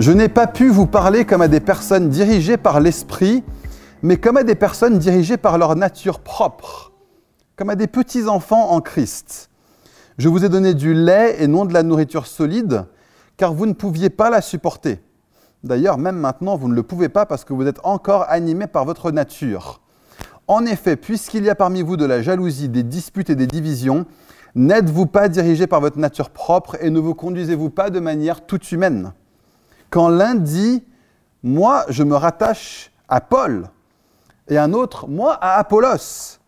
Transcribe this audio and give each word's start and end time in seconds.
Je 0.00 0.12
n'ai 0.12 0.30
pas 0.30 0.46
pu 0.46 0.70
vous 0.70 0.86
parler 0.86 1.26
comme 1.26 1.42
à 1.42 1.48
des 1.48 1.60
personnes 1.60 2.08
dirigées 2.08 2.56
par 2.56 2.80
l'esprit, 2.80 3.44
mais 4.00 4.16
comme 4.16 4.38
à 4.38 4.44
des 4.44 4.54
personnes 4.54 4.98
dirigées 4.98 5.36
par 5.36 5.58
leur 5.58 5.76
nature 5.76 6.20
propre, 6.20 6.92
comme 7.54 7.68
à 7.68 7.76
des 7.76 7.86
petits 7.86 8.26
enfants 8.26 8.70
en 8.70 8.80
Christ. 8.80 9.50
Je 10.16 10.30
vous 10.30 10.42
ai 10.42 10.48
donné 10.48 10.72
du 10.72 10.94
lait 10.94 11.36
et 11.42 11.46
non 11.46 11.66
de 11.66 11.74
la 11.74 11.82
nourriture 11.82 12.26
solide, 12.26 12.86
car 13.36 13.52
vous 13.52 13.66
ne 13.66 13.74
pouviez 13.74 14.08
pas 14.08 14.30
la 14.30 14.40
supporter. 14.40 15.02
D'ailleurs, 15.64 15.98
même 15.98 16.16
maintenant, 16.16 16.56
vous 16.56 16.68
ne 16.68 16.74
le 16.74 16.82
pouvez 16.82 17.10
pas 17.10 17.26
parce 17.26 17.44
que 17.44 17.52
vous 17.52 17.66
êtes 17.66 17.80
encore 17.84 18.24
animés 18.30 18.68
par 18.68 18.86
votre 18.86 19.10
nature. 19.10 19.82
En 20.48 20.64
effet, 20.64 20.96
puisqu'il 20.96 21.44
y 21.44 21.50
a 21.50 21.54
parmi 21.54 21.82
vous 21.82 21.98
de 21.98 22.06
la 22.06 22.22
jalousie, 22.22 22.70
des 22.70 22.84
disputes 22.84 23.28
et 23.28 23.36
des 23.36 23.46
divisions, 23.46 24.06
n'êtes-vous 24.54 25.04
pas 25.04 25.28
dirigés 25.28 25.66
par 25.66 25.82
votre 25.82 25.98
nature 25.98 26.30
propre 26.30 26.78
et 26.80 26.88
ne 26.88 27.00
vous 27.00 27.14
conduisez-vous 27.14 27.68
pas 27.68 27.90
de 27.90 28.00
manière 28.00 28.46
toute 28.46 28.72
humaine? 28.72 29.12
Quand 29.90 30.08
l'un 30.08 30.36
dit, 30.36 30.84
moi, 31.42 31.84
je 31.88 32.04
me 32.04 32.14
rattache 32.14 32.92
à 33.08 33.20
Paul, 33.20 33.68
et 34.48 34.56
un 34.56 34.72
autre, 34.72 35.08
moi, 35.08 35.34
à 35.34 35.58
Apollos, 35.58 36.38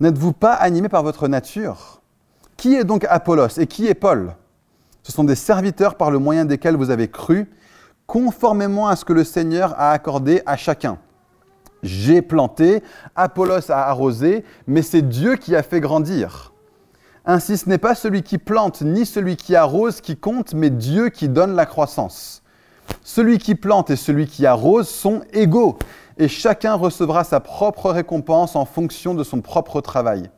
n'êtes-vous 0.00 0.32
pas 0.32 0.54
animés 0.54 0.88
par 0.88 1.02
votre 1.02 1.28
nature? 1.28 2.00
Qui 2.56 2.74
est 2.74 2.84
donc 2.84 3.06
Apollos 3.08 3.58
et 3.58 3.66
qui 3.66 3.86
est 3.86 3.94
Paul? 3.94 4.34
Ce 5.02 5.12
sont 5.12 5.24
des 5.24 5.34
serviteurs 5.34 5.96
par 5.96 6.10
le 6.10 6.18
moyen 6.18 6.44
desquels 6.44 6.76
vous 6.76 6.90
avez 6.90 7.08
cru, 7.08 7.50
conformément 8.06 8.88
à 8.88 8.96
ce 8.96 9.04
que 9.04 9.12
le 9.12 9.24
Seigneur 9.24 9.78
a 9.78 9.92
accordé 9.92 10.42
à 10.46 10.56
chacun. 10.56 10.98
J'ai 11.82 12.22
planté, 12.22 12.82
Apollos 13.14 13.70
a 13.70 13.86
arrosé, 13.86 14.44
mais 14.66 14.82
c'est 14.82 15.02
Dieu 15.02 15.36
qui 15.36 15.54
a 15.54 15.62
fait 15.62 15.80
grandir. 15.80 16.52
Ainsi, 17.24 17.58
ce 17.58 17.68
n'est 17.68 17.78
pas 17.78 17.94
celui 17.94 18.22
qui 18.22 18.38
plante 18.38 18.82
ni 18.82 19.04
celui 19.04 19.36
qui 19.36 19.56
arrose 19.56 20.00
qui 20.00 20.16
compte, 20.16 20.54
mais 20.54 20.70
Dieu 20.70 21.08
qui 21.08 21.28
donne 21.28 21.54
la 21.54 21.66
croissance. 21.66 22.42
Celui 23.02 23.38
qui 23.38 23.54
plante 23.54 23.90
et 23.90 23.96
celui 23.96 24.26
qui 24.26 24.46
arrose 24.46 24.88
sont 24.88 25.22
égaux, 25.32 25.78
et 26.16 26.28
chacun 26.28 26.74
recevra 26.74 27.24
sa 27.24 27.40
propre 27.40 27.90
récompense 27.90 28.56
en 28.56 28.64
fonction 28.64 29.14
de 29.14 29.24
son 29.24 29.40
propre 29.40 29.80
travail. 29.80 30.30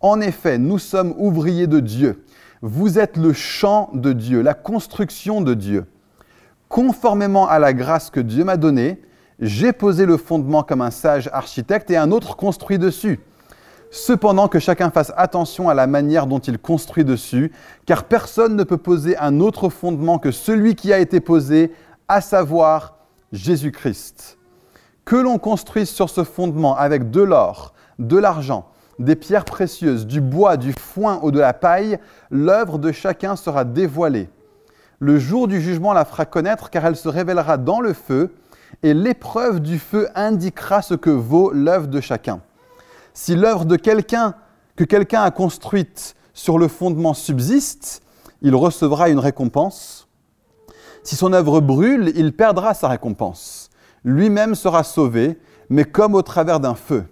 En 0.00 0.20
effet, 0.20 0.56
nous 0.56 0.78
sommes 0.78 1.14
ouvriers 1.18 1.66
de 1.66 1.80
Dieu. 1.80 2.24
Vous 2.62 2.98
êtes 2.98 3.16
le 3.16 3.32
champ 3.32 3.90
de 3.92 4.12
Dieu, 4.12 4.40
la 4.40 4.54
construction 4.54 5.40
de 5.40 5.54
Dieu. 5.54 5.86
Conformément 6.68 7.48
à 7.48 7.58
la 7.58 7.72
grâce 7.72 8.10
que 8.10 8.20
Dieu 8.20 8.44
m'a 8.44 8.56
donnée, 8.56 9.02
j'ai 9.40 9.72
posé 9.72 10.06
le 10.06 10.16
fondement 10.16 10.62
comme 10.62 10.82
un 10.82 10.90
sage 10.90 11.28
architecte 11.32 11.90
et 11.90 11.96
un 11.96 12.12
autre 12.12 12.36
construit 12.36 12.78
dessus. 12.78 13.20
Cependant 13.90 14.46
que 14.46 14.60
chacun 14.60 14.90
fasse 14.90 15.12
attention 15.16 15.68
à 15.68 15.74
la 15.74 15.88
manière 15.88 16.28
dont 16.28 16.38
il 16.38 16.58
construit 16.58 17.04
dessus, 17.04 17.50
car 17.86 18.04
personne 18.04 18.54
ne 18.54 18.62
peut 18.62 18.76
poser 18.76 19.16
un 19.18 19.40
autre 19.40 19.68
fondement 19.68 20.18
que 20.18 20.30
celui 20.30 20.76
qui 20.76 20.92
a 20.92 20.98
été 20.98 21.18
posé, 21.20 21.72
à 22.06 22.20
savoir 22.20 22.96
Jésus-Christ. 23.32 24.38
Que 25.04 25.16
l'on 25.16 25.38
construise 25.38 25.88
sur 25.88 26.08
ce 26.08 26.22
fondement 26.22 26.76
avec 26.76 27.10
de 27.10 27.20
l'or, 27.20 27.74
de 27.98 28.16
l'argent, 28.16 28.68
des 29.00 29.16
pierres 29.16 29.44
précieuses, 29.44 30.06
du 30.06 30.20
bois, 30.20 30.56
du 30.56 30.72
foin 30.72 31.18
ou 31.22 31.32
de 31.32 31.40
la 31.40 31.52
paille, 31.52 31.98
l'œuvre 32.30 32.78
de 32.78 32.92
chacun 32.92 33.34
sera 33.34 33.64
dévoilée. 33.64 34.28
Le 35.00 35.18
jour 35.18 35.48
du 35.48 35.60
jugement 35.60 35.92
la 35.94 36.04
fera 36.04 36.26
connaître, 36.26 36.70
car 36.70 36.84
elle 36.84 36.96
se 36.96 37.08
révélera 37.08 37.56
dans 37.56 37.80
le 37.80 37.92
feu, 37.92 38.34
et 38.84 38.94
l'épreuve 38.94 39.60
du 39.60 39.80
feu 39.80 40.08
indiquera 40.14 40.80
ce 40.80 40.94
que 40.94 41.10
vaut 41.10 41.50
l'œuvre 41.52 41.88
de 41.88 42.00
chacun. 42.00 42.40
Si 43.14 43.34
l'œuvre 43.34 43.64
de 43.64 43.76
quelqu'un 43.76 44.34
que 44.76 44.84
quelqu'un 44.84 45.22
a 45.22 45.30
construite 45.30 46.14
sur 46.32 46.58
le 46.58 46.68
fondement 46.68 47.14
subsiste, 47.14 48.02
il 48.42 48.54
recevra 48.54 49.10
une 49.10 49.18
récompense. 49.18 50.08
Si 51.02 51.16
son 51.16 51.32
œuvre 51.32 51.60
brûle, 51.60 52.12
il 52.14 52.32
perdra 52.32 52.72
sa 52.74 52.88
récompense. 52.88 53.70
Lui-même 54.04 54.54
sera 54.54 54.84
sauvé, 54.84 55.38
mais 55.68 55.84
comme 55.84 56.14
au 56.14 56.22
travers 56.22 56.60
d'un 56.60 56.74
feu. 56.74 57.04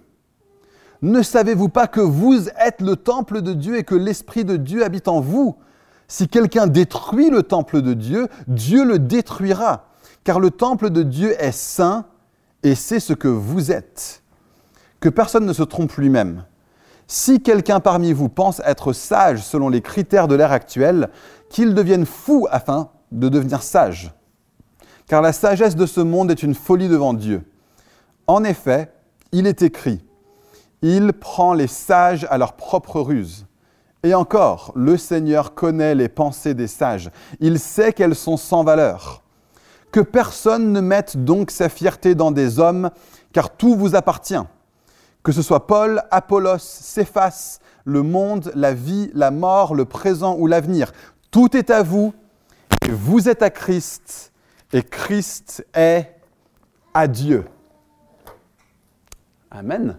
Ne 1.01 1.21
savez-vous 1.21 1.69
pas 1.69 1.87
que 1.87 2.01
vous 2.01 2.49
êtes 2.49 2.81
le 2.81 2.95
temple 2.95 3.41
de 3.41 3.53
Dieu 3.53 3.77
et 3.77 3.83
que 3.83 3.95
l'Esprit 3.95 4.45
de 4.45 4.57
Dieu 4.57 4.83
habite 4.83 5.07
en 5.07 5.21
vous? 5.21 5.55
Si 6.07 6.27
quelqu'un 6.27 6.67
détruit 6.67 7.29
le 7.29 7.43
temple 7.43 7.81
de 7.81 7.93
Dieu, 7.93 8.27
Dieu 8.47 8.83
le 8.83 8.99
détruira 8.99 9.89
car 10.23 10.39
le 10.39 10.51
temple 10.51 10.89
de 10.89 11.03
Dieu 11.03 11.35
est 11.41 11.51
saint 11.51 12.05
et 12.63 12.75
c'est 12.75 12.99
ce 12.99 13.13
que 13.13 13.27
vous 13.27 13.71
êtes. 13.71 14.21
Que 14.99 15.09
personne 15.09 15.45
ne 15.45 15.53
se 15.53 15.63
trompe 15.63 15.93
lui-même. 15.93 16.43
Si 17.07 17.41
quelqu'un 17.41 17.79
parmi 17.79 18.13
vous 18.13 18.29
pense 18.29 18.61
être 18.65 18.93
sage 18.93 19.41
selon 19.41 19.69
les 19.69 19.81
critères 19.81 20.27
de 20.27 20.35
l'ère 20.35 20.51
actuelle, 20.51 21.09
qu'il 21.49 21.73
devienne 21.73 22.05
fou 22.05 22.47
afin 22.51 22.89
de 23.11 23.29
devenir 23.29 23.63
sage. 23.63 24.13
Car 25.07 25.21
la 25.21 25.33
sagesse 25.33 25.75
de 25.75 25.85
ce 25.85 26.01
monde 26.01 26.29
est 26.29 26.43
une 26.43 26.53
folie 26.53 26.87
devant 26.87 27.13
Dieu. 27.13 27.43
En 28.27 28.43
effet, 28.43 28.91
il 29.31 29.47
est 29.47 29.63
écrit, 29.63 30.03
il 30.81 31.13
prend 31.13 31.53
les 31.53 31.67
sages 31.67 32.27
à 32.29 32.37
leur 32.37 32.53
propre 32.53 33.01
ruse. 33.01 33.47
Et 34.03 34.13
encore, 34.13 34.71
le 34.75 34.97
Seigneur 34.97 35.55
connaît 35.55 35.95
les 35.95 36.07
pensées 36.07 36.53
des 36.53 36.67
sages. 36.67 37.09
Il 37.39 37.59
sait 37.59 37.91
qu'elles 37.91 38.15
sont 38.15 38.37
sans 38.37 38.63
valeur. 38.63 39.23
Que 39.91 39.99
personne 39.99 40.71
ne 40.71 40.79
mette 40.79 41.25
donc 41.25 41.51
sa 41.51 41.67
fierté 41.67 42.15
dans 42.15 42.31
des 42.31 42.59
hommes, 42.59 42.91
car 43.33 43.49
tout 43.49 43.75
vous 43.75 43.95
appartient. 43.95 44.35
Que 45.23 45.31
ce 45.31 45.41
soit 45.41 45.67
Paul, 45.67 46.01
Apollos, 46.11 46.59
Céphas, 46.59 47.59
le 47.85 48.03
monde, 48.03 48.51
la 48.55 48.73
vie, 48.73 49.11
la 49.13 49.31
mort, 49.31 49.75
le 49.75 49.85
présent 49.85 50.35
ou 50.37 50.47
l'avenir, 50.47 50.91
tout 51.31 51.55
est 51.57 51.69
à 51.69 51.83
vous, 51.83 52.13
et 52.87 52.91
vous 52.91 53.29
êtes 53.29 53.43
à 53.43 53.49
Christ, 53.49 54.31
et 54.71 54.83
Christ 54.83 55.65
est 55.73 56.15
à 56.93 57.07
Dieu. 57.07 57.45
Amen. 59.51 59.97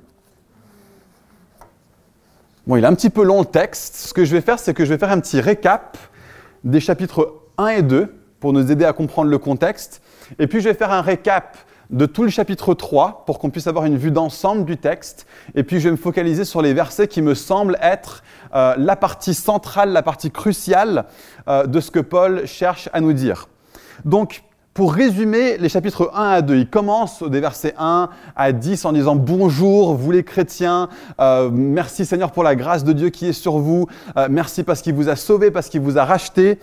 Bon, 2.66 2.76
il 2.76 2.84
est 2.84 2.86
un 2.86 2.94
petit 2.94 3.10
peu 3.10 3.24
long 3.24 3.40
le 3.40 3.46
texte. 3.46 3.96
Ce 3.96 4.14
que 4.14 4.24
je 4.24 4.32
vais 4.34 4.40
faire, 4.40 4.58
c'est 4.58 4.74
que 4.74 4.84
je 4.84 4.90
vais 4.90 4.98
faire 4.98 5.10
un 5.10 5.20
petit 5.20 5.40
récap 5.40 5.96
des 6.62 6.80
chapitres 6.80 7.42
1 7.58 7.66
et 7.68 7.82
2 7.82 8.14
pour 8.38 8.52
nous 8.52 8.70
aider 8.70 8.84
à 8.84 8.92
comprendre 8.92 9.30
le 9.30 9.38
contexte. 9.38 10.02
Et 10.38 10.46
puis 10.46 10.60
je 10.60 10.68
vais 10.68 10.74
faire 10.74 10.92
un 10.92 11.02
récap 11.02 11.56
de 11.90 12.06
tout 12.06 12.22
le 12.22 12.30
chapitre 12.30 12.74
3 12.74 13.24
pour 13.26 13.38
qu'on 13.38 13.50
puisse 13.50 13.66
avoir 13.66 13.84
une 13.84 13.96
vue 13.96 14.10
d'ensemble 14.10 14.64
du 14.64 14.76
texte. 14.76 15.26
Et 15.54 15.62
puis 15.62 15.80
je 15.80 15.84
vais 15.84 15.92
me 15.92 15.96
focaliser 15.96 16.44
sur 16.44 16.62
les 16.62 16.72
versets 16.72 17.08
qui 17.08 17.22
me 17.22 17.34
semblent 17.34 17.78
être 17.82 18.22
euh, 18.54 18.74
la 18.78 18.96
partie 18.96 19.34
centrale, 19.34 19.90
la 19.90 20.02
partie 20.02 20.30
cruciale 20.30 21.06
euh, 21.48 21.66
de 21.66 21.80
ce 21.80 21.90
que 21.90 22.00
Paul 22.00 22.46
cherche 22.46 22.88
à 22.92 23.00
nous 23.00 23.12
dire. 23.12 23.48
Donc, 24.04 24.44
pour 24.72 24.94
résumer 24.94 25.58
les 25.58 25.68
chapitres 25.68 26.12
1 26.14 26.30
à 26.30 26.42
2, 26.42 26.56
il 26.56 26.70
commence 26.70 27.24
des 27.24 27.40
versets 27.40 27.74
1 27.76 28.08
à 28.36 28.52
10 28.52 28.84
en 28.84 28.92
disant 28.92 29.16
Bonjour, 29.16 29.94
vous 29.94 30.12
les 30.12 30.22
chrétiens, 30.22 30.88
euh, 31.20 31.50
merci 31.52 32.06
Seigneur 32.06 32.30
pour 32.30 32.44
la 32.44 32.54
grâce 32.54 32.84
de 32.84 32.92
Dieu 32.92 33.10
qui 33.10 33.26
est 33.26 33.32
sur 33.32 33.58
vous, 33.58 33.88
merci 34.30 34.62
parce 34.62 34.80
qu'il 34.80 34.94
vous 34.94 35.08
a 35.08 35.16
sauvés, 35.16 35.50
parce 35.50 35.68
qu'il 35.68 35.80
vous 35.80 35.98
a 35.98 36.04
rachetés 36.04 36.60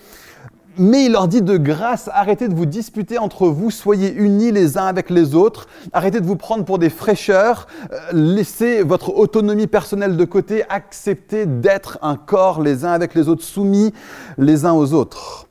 mais 0.78 1.06
il 1.06 1.12
leur 1.12 1.28
dit 1.28 1.42
de 1.42 1.58
grâce, 1.58 2.10
arrêtez 2.14 2.48
de 2.48 2.56
vous 2.56 2.66
disputer 2.66 3.18
entre 3.18 3.48
vous, 3.48 3.72
soyez 3.72 4.14
unis 4.14 4.52
les 4.52 4.78
uns 4.78 4.86
avec 4.86 5.10
les 5.10 5.36
autres, 5.36 5.68
arrêtez 5.94 6.20
de 6.20 6.26
vous 6.26 6.36
prendre 6.36 6.66
pour 6.66 6.80
des 6.80 6.90
fraîcheurs, 6.90 7.68
euh, 7.92 7.98
laissez 8.14 8.84
votre 8.84 9.16
autonomie 9.16 9.68
personnelle 9.68 10.18
de 10.18 10.26
côté, 10.26 10.64
acceptez 10.70 11.46
d'être 11.46 11.98
un 12.02 12.16
corps 12.16 12.62
les 12.62 12.86
uns 12.86 12.92
avec 12.92 13.16
les 13.16 13.30
autres, 13.30 13.44
soumis 13.44 13.94
les 14.38 14.66
uns 14.66 14.74
aux 14.74 14.94
autres. 14.94 15.48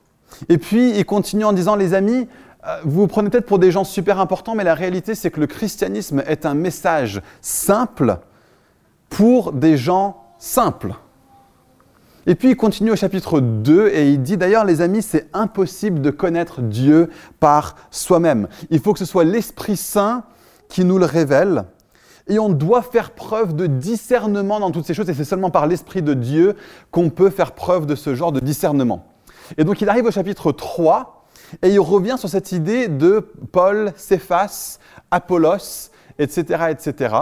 Et 0.49 0.57
puis 0.57 0.91
il 0.91 1.05
continue 1.05 1.45
en 1.45 1.53
disant, 1.53 1.75
les 1.75 1.93
amis, 1.93 2.27
euh, 2.65 2.77
vous 2.83 3.01
vous 3.01 3.07
prenez 3.07 3.29
peut-être 3.29 3.45
pour 3.45 3.59
des 3.59 3.71
gens 3.71 3.83
super 3.83 4.19
importants, 4.19 4.55
mais 4.55 4.63
la 4.63 4.75
réalité 4.75 5.15
c'est 5.15 5.31
que 5.31 5.39
le 5.39 5.47
christianisme 5.47 6.23
est 6.27 6.45
un 6.45 6.53
message 6.53 7.21
simple 7.41 8.17
pour 9.09 9.53
des 9.53 9.77
gens 9.77 10.23
simples. 10.37 10.93
Et 12.29 12.35
puis 12.35 12.49
il 12.49 12.55
continue 12.57 12.91
au 12.91 12.97
chapitre 12.97 13.39
2 13.39 13.87
et 13.87 14.11
il 14.11 14.21
dit 14.21 14.35
d'ailleurs 14.35 14.65
les 14.65 14.81
amis, 14.81 15.01
c'est 15.01 15.29
impossible 15.31 16.01
de 16.01 16.11
connaître 16.11 16.61
Dieu 16.61 17.09
par 17.39 17.75
soi-même. 17.89 18.49
Il 18.69 18.81
faut 18.81 18.91
que 18.91 18.99
ce 18.99 19.05
soit 19.05 19.23
l'Esprit 19.23 19.77
Saint 19.77 20.25
qui 20.67 20.83
nous 20.83 20.97
le 20.97 21.05
révèle. 21.05 21.63
Et 22.27 22.37
on 22.37 22.49
doit 22.49 22.81
faire 22.81 23.11
preuve 23.11 23.55
de 23.55 23.65
discernement 23.65 24.59
dans 24.59 24.71
toutes 24.71 24.85
ces 24.85 24.93
choses. 24.93 25.09
Et 25.09 25.13
c'est 25.13 25.23
seulement 25.23 25.51
par 25.51 25.67
l'Esprit 25.67 26.01
de 26.01 26.13
Dieu 26.13 26.57
qu'on 26.91 27.09
peut 27.09 27.29
faire 27.29 27.53
preuve 27.53 27.85
de 27.85 27.95
ce 27.95 28.13
genre 28.13 28.33
de 28.33 28.41
discernement. 28.41 29.05
Et 29.57 29.63
donc 29.63 29.79
il 29.79 29.87
arrive 29.87 30.05
au 30.05 30.11
chapitre 30.11 30.51
3 30.51 31.25
et 31.61 31.69
il 31.69 31.79
revient 31.79 32.15
sur 32.17 32.27
cette 32.27 32.51
idée 32.51 32.89
de 32.89 33.25
Paul, 33.53 33.93
Céphas, 33.95 34.79
Apollos, 35.11 35.91
etc., 36.19 36.65
etc. 36.71 37.15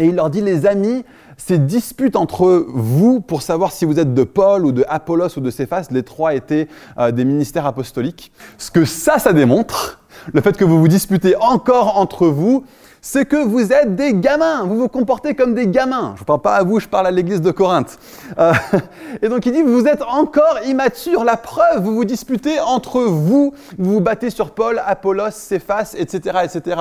Et 0.00 0.06
il 0.06 0.14
leur 0.14 0.30
dit, 0.30 0.40
les 0.40 0.66
amis, 0.66 1.04
ces 1.38 1.58
disputes 1.58 2.16
entre 2.16 2.66
vous 2.68 3.20
pour 3.20 3.42
savoir 3.42 3.72
si 3.72 3.84
vous 3.84 3.98
êtes 3.98 4.12
de 4.12 4.24
Paul 4.24 4.66
ou 4.66 4.72
de 4.72 4.84
Apollos 4.88 5.38
ou 5.38 5.40
de 5.40 5.50
Céphas, 5.50 5.86
les 5.90 6.02
trois 6.02 6.34
étaient 6.34 6.68
euh, 6.98 7.10
des 7.12 7.24
ministères 7.24 7.64
apostoliques. 7.64 8.32
Ce 8.58 8.70
que 8.70 8.84
ça, 8.84 9.18
ça 9.18 9.32
démontre, 9.32 10.00
le 10.34 10.40
fait 10.40 10.56
que 10.56 10.64
vous 10.64 10.80
vous 10.80 10.88
disputez 10.88 11.36
encore 11.36 11.96
entre 11.96 12.26
vous, 12.26 12.64
c'est 13.00 13.24
que 13.24 13.36
vous 13.36 13.72
êtes 13.72 13.94
des 13.94 14.14
gamins, 14.14 14.64
vous 14.64 14.76
vous 14.76 14.88
comportez 14.88 15.34
comme 15.34 15.54
des 15.54 15.68
gamins. 15.68 16.14
Je 16.16 16.22
ne 16.22 16.26
parle 16.26 16.42
pas 16.42 16.56
à 16.56 16.64
vous, 16.64 16.80
je 16.80 16.88
parle 16.88 17.06
à 17.06 17.12
l'église 17.12 17.40
de 17.40 17.52
Corinthe. 17.52 17.98
Euh, 18.38 18.52
et 19.22 19.28
donc 19.28 19.46
il 19.46 19.52
dit, 19.52 19.62
vous 19.62 19.86
êtes 19.86 20.02
encore 20.02 20.58
immatures, 20.66 21.22
la 21.24 21.36
preuve, 21.36 21.82
vous 21.82 21.94
vous 21.94 22.04
disputez 22.04 22.58
entre 22.58 23.00
vous, 23.02 23.54
vous 23.78 23.92
vous 23.92 24.00
battez 24.00 24.30
sur 24.30 24.50
Paul, 24.50 24.82
Apollos, 24.84 25.30
Céphas, 25.30 25.94
etc., 25.96 26.40
etc. 26.44 26.80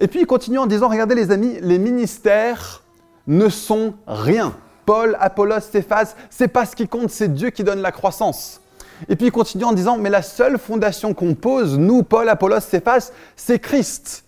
Et 0.00 0.08
puis 0.08 0.20
il 0.20 0.26
continue 0.26 0.58
en 0.58 0.66
disant, 0.66 0.88
regardez 0.88 1.14
les 1.14 1.30
amis, 1.30 1.58
les 1.60 1.78
ministères 1.78 2.83
ne 3.26 3.48
sont 3.48 3.94
rien. 4.06 4.54
Paul, 4.86 5.16
Apollos, 5.20 5.60
Céphas, 5.60 6.14
c'est 6.30 6.48
pas 6.48 6.66
ce 6.66 6.76
qui 6.76 6.88
compte, 6.88 7.10
c'est 7.10 7.32
Dieu 7.32 7.50
qui 7.50 7.64
donne 7.64 7.80
la 7.80 7.92
croissance. 7.92 8.60
Et 9.08 9.16
puis 9.16 9.26
il 9.26 9.32
continue 9.32 9.64
en 9.64 9.72
disant, 9.72 9.96
mais 9.98 10.10
la 10.10 10.22
seule 10.22 10.58
fondation 10.58 11.14
qu'on 11.14 11.34
pose, 11.34 11.78
nous, 11.78 12.02
Paul, 12.02 12.28
Apollos, 12.28 12.60
Céphas, 12.60 13.10
c'est 13.36 13.58
Christ. 13.58 14.24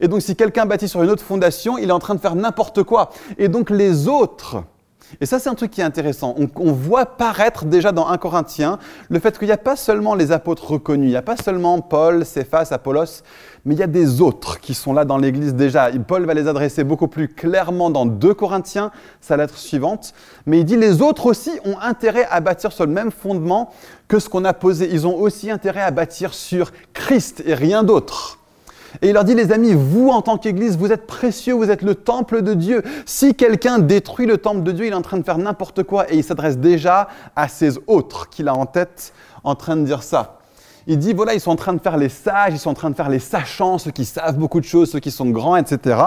Et 0.00 0.08
donc 0.08 0.22
si 0.22 0.34
quelqu'un 0.34 0.66
bâtit 0.66 0.88
sur 0.88 1.02
une 1.02 1.10
autre 1.10 1.22
fondation, 1.22 1.78
il 1.78 1.88
est 1.88 1.92
en 1.92 1.98
train 1.98 2.14
de 2.14 2.20
faire 2.20 2.34
n'importe 2.34 2.82
quoi. 2.82 3.10
Et 3.38 3.48
donc 3.48 3.70
les 3.70 4.08
autres, 4.08 4.64
et 5.20 5.26
ça 5.26 5.38
c'est 5.38 5.48
un 5.48 5.54
truc 5.54 5.70
qui 5.70 5.80
est 5.80 5.84
intéressant, 5.84 6.34
on, 6.56 6.72
voit 6.72 7.06
paraître 7.06 7.64
déjà 7.64 7.92
dans 7.92 8.08
1 8.08 8.18
Corinthiens 8.18 8.78
le 9.08 9.18
fait 9.18 9.38
qu'il 9.38 9.48
n'y 9.48 9.52
a 9.52 9.58
pas 9.58 9.76
seulement 9.76 10.14
les 10.14 10.32
apôtres 10.32 10.72
reconnus, 10.72 11.08
il 11.08 11.10
n'y 11.10 11.16
a 11.16 11.22
pas 11.22 11.36
seulement 11.36 11.80
Paul, 11.80 12.24
Céphas, 12.24 12.68
Apollos, 12.70 13.22
mais 13.64 13.74
il 13.74 13.78
y 13.78 13.82
a 13.82 13.88
des 13.88 14.20
autres 14.20 14.58
qui 14.58 14.74
sont 14.74 14.92
là 14.92 15.04
dans 15.04 15.18
l'Église 15.18 15.54
déjà. 15.54 15.90
Paul 16.06 16.24
va 16.24 16.34
les 16.34 16.48
adresser 16.48 16.82
beaucoup 16.82 17.06
plus 17.06 17.28
clairement 17.28 17.90
dans 17.90 18.06
2 18.06 18.34
Corinthiens, 18.34 18.90
sa 19.20 19.36
lettre 19.36 19.56
suivante. 19.56 20.14
Mais 20.46 20.58
il 20.60 20.64
dit 20.64 20.76
les 20.76 21.00
autres 21.00 21.26
aussi 21.26 21.52
ont 21.64 21.78
intérêt 21.78 22.26
à 22.30 22.40
bâtir 22.40 22.72
sur 22.72 22.86
le 22.86 22.92
même 22.92 23.12
fondement 23.12 23.72
que 24.08 24.18
ce 24.18 24.28
qu'on 24.28 24.44
a 24.44 24.52
posé. 24.52 24.88
Ils 24.90 25.06
ont 25.06 25.16
aussi 25.16 25.50
intérêt 25.50 25.82
à 25.82 25.92
bâtir 25.92 26.34
sur 26.34 26.72
Christ 26.92 27.42
et 27.46 27.54
rien 27.54 27.84
d'autre. 27.84 28.41
Et 29.00 29.08
il 29.08 29.12
leur 29.14 29.24
dit, 29.24 29.34
les 29.34 29.52
amis, 29.52 29.72
vous 29.72 30.08
en 30.10 30.22
tant 30.22 30.36
qu'Église, 30.36 30.76
vous 30.76 30.92
êtes 30.92 31.06
précieux, 31.06 31.54
vous 31.54 31.70
êtes 31.70 31.82
le 31.82 31.94
temple 31.94 32.42
de 32.42 32.54
Dieu. 32.54 32.82
Si 33.06 33.34
quelqu'un 33.34 33.78
détruit 33.78 34.26
le 34.26 34.38
temple 34.38 34.62
de 34.62 34.72
Dieu, 34.72 34.86
il 34.86 34.92
est 34.92 34.96
en 34.96 35.02
train 35.02 35.18
de 35.18 35.24
faire 35.24 35.38
n'importe 35.38 35.82
quoi 35.82 36.12
et 36.12 36.16
il 36.16 36.24
s'adresse 36.24 36.58
déjà 36.58 37.08
à 37.34 37.48
ces 37.48 37.78
autres 37.86 38.28
qu'il 38.28 38.48
a 38.48 38.54
en 38.54 38.66
tête 38.66 39.12
en 39.44 39.54
train 39.54 39.76
de 39.76 39.84
dire 39.84 40.02
ça 40.02 40.38
il 40.86 40.98
dit, 40.98 41.12
voilà, 41.12 41.34
ils 41.34 41.40
sont 41.40 41.50
en 41.50 41.56
train 41.56 41.74
de 41.74 41.80
faire 41.80 41.96
les 41.96 42.08
sages, 42.08 42.54
ils 42.54 42.58
sont 42.58 42.70
en 42.70 42.74
train 42.74 42.90
de 42.90 42.96
faire 42.96 43.08
les 43.08 43.18
sachants, 43.18 43.78
ceux 43.78 43.90
qui 43.90 44.04
savent 44.04 44.36
beaucoup 44.36 44.60
de 44.60 44.64
choses, 44.64 44.90
ceux 44.90 45.00
qui 45.00 45.10
sont 45.10 45.30
grands, 45.30 45.56
etc. 45.56 46.00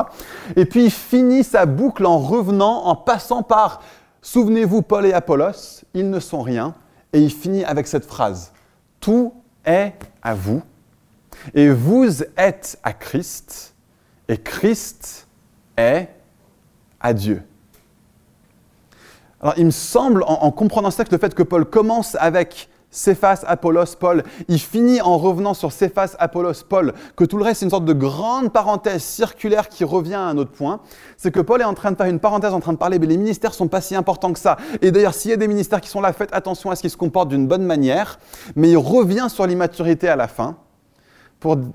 Et 0.55 0.65
puis 0.65 0.85
il 0.85 0.91
finit 0.91 1.43
sa 1.43 1.65
boucle 1.65 2.05
en 2.05 2.17
revenant, 2.17 2.85
en 2.85 2.95
passant 2.95 3.43
par, 3.43 3.81
souvenez-vous, 4.21 4.81
Paul 4.81 5.05
et 5.05 5.13
Apollos, 5.13 5.83
ils 5.93 6.09
ne 6.09 6.19
sont 6.19 6.41
rien. 6.41 6.73
Et 7.13 7.19
il 7.19 7.31
finit 7.31 7.63
avec 7.63 7.87
cette 7.87 8.05
phrase, 8.05 8.51
tout 8.99 9.33
est 9.65 9.93
à 10.21 10.33
vous, 10.33 10.61
et 11.53 11.69
vous 11.69 12.23
êtes 12.37 12.79
à 12.83 12.93
Christ, 12.93 13.75
et 14.27 14.37
Christ 14.37 15.27
est 15.77 16.09
à 16.99 17.13
Dieu. 17.13 17.43
Alors 19.41 19.53
il 19.57 19.65
me 19.65 19.71
semble, 19.71 20.23
en, 20.23 20.43
en 20.43 20.51
comprenant 20.51 20.91
ça, 20.91 21.05
que 21.05 21.11
le 21.11 21.17
fait 21.17 21.35
que 21.35 21.43
Paul 21.43 21.65
commence 21.65 22.15
avec 22.19 22.69
Céphas, 22.95 23.43
Apollos, 23.45 23.97
Paul. 23.99 24.23
Il 24.47 24.59
finit 24.59 25.01
en 25.01 25.17
revenant 25.17 25.53
sur 25.53 25.71
Céphas, 25.71 26.15
Apollos, 26.17 26.63
Paul, 26.67 26.93
que 27.17 27.25
tout 27.25 27.37
le 27.37 27.43
reste 27.43 27.59
c'est 27.59 27.65
une 27.65 27.69
sorte 27.69 27.85
de 27.85 27.93
grande 27.93 28.53
parenthèse 28.53 29.03
circulaire 29.03 29.67
qui 29.67 29.83
revient 29.83 30.13
à 30.15 30.21
un 30.21 30.37
autre 30.37 30.51
point. 30.51 30.79
C'est 31.17 31.31
que 31.31 31.41
Paul 31.41 31.61
est 31.61 31.65
en 31.65 31.73
train 31.73 31.91
de 31.91 31.97
faire 31.97 32.05
une 32.05 32.19
parenthèse, 32.19 32.53
en 32.53 32.61
train 32.61 32.73
de 32.73 32.77
parler, 32.77 32.97
mais 32.97 33.07
les 33.07 33.17
ministères 33.17 33.53
sont 33.53 33.67
pas 33.67 33.81
si 33.81 33.95
importants 33.95 34.31
que 34.31 34.39
ça. 34.39 34.55
Et 34.81 34.91
d'ailleurs, 34.91 35.13
s'il 35.13 35.31
y 35.31 35.33
a 35.33 35.37
des 35.37 35.49
ministères 35.49 35.81
qui 35.81 35.89
sont 35.89 35.99
là, 35.99 36.13
faites 36.13 36.33
attention 36.33 36.71
à 36.71 36.75
ce 36.77 36.81
qu'ils 36.81 36.89
se 36.89 36.97
comportent 36.97 37.29
d'une 37.29 37.47
bonne 37.47 37.63
manière. 37.63 38.17
Mais 38.55 38.71
il 38.71 38.77
revient 38.77 39.27
sur 39.27 39.45
l'immaturité 39.45 40.07
à 40.07 40.15
la 40.15 40.29
fin. 40.29 40.55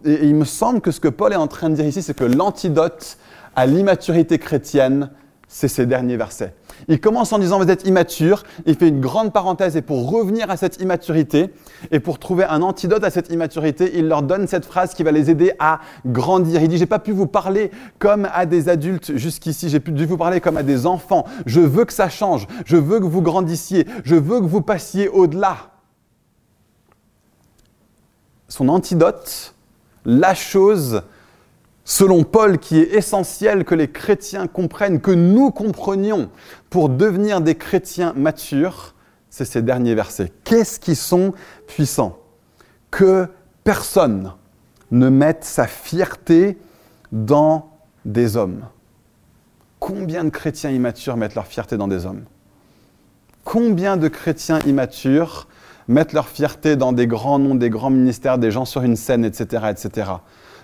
Et 0.05 0.27
il 0.27 0.35
me 0.35 0.45
semble 0.45 0.81
que 0.81 0.91
ce 0.91 1.01
que 1.01 1.09
Paul 1.09 1.33
est 1.33 1.37
en 1.37 1.47
train 1.47 1.71
de 1.71 1.75
dire 1.75 1.87
ici, 1.87 2.03
c'est 2.03 2.17
que 2.17 2.25
l'antidote 2.25 3.19
à 3.57 3.67
l'immaturité 3.67 4.39
chrétienne, 4.39 5.11
c'est 5.49 5.69
ces 5.69 5.85
derniers 5.85 6.17
versets. 6.17 6.55
Il 6.89 7.01
commence 7.01 7.33
en 7.33 7.39
disant 7.39 7.59
vous 7.59 7.71
êtes 7.71 7.87
immature, 7.87 8.45
il 8.67 8.77
fait 8.77 8.89
une 8.89 9.01
grande 9.01 9.33
parenthèse 9.33 9.77
et 9.77 9.83
pour 9.83 10.11
revenir 10.11 10.51
à 10.51 10.57
cette 10.57 10.81
immaturité 10.81 11.53
et 11.91 12.01
pour 12.01 12.19
trouver 12.19 12.45
un 12.45 12.63
antidote 12.63 13.05
à 13.05 13.11
cette 13.11 13.31
immaturité, 13.31 13.91
il 13.95 14.09
leur 14.09 14.23
donne 14.23 14.47
cette 14.47 14.65
phrase 14.65 14.95
qui 14.95 15.03
va 15.03 15.11
les 15.13 15.29
aider 15.29 15.53
à 15.59 15.81
grandir. 16.07 16.63
Il 16.63 16.69
dit 16.69 16.79
j'ai 16.79 16.87
pas 16.87 17.01
pu 17.01 17.13
vous 17.13 17.27
parler 17.27 17.71
comme 17.99 18.29
à 18.33 18.47
des 18.47 18.69
adultes 18.69 19.17
jusqu'ici, 19.17 19.69
j'ai 19.69 19.81
dû 19.81 20.07
vous 20.07 20.17
parler 20.17 20.41
comme 20.41 20.57
à 20.57 20.63
des 20.63 20.87
enfants. 20.87 21.27
Je 21.47 21.61
veux 21.61 21.85
que 21.85 21.93
ça 21.93 22.09
change, 22.09 22.47
je 22.65 22.77
veux 22.77 23.01
que 23.01 23.05
vous 23.05 23.23
grandissiez, 23.23 23.87
je 24.05 24.15
veux 24.15 24.41
que 24.41 24.47
vous 24.47 24.63
passiez 24.63 25.09
au-delà. 25.09 25.57
Son 28.49 28.69
antidote, 28.69 29.55
la 30.05 30.35
chose 30.35 31.03
selon 31.85 32.23
Paul, 32.23 32.59
qui 32.59 32.79
est 32.79 32.95
essentiel 32.95 33.65
que 33.65 33.75
les 33.75 33.91
chrétiens 33.91 34.47
comprennent, 34.47 35.01
que 35.01 35.11
nous 35.11 35.51
comprenions 35.51 36.31
pour 36.69 36.89
devenir 36.89 37.41
des 37.41 37.57
chrétiens 37.57 38.13
matures, 38.15 38.95
c'est 39.29 39.45
ces 39.45 39.63
derniers 39.63 39.95
versets. 39.95 40.33
Qu'est-ce 40.45 40.79
qui 40.79 40.95
sont 40.95 41.35
puissants? 41.67 42.19
Que 42.91 43.27
personne 43.65 44.35
ne 44.91 45.09
mette 45.09 45.45
sa 45.45 45.67
fierté 45.67 46.59
dans 47.13 47.71
des 48.05 48.37
hommes. 48.37 48.67
Combien 49.81 50.25
de 50.25 50.31
chrétiens 50.31 50.71
immatures 50.71 51.17
mettent 51.17 51.35
leur 51.35 51.47
fierté 51.47 51.77
dans 51.77 51.89
des 51.89 52.07
hommes? 52.07 52.25
Combien 53.45 53.97
de 53.97 54.09
chrétiens 54.09 54.61
immatures 54.61 55.49
mettent 55.89 56.13
leur 56.13 56.29
fierté 56.29 56.77
dans 56.77 56.93
des 56.93 57.07
grands 57.07 57.39
noms, 57.39 57.55
des 57.55 57.71
grands 57.71 57.91
ministères, 57.91 58.39
des 58.39 58.51
gens 58.51 58.65
sur 58.65 58.83
une 58.83 58.97
scène, 58.97 59.25
etc., 59.25 59.65
etc. 59.71 60.11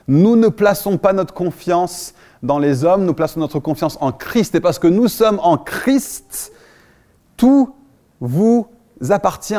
Nous 0.08 0.36
ne 0.36 0.48
plaçons 0.48 0.98
pas 0.98 1.12
notre 1.12 1.34
confiance 1.34 2.14
dans 2.42 2.58
les 2.58 2.84
hommes, 2.84 3.04
nous 3.04 3.14
plaçons 3.14 3.40
notre 3.40 3.58
confiance 3.58 3.98
en 4.00 4.12
Christ. 4.12 4.54
Et 4.54 4.60
parce 4.60 4.78
que 4.78 4.86
nous 4.86 5.08
sommes 5.08 5.40
en 5.42 5.58
Christ, 5.58 6.52
tout 7.36 7.74
vous 8.20 8.68
appartient. 9.10 9.54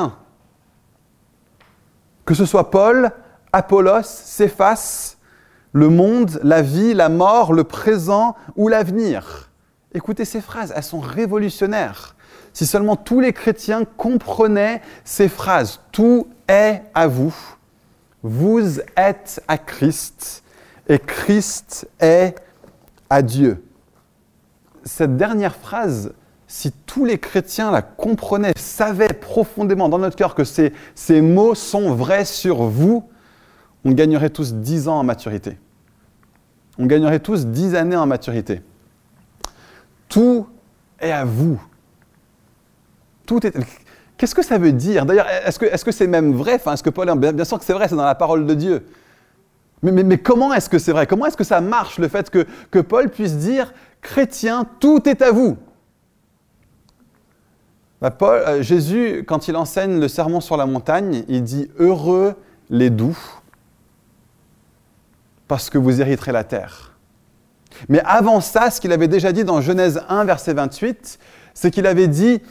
Que 2.26 2.34
ce 2.34 2.46
soit 2.46 2.72
Paul, 2.72 3.12
Apollos, 3.52 4.04
Céphas, 4.04 5.18
le 5.74 5.90
monde, 5.90 6.40
la 6.44 6.62
vie, 6.62 6.94
la 6.94 7.10
mort, 7.10 7.54
le 7.54 7.64
présent 7.64 8.36
ou 8.56 8.68
l'avenir. 8.68 9.52
Écoutez 9.94 10.26
ces 10.26 10.42
phrases, 10.42 10.74
elles 10.76 10.84
sont 10.84 11.00
révolutionnaires. 11.00 12.16
Si 12.58 12.66
seulement 12.66 12.96
tous 12.96 13.20
les 13.20 13.34
chrétiens 13.34 13.86
comprenaient 13.86 14.82
ces 15.04 15.30
phrases, 15.30 15.80
tout 15.92 16.28
est 16.48 16.82
à 16.96 17.06
vous 17.06 17.36
vous 18.24 18.80
êtes 18.96 19.44
à 19.48 19.58
Christ 19.58 20.44
et 20.90 21.00
Christ 21.00 21.88
est 22.00 22.36
à 23.10 23.22
Dieu. 23.22 23.64
Cette 24.84 25.18
dernière 25.18 25.56
phrase, 25.56 26.14
si 26.48 26.72
tous 26.72 27.06
les 27.06 27.20
chrétiens 27.20 27.72
la 27.72 27.82
comprenaient, 27.82 28.54
savaient 28.58 29.14
profondément 29.14 29.88
dans 29.88 30.00
notre 30.00 30.16
cœur 30.16 30.34
que 30.34 30.44
ces, 30.44 30.74
mots 31.22 31.56
sont 31.56 31.94
vrais 31.94 32.26
sur 32.26 32.64
vous, 32.64 33.08
on 33.86 33.92
gagnerait 33.92 34.30
tous 34.30 34.56
dix 34.56 34.88
ans 34.88 35.00
en 35.00 35.04
maturité. 35.04 35.58
On 36.80 36.86
gagnerait 36.86 37.20
tous 37.20 37.46
dix 37.46 37.76
années 37.76 37.96
en 37.96 38.08
maturité. 38.08 38.62
Tout 40.10 40.48
est 41.00 41.12
à 41.12 41.24
vous. 41.24 41.62
Qu'est-ce 44.18 44.36
que 44.36 44.44
ça 44.44 44.58
veut 44.58 44.72
dire 44.72 45.06
D'ailleurs, 45.06 45.28
est-ce 45.46 45.86
que 45.86 45.92
c'est 45.92 46.08
même 46.08 46.34
vrai 46.34 46.56
enfin, 46.56 46.74
Est-ce 46.74 46.84
que 46.84 46.90
Paul, 46.90 47.12
bien, 47.18 47.34
bien 47.34 47.46
sûr 47.46 47.60
que 47.60 47.66
c'est 47.66 47.74
vrai, 47.74 47.88
c'est 47.88 47.96
dans 47.96 48.06
la 48.06 48.16
parole 48.16 48.46
de 48.46 48.54
Dieu. 48.54 48.86
Mais, 49.84 50.18
comment 50.18 50.54
est-ce 50.54 50.70
que 50.70 50.80
c'est 50.80 50.92
vrai 50.92 51.06
Comment 51.06 51.28
est-ce 51.28 51.38
que 51.38 51.44
ça 51.44 51.62
marche 51.62 52.00
le 52.00 52.08
fait 52.08 52.30
que, 52.30 52.48
que 52.72 52.80
Paul 52.80 53.10
puisse 53.10 53.38
dire 53.38 53.74
Chrétien, 54.02 54.66
tout 54.80 55.08
est 55.08 55.22
à 55.22 55.32
vous? 55.32 55.58
Bah, 58.02 58.16
euh, 58.22 58.62
Jésus, 58.62 59.24
quand 59.28 59.48
il 59.48 59.56
enseigne 59.56 60.00
le 60.00 60.08
sermon 60.08 60.42
sur 60.42 60.58
la 60.58 60.66
montagne, 60.66 61.24
il 61.28 61.44
dit 61.44 61.70
Heureux 61.80 62.36
les 62.70 62.90
doux, 62.90 63.18
parce 65.48 65.70
que 65.70 65.78
vous 65.78 66.02
hériterez 66.02 66.32
la 66.32 66.44
terre. 66.44 66.98
Mais 67.90 68.02
avant 68.04 68.42
ça, 68.42 68.72
ce 68.72 68.82
qu'il 68.82 68.92
avait 68.92 69.08
déjà 69.08 69.32
dit 69.32 69.44
dans 69.44 69.62
Genèse 69.62 70.02
1, 70.10 70.26
verset 70.26 70.54
28, 70.54 71.20
c'est 71.54 71.72
qu'il 71.72 71.88
avait 71.88 72.08
dit 72.08 72.42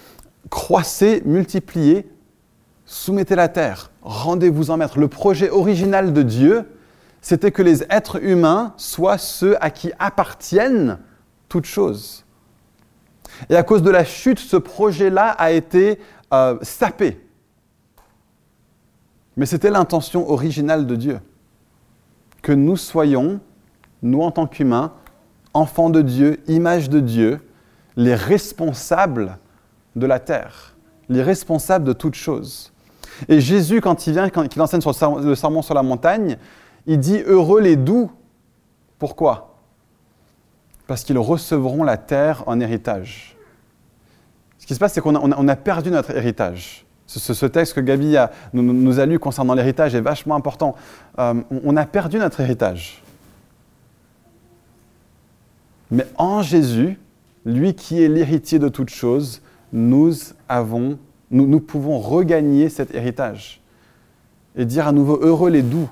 croissez, 0.50 1.22
multipliez, 1.24 2.08
soumettez 2.84 3.34
la 3.34 3.48
terre, 3.48 3.90
rendez-vous 4.02 4.70
en 4.70 4.76
maître. 4.76 4.98
Le 4.98 5.08
projet 5.08 5.50
original 5.50 6.12
de 6.12 6.22
Dieu, 6.22 6.64
c'était 7.20 7.50
que 7.50 7.62
les 7.62 7.82
êtres 7.90 8.22
humains 8.22 8.74
soient 8.76 9.18
ceux 9.18 9.62
à 9.62 9.70
qui 9.70 9.92
appartiennent 9.98 10.98
toutes 11.48 11.64
choses. 11.64 12.24
Et 13.50 13.56
à 13.56 13.62
cause 13.62 13.82
de 13.82 13.90
la 13.90 14.04
chute, 14.04 14.38
ce 14.38 14.56
projet-là 14.56 15.30
a 15.30 15.50
été 15.50 15.98
euh, 16.32 16.56
sapé. 16.62 17.20
Mais 19.36 19.46
c'était 19.46 19.70
l'intention 19.70 20.30
originale 20.30 20.86
de 20.86 20.96
Dieu. 20.96 21.20
Que 22.42 22.52
nous 22.52 22.76
soyons, 22.76 23.40
nous 24.02 24.22
en 24.22 24.30
tant 24.30 24.46
qu'humains, 24.46 24.92
enfants 25.52 25.90
de 25.90 26.02
Dieu, 26.02 26.40
image 26.48 26.88
de 26.88 27.00
Dieu, 27.00 27.40
les 27.96 28.14
responsables 28.14 29.38
de 29.96 30.06
la 30.06 30.20
terre, 30.20 30.76
les 31.08 31.22
responsables 31.22 31.84
de 31.84 31.92
toutes 31.92 32.14
choses. 32.14 32.72
Et 33.28 33.40
Jésus, 33.40 33.80
quand 33.80 34.06
il 34.06 34.12
vient, 34.12 34.28
quand 34.28 34.54
il 34.54 34.62
enseigne 34.62 34.82
le 35.22 35.34
sermon 35.34 35.62
sur 35.62 35.74
la 35.74 35.82
montagne, 35.82 36.36
il 36.86 36.98
dit 36.98 37.22
Heureux 37.26 37.60
les 37.60 37.76
doux. 37.76 38.10
Pourquoi? 38.98 39.56
Parce 40.86 41.02
qu'ils 41.02 41.18
recevront 41.18 41.82
la 41.82 41.96
terre 41.96 42.44
en 42.46 42.60
héritage. 42.60 43.36
Ce 44.58 44.66
qui 44.66 44.74
se 44.74 44.78
passe, 44.78 44.92
c'est 44.92 45.00
qu'on 45.00 45.14
a, 45.48 45.56
perdu 45.56 45.90
notre 45.90 46.10
héritage. 46.10 46.84
Ce, 47.06 47.46
texte 47.46 47.74
que 47.74 47.80
Gabi 47.80 48.16
nous, 48.52 48.98
a 48.98 49.06
lu 49.06 49.18
concernant 49.18 49.54
l'héritage 49.54 49.94
est 49.94 50.00
vachement 50.00 50.34
important. 50.34 50.74
Euh, 51.18 51.34
on 51.64 51.76
a 51.76 51.86
perdu 51.86 52.18
notre 52.18 52.40
héritage. 52.40 53.02
Mais 55.90 56.04
en 56.16 56.42
Jésus, 56.42 56.98
lui 57.44 57.74
qui 57.74 58.02
est 58.02 58.08
l'héritier 58.08 58.58
de 58.58 58.68
toutes 58.68 58.90
choses, 58.90 59.40
nous 59.72 60.12
avons, 60.48 60.98
nous, 61.30 61.60
pouvons 61.60 61.98
regagner 61.98 62.68
cet 62.68 62.94
héritage 62.94 63.60
et 64.56 64.64
dire 64.64 64.86
à 64.86 64.92
nouveau 64.92 65.18
heureux 65.20 65.50
les 65.50 65.62
doux, 65.62 65.88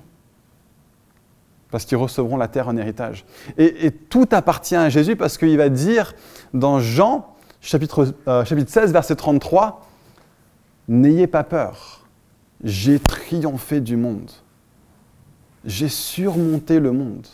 parce 1.70 1.84
qu'ils 1.84 1.98
recevront 1.98 2.36
la 2.36 2.48
terre 2.48 2.68
en 2.68 2.76
héritage. 2.76 3.24
Et, 3.58 3.90
tout 3.90 4.28
appartient 4.30 4.76
à 4.76 4.88
Jésus 4.88 5.16
parce 5.16 5.36
qu'il 5.38 5.56
va 5.56 5.68
dire 5.68 6.14
dans 6.52 6.78
Jean, 6.78 7.34
chapitre, 7.60 8.14
euh, 8.28 8.44
chapitre 8.44 8.70
16, 8.70 8.92
verset 8.92 9.16
33, 9.16 9.84
N'ayez 10.86 11.26
pas 11.26 11.44
peur, 11.44 12.06
j'ai 12.62 12.98
triomphé 12.98 13.80
du 13.80 13.96
monde, 13.96 14.30
j'ai 15.64 15.88
surmonté 15.88 16.78
le 16.78 16.92
monde. 16.92 17.26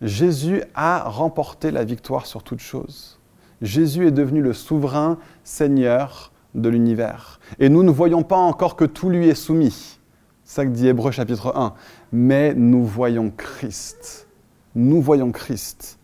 Jésus 0.00 0.62
a 0.74 1.08
remporté 1.08 1.72
la 1.72 1.84
victoire 1.84 2.26
sur 2.26 2.44
toute 2.44 2.60
chose. 2.60 3.17
Jésus 3.62 4.06
est 4.06 4.12
devenu 4.12 4.40
le 4.42 4.52
souverain 4.52 5.18
Seigneur 5.44 6.32
de 6.54 6.68
l'univers. 6.68 7.40
Et 7.58 7.68
nous 7.68 7.82
ne 7.82 7.90
voyons 7.90 8.22
pas 8.22 8.36
encore 8.36 8.76
que 8.76 8.84
tout 8.84 9.10
lui 9.10 9.28
est 9.28 9.34
soumis. 9.34 9.98
C'est 10.44 10.54
ça 10.54 10.64
que 10.64 10.70
dit 10.70 10.88
Hébreu 10.88 11.10
chapitre 11.10 11.56
1. 11.56 11.74
Mais 12.12 12.54
nous 12.54 12.84
voyons 12.84 13.30
Christ. 13.36 14.26
Nous 14.74 15.02
voyons 15.02 15.32
Christ. 15.32 15.98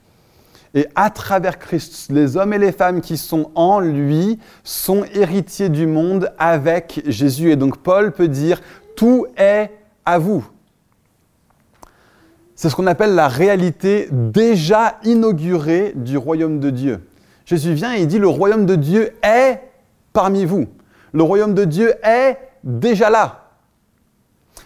Et 0.75 0.89
à 0.97 1.09
travers 1.09 1.59
Christ, 1.59 2.11
les 2.11 2.37
hommes 2.37 2.53
et 2.53 2.59
les 2.59 2.73
femmes 2.73 3.01
qui 3.01 3.17
sont 3.17 3.51
en 3.55 3.79
lui 3.79 4.41
sont 4.65 5.05
héritiers 5.15 5.69
du 5.69 5.87
monde 5.87 6.33
avec 6.37 7.03
Jésus. 7.07 7.53
Et 7.53 7.57
donc 7.57 7.79
Paul 7.79 8.13
peut 8.13 8.29
dire, 8.29 8.61
tout 8.97 9.27
est 9.37 9.71
à 10.05 10.19
vous. 10.19 10.45
C'est 12.57 12.69
ce 12.69 12.77
qu'on 12.77 12.87
appelle 12.87 13.15
la 13.15 13.29
réalité 13.29 14.09
déjà 14.11 14.99
inaugurée 15.05 15.93
du 15.95 16.17
royaume 16.17 16.61
de 16.61 16.71
Dieu. 16.71 17.01
Jésus 17.45 17.75
vient 17.75 17.95
et 17.95 18.01
il 18.01 18.07
dit, 18.07 18.19
le 18.19 18.29
royaume 18.29 18.67
de 18.67 18.75
Dieu 18.75 19.13
est 19.23 19.61
parmi 20.13 20.45
vous. 20.45 20.67
Le 21.13 21.23
royaume 21.23 21.55
de 21.55 21.65
Dieu 21.65 21.95
est 22.03 22.39
déjà 22.63 23.11
là. 23.11 23.51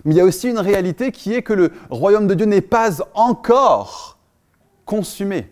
Mais 0.04 0.14
il 0.14 0.16
y 0.16 0.20
a 0.20 0.25
aussi 0.25 0.49
une 0.49 0.58
réalité 0.58 1.11
qui 1.11 1.35
est 1.35 1.42
que 1.42 1.52
le 1.52 1.73
royaume 1.90 2.26
de 2.26 2.35
Dieu 2.35 2.47
n'est 2.47 2.61
pas 2.61 2.99
encore 3.14 4.18
consumé, 4.85 5.50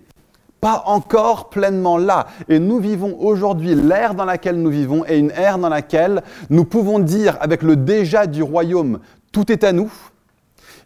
pas 0.60 0.84
encore 0.86 1.50
pleinement 1.50 1.98
là. 1.98 2.28
Et 2.48 2.58
nous 2.58 2.78
vivons 2.78 3.16
aujourd'hui 3.20 3.74
l'ère 3.74 4.14
dans 4.14 4.24
laquelle 4.24 4.60
nous 4.62 4.70
vivons 4.70 5.04
et 5.06 5.18
une 5.18 5.30
ère 5.32 5.58
dans 5.58 5.68
laquelle 5.68 6.22
nous 6.48 6.64
pouvons 6.64 6.98
dire 6.98 7.36
avec 7.40 7.62
le 7.62 7.76
déjà 7.76 8.26
du 8.26 8.42
royaume, 8.42 9.00
tout 9.32 9.50
est 9.50 9.64
à 9.64 9.72
nous. 9.72 9.92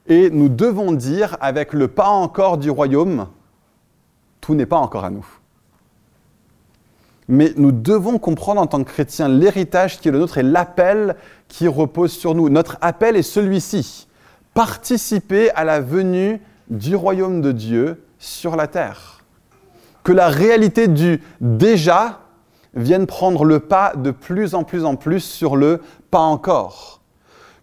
Et 0.07 0.31
nous 0.31 0.49
devons 0.49 0.93
dire 0.93 1.37
avec 1.41 1.73
le 1.73 1.87
pas 1.87 2.09
encore 2.09 2.57
du 2.57 2.71
royaume, 2.71 3.29
tout 4.41 4.55
n'est 4.55 4.67
pas 4.67 4.79
encore 4.79 5.05
à 5.05 5.11
nous. 5.11 5.27
Mais 7.31 7.53
nous 7.57 7.71
devons 7.71 8.19
comprendre 8.19 8.61
en 8.61 8.67
tant 8.67 8.83
que 8.83 8.91
chrétiens 8.91 9.29
l'héritage 9.29 10.01
qui 10.01 10.09
est 10.09 10.11
le 10.11 10.19
nôtre 10.19 10.39
et 10.39 10.43
l'appel 10.43 11.15
qui 11.49 11.69
repose 11.69 12.13
sur 12.13 12.35
nous. 12.35 12.51
Notre 12.51 12.77
appel 12.81 13.17
est 13.17 13.23
celui-ci. 13.23 14.09
Participer 14.53 15.51
à 15.53 15.63
la 15.63 15.81
venue 15.81 16.41
du 16.69 16.97
royaume 16.97 17.41
de 17.41 17.53
Dieu 17.53 18.03
sur 18.19 18.57
la 18.57 18.67
terre. 18.67 19.23
Que 20.03 20.13
la 20.13 20.29
réalité 20.29 20.89
du 20.89 21.23
déjà 21.41 22.21
vienne 22.75 23.07
prendre 23.07 23.45
le 23.45 23.61
pas 23.61 23.93
de 23.95 24.11
plus 24.11 24.55
en 24.55 24.65
plus 24.65 24.85
en 24.85 24.97
plus 24.97 25.21
sur 25.21 25.57
le 25.57 25.81
pas 26.11 26.19
encore 26.19 27.00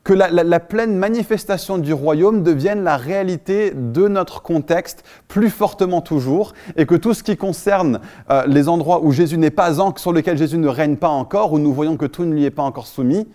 que 0.08 0.14
la, 0.14 0.60
pleine 0.62 0.96
manifestation 0.96 1.78
du 1.78 1.92
royaume 1.92 2.42
devienne 2.42 2.82
la 2.82 2.96
réalité 2.96 3.74
de 3.76 4.08
notre 4.08 4.42
contexte 4.42 5.04
plus 5.28 5.50
fortement 5.50 6.00
toujours, 6.00 6.54
et 6.78 6.86
que 6.86 6.96
tout 6.96 7.14
ce 7.14 7.24
qui 7.24 7.36
concerne 7.36 8.00
euh, 8.32 8.46
les 8.48 8.70
endroits 8.70 9.02
où 9.04 9.12
Jésus 9.12 9.38
n'est 9.38 9.52
pas 9.52 9.82
en, 9.82 9.94
sur 9.98 10.14
lesquels 10.14 10.38
Jésus 10.38 10.60
ne 10.60 10.70
règne 10.70 10.96
pas 10.96 11.10
encore, 11.10 11.52
où 11.52 11.60
nous 11.60 11.74
voyons 11.74 11.98
que 11.98 12.06
tout 12.06 12.24
ne 12.24 12.34
lui 12.34 12.46
est 12.46 12.52
pas 12.52 12.64
encore 12.64 12.88
soumis, 12.88 13.28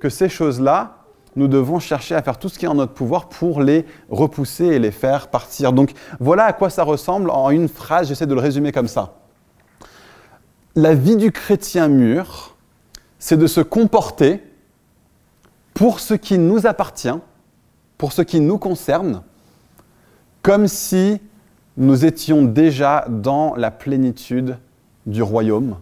que 0.00 0.08
ces 0.08 0.30
choses-là, 0.30 0.96
nous 1.36 1.46
devons 1.46 1.78
chercher 1.78 2.14
à 2.14 2.22
faire 2.22 2.38
tout 2.38 2.48
ce 2.48 2.58
qui 2.58 2.64
est 2.64 2.68
en 2.68 2.76
notre 2.76 2.94
pouvoir 2.94 3.28
pour 3.28 3.60
les 3.60 3.84
repousser 4.08 4.64
et 4.64 4.78
les 4.78 4.92
faire 4.92 5.28
partir. 5.28 5.74
Donc 5.74 5.92
voilà 6.20 6.44
à 6.44 6.54
quoi 6.54 6.70
ça 6.70 6.84
ressemble 6.84 7.28
en 7.28 7.50
une 7.50 7.68
phrase, 7.68 8.08
j'essaie 8.08 8.26
de 8.26 8.34
le 8.34 8.40
résumer 8.40 8.72
comme 8.72 8.88
ça. 8.88 9.18
La 10.74 10.94
vie 10.94 11.16
du 11.16 11.32
chrétien 11.32 11.88
mûr, 11.88 12.56
c'est 13.18 13.36
de 13.36 13.46
se 13.46 13.60
comporter 13.60 14.47
pour 15.78 16.00
ce 16.00 16.14
qui 16.14 16.38
nous 16.38 16.66
appartient, 16.66 17.20
pour 17.98 18.10
ce 18.10 18.22
qui 18.22 18.40
nous 18.40 18.58
concerne, 18.58 19.22
comme 20.42 20.66
si 20.66 21.20
nous 21.76 22.04
étions 22.04 22.42
déjà 22.42 23.04
dans 23.08 23.54
la 23.54 23.70
plénitude 23.70 24.58
du 25.06 25.22
royaume, 25.22 25.76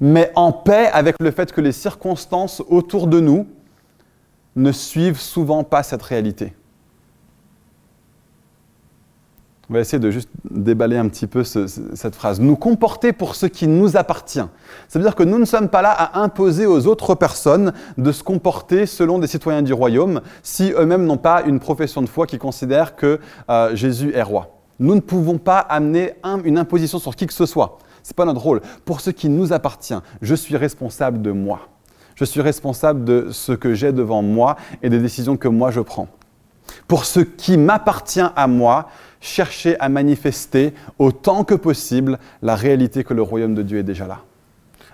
mais 0.00 0.32
en 0.34 0.50
paix 0.50 0.88
avec 0.94 1.16
le 1.20 1.30
fait 1.30 1.52
que 1.52 1.60
les 1.60 1.72
circonstances 1.72 2.62
autour 2.70 3.06
de 3.06 3.20
nous 3.20 3.46
ne 4.56 4.72
suivent 4.72 5.20
souvent 5.20 5.62
pas 5.62 5.82
cette 5.82 6.02
réalité. 6.02 6.54
On 9.72 9.74
va 9.74 9.80
essayer 9.80 9.98
de 9.98 10.10
juste 10.10 10.28
déballer 10.50 10.98
un 10.98 11.08
petit 11.08 11.26
peu 11.26 11.44
cette 11.44 12.14
phrase. 12.14 12.40
Nous 12.40 12.56
comporter 12.56 13.14
pour 13.14 13.34
ce 13.34 13.46
qui 13.46 13.66
nous 13.66 13.96
appartient. 13.96 14.44
Ça 14.86 14.98
veut 14.98 15.02
dire 15.02 15.14
que 15.14 15.22
nous 15.22 15.38
ne 15.38 15.46
sommes 15.46 15.70
pas 15.70 15.80
là 15.80 15.92
à 15.92 16.20
imposer 16.20 16.66
aux 16.66 16.86
autres 16.86 17.14
personnes 17.14 17.72
de 17.96 18.12
se 18.12 18.22
comporter 18.22 18.84
selon 18.84 19.18
des 19.18 19.26
citoyens 19.26 19.62
du 19.62 19.72
royaume 19.72 20.20
si 20.42 20.74
eux-mêmes 20.76 21.06
n'ont 21.06 21.16
pas 21.16 21.42
une 21.44 21.58
profession 21.58 22.02
de 22.02 22.06
foi 22.06 22.26
qui 22.26 22.36
considère 22.36 22.96
que 22.96 23.18
euh, 23.48 23.74
Jésus 23.74 24.12
est 24.14 24.20
roi. 24.20 24.58
Nous 24.78 24.94
ne 24.94 25.00
pouvons 25.00 25.38
pas 25.38 25.60
amener 25.60 26.16
une 26.44 26.58
imposition 26.58 26.98
sur 26.98 27.16
qui 27.16 27.26
que 27.26 27.32
ce 27.32 27.46
soit. 27.46 27.78
Ce 28.02 28.10
n'est 28.10 28.14
pas 28.14 28.26
notre 28.26 28.42
rôle. 28.42 28.60
Pour 28.84 29.00
ce 29.00 29.08
qui 29.08 29.30
nous 29.30 29.54
appartient, 29.54 29.96
je 30.20 30.34
suis 30.34 30.58
responsable 30.58 31.22
de 31.22 31.32
moi. 31.32 31.60
Je 32.14 32.26
suis 32.26 32.42
responsable 32.42 33.04
de 33.04 33.28
ce 33.30 33.52
que 33.52 33.72
j'ai 33.72 33.92
devant 33.92 34.20
moi 34.20 34.56
et 34.82 34.90
des 34.90 34.98
décisions 34.98 35.38
que 35.38 35.48
moi 35.48 35.70
je 35.70 35.80
prends. 35.80 36.08
Pour 36.88 37.04
ce 37.04 37.20
qui 37.20 37.56
m'appartient 37.56 38.20
à 38.20 38.46
moi, 38.46 38.88
chercher 39.20 39.78
à 39.80 39.88
manifester 39.88 40.74
autant 40.98 41.44
que 41.44 41.54
possible 41.54 42.18
la 42.42 42.54
réalité 42.54 43.04
que 43.04 43.14
le 43.14 43.22
royaume 43.22 43.54
de 43.54 43.62
Dieu 43.62 43.78
est 43.78 43.84
déjà 43.84 44.06
là. 44.06 44.20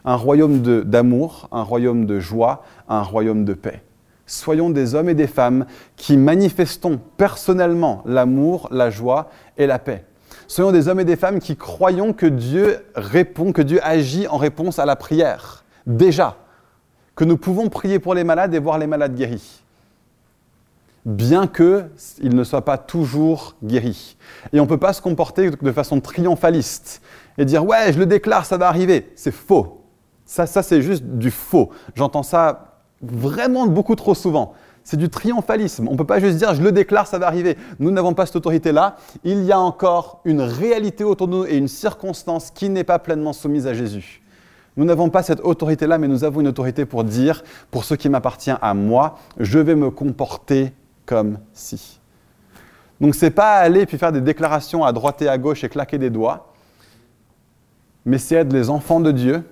Un 0.05 0.15
royaume 0.15 0.61
d'amour, 0.85 1.49
un 1.51 1.63
royaume 1.63 2.07
de 2.07 2.21
joie, 2.21 2.63
un 2.89 3.03
royaume 3.03 3.45
de 3.45 3.55
paix. 3.55 3.83
Soyons 4.27 4.71
des 4.71 4.95
hommes 4.95 5.09
et 5.09 5.15
des 5.15 5.27
femmes 5.27 5.67
qui 5.97 6.17
manifestons 6.17 7.01
personnellement 7.17 8.03
l'amour, 8.05 8.69
la 8.71 8.91
joie 8.91 9.31
et 9.57 9.67
la 9.67 9.79
paix. 9.79 10.05
Soyons 10.47 10.73
des 10.73 10.89
hommes 10.89 11.01
et 11.01 11.05
des 11.05 11.17
femmes 11.17 11.41
qui 11.41 11.57
croyons 11.57 12.13
que 12.13 12.27
Dieu 12.27 12.79
répond, 12.95 13.53
que 13.53 13.63
Dieu 13.63 13.81
agit 13.83 14.29
en 14.29 14.37
réponse 14.37 14.79
à 14.79 14.87
la 14.87 14.97
prière. 14.97 15.65
Déjà, 15.87 16.37
que 17.17 17.25
nous 17.25 17.39
pouvons 17.39 17.69
prier 17.69 17.99
pour 17.99 18.15
les 18.15 18.25
malades 18.25 18.55
et 18.55 18.59
voir 18.59 18.79
les 18.79 18.87
malades 18.87 19.15
guéris 19.15 19.63
bien 21.09 21.47
qu'il 21.47 22.35
ne 22.37 22.45
soit 22.45 22.67
pas 22.67 22.77
toujours 22.77 23.57
guéri. 23.65 24.19
Et 24.53 24.61
on 24.61 24.65
ne 24.65 24.69
peut 24.69 24.77
pas 24.77 24.93
se 24.93 25.00
comporter 25.00 25.50
de 25.50 25.73
façon 25.73 26.00
triomphaliste 26.00 27.00
et 27.38 27.47
dire 27.47 27.65
ouais, 27.65 27.93
je 27.93 27.99
le 27.99 28.05
déclare, 28.05 28.45
ça 28.45 28.59
va 28.59 28.69
arriver. 28.69 29.11
C'est 29.17 29.33
faux. 29.33 29.85
Ça, 30.27 30.47
ça 30.47 30.62
c'est 30.62 30.83
juste 30.83 31.03
du 31.03 31.31
faux. 31.31 31.71
J'entends 31.95 32.23
ça 32.23 32.83
vraiment 33.00 33.67
beaucoup 33.67 33.95
trop 33.95 34.15
souvent. 34.15 34.53
C'est 34.85 34.99
du 34.99 35.09
triomphalisme. 35.09 35.88
On 35.88 35.93
ne 35.93 35.97
peut 35.97 36.05
pas 36.05 36.21
juste 36.21 36.37
dire 36.37 36.55
je 36.55 36.62
le 36.62 36.73
déclare, 36.73 37.07
ça 37.07 37.19
va 37.19 37.27
arriver. 37.27 37.57
Nous 37.79 37.91
n'avons 37.91 38.12
pas 38.12 38.27
cette 38.27 38.37
autorité-là. 38.37 38.97
Il 39.25 39.45
y 39.45 39.53
a 39.53 39.59
encore 39.59 40.21
une 40.27 40.43
réalité 40.43 41.05
autour 41.05 41.29
de 41.29 41.33
nous 41.33 41.47
et 41.47 41.57
une 41.57 41.69
circonstance 41.69 42.50
qui 42.50 42.69
n'est 42.69 42.85
pas 42.85 42.99
pleinement 42.99 43.33
soumise 43.33 43.67
à 43.67 43.73
Jésus. 43.73 44.23
Nous 44.77 44.85
n'avons 44.85 45.09
pas 45.09 45.23
cette 45.23 45.41
autorité-là, 45.41 45.97
mais 45.97 46.07
nous 46.07 46.23
avons 46.23 46.41
une 46.41 46.49
autorité 46.49 46.85
pour 46.85 47.03
dire, 47.03 47.43
pour 47.71 47.85
ce 47.85 47.95
qui 47.95 48.09
m'appartient 48.09 48.53
à 48.61 48.75
moi, 48.75 49.19
je 49.38 49.59
vais 49.59 49.75
me 49.75 49.91
comporter 49.91 50.73
comme 51.09 51.38
si. 51.55 51.99
Donc 53.00 53.15
c'est 53.15 53.31
pas 53.31 53.55
aller 53.55 53.87
puis 53.87 53.97
faire 53.97 54.12
des 54.12 54.21
déclarations 54.21 54.85
à 54.85 54.93
droite 54.93 55.23
et 55.23 55.29
à 55.29 55.38
gauche 55.38 55.65
et 55.65 55.69
claquer 55.69 55.97
des 55.97 56.11
doigts, 56.11 56.53
mais 58.05 58.19
c'est 58.19 58.35
être 58.35 58.53
les 58.53 58.69
enfants 58.69 59.00
de 59.00 59.11
Dieu 59.11 59.43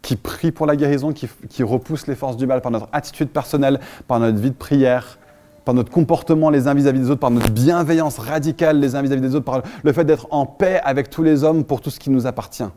qui 0.00 0.16
prient 0.16 0.52
pour 0.52 0.66
la 0.66 0.74
guérison, 0.74 1.12
qui, 1.12 1.28
qui 1.50 1.62
repoussent 1.62 2.06
les 2.06 2.14
forces 2.14 2.36
du 2.36 2.46
mal 2.46 2.62
par 2.62 2.72
notre 2.72 2.88
attitude 2.92 3.28
personnelle, 3.28 3.78
par 4.06 4.20
notre 4.20 4.38
vie 4.38 4.50
de 4.50 4.56
prière, 4.56 5.18
par 5.66 5.74
notre 5.74 5.90
comportement 5.90 6.48
les 6.48 6.66
uns 6.66 6.74
vis-à-vis 6.74 7.00
des 7.00 7.10
autres, 7.10 7.20
par 7.20 7.30
notre 7.30 7.50
bienveillance 7.50 8.18
radicale 8.18 8.80
les 8.80 8.94
uns 8.94 9.02
vis-à-vis 9.02 9.20
des 9.20 9.34
autres, 9.34 9.44
par 9.44 9.62
le 9.82 9.92
fait 9.92 10.04
d'être 10.04 10.28
en 10.30 10.46
paix 10.46 10.80
avec 10.82 11.10
tous 11.10 11.22
les 11.22 11.44
hommes 11.44 11.64
pour 11.64 11.82
tout 11.82 11.90
ce 11.90 11.98
qui 11.98 12.08
nous 12.08 12.26
appartient. 12.26 12.68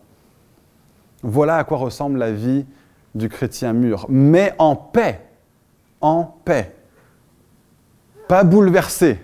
Voilà 1.23 1.57
à 1.57 1.63
quoi 1.63 1.77
ressemble 1.77 2.17
la 2.17 2.31
vie 2.31 2.65
du 3.15 3.29
chrétien 3.29 3.73
mûr. 3.73 4.07
Mais 4.09 4.53
en 4.57 4.75
paix, 4.75 5.21
en 6.01 6.25
paix 6.43 6.78
pas 8.29 8.43
bouleversé, 8.43 9.17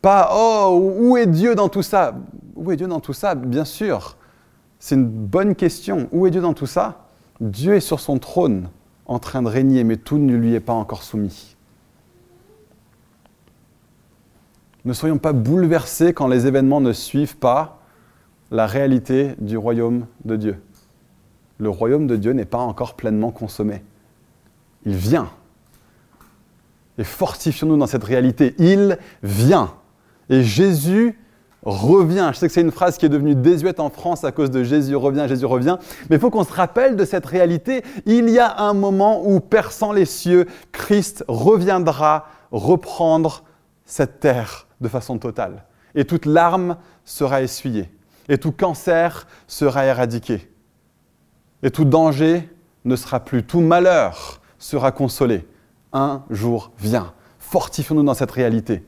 pas 0.00 0.30
oh, 0.32 0.94
où 1.00 1.16
est 1.16 1.26
Dieu 1.26 1.56
dans 1.56 1.68
tout 1.68 1.82
ça? 1.82 2.14
Où 2.54 2.70
est 2.70 2.76
Dieu 2.76 2.86
dans 2.86 3.00
tout 3.00 3.12
ça? 3.12 3.34
Bien 3.34 3.64
sûr, 3.64 4.16
c'est 4.78 4.94
une 4.94 5.08
bonne 5.08 5.56
question. 5.56 6.08
Où 6.12 6.28
est 6.28 6.30
Dieu 6.30 6.40
dans 6.40 6.54
tout 6.54 6.66
ça? 6.66 7.08
Dieu 7.40 7.74
est 7.74 7.80
sur 7.80 7.98
son 7.98 8.20
trône 8.20 8.68
en 9.06 9.18
train 9.18 9.42
de 9.42 9.48
régner, 9.48 9.82
mais 9.82 9.96
tout 9.96 10.18
ne 10.18 10.36
lui 10.36 10.54
est 10.54 10.60
pas 10.60 10.72
encore 10.72 11.02
soumis. 11.02 11.56
Ne 14.84 14.92
soyons 14.92 15.18
pas 15.18 15.32
bouleversés 15.32 16.14
quand 16.14 16.28
les 16.28 16.46
événements 16.46 16.80
ne 16.80 16.92
suivent 16.92 17.38
pas 17.38 17.80
la 18.52 18.68
réalité 18.68 19.34
du 19.38 19.56
royaume 19.56 20.06
de 20.24 20.36
Dieu. 20.36 20.62
Le 21.58 21.70
royaume 21.70 22.06
de 22.06 22.14
Dieu 22.14 22.34
n'est 22.34 22.44
pas 22.44 22.58
encore 22.58 22.94
pleinement 22.94 23.32
consommé. 23.32 23.82
Il 24.86 24.94
vient. 24.94 25.28
Et 27.02 27.04
fortifions-nous 27.04 27.76
dans 27.76 27.88
cette 27.88 28.04
réalité. 28.04 28.54
Il 28.60 28.96
vient. 29.24 29.74
Et 30.30 30.44
Jésus 30.44 31.18
revient. 31.64 32.30
Je 32.32 32.38
sais 32.38 32.46
que 32.46 32.52
c'est 32.52 32.60
une 32.60 32.70
phrase 32.70 32.96
qui 32.96 33.06
est 33.06 33.08
devenue 33.08 33.34
désuète 33.34 33.80
en 33.80 33.90
France 33.90 34.22
à 34.22 34.30
cause 34.30 34.52
de 34.52 34.62
Jésus 34.62 34.94
revient, 34.94 35.24
Jésus 35.26 35.44
revient. 35.46 35.78
Mais 36.08 36.14
il 36.14 36.20
faut 36.20 36.30
qu'on 36.30 36.44
se 36.44 36.52
rappelle 36.52 36.94
de 36.94 37.04
cette 37.04 37.26
réalité. 37.26 37.82
Il 38.06 38.30
y 38.30 38.38
a 38.38 38.60
un 38.60 38.72
moment 38.72 39.26
où, 39.26 39.40
perçant 39.40 39.90
les 39.90 40.04
cieux, 40.04 40.46
Christ 40.70 41.24
reviendra 41.26 42.28
reprendre 42.52 43.42
cette 43.84 44.20
terre 44.20 44.68
de 44.80 44.86
façon 44.86 45.18
totale. 45.18 45.64
Et 45.96 46.04
toute 46.04 46.24
larme 46.24 46.76
sera 47.04 47.42
essuyée. 47.42 47.90
Et 48.28 48.38
tout 48.38 48.52
cancer 48.52 49.26
sera 49.48 49.86
éradiqué. 49.86 50.48
Et 51.64 51.72
tout 51.72 51.84
danger 51.84 52.48
ne 52.84 52.94
sera 52.94 53.18
plus. 53.18 53.42
Tout 53.42 53.60
malheur 53.60 54.40
sera 54.56 54.92
consolé. 54.92 55.44
Un 55.92 56.22
jour 56.30 56.72
vient. 56.78 57.12
Fortifions-nous 57.38 58.02
dans 58.02 58.14
cette 58.14 58.30
réalité. 58.30 58.84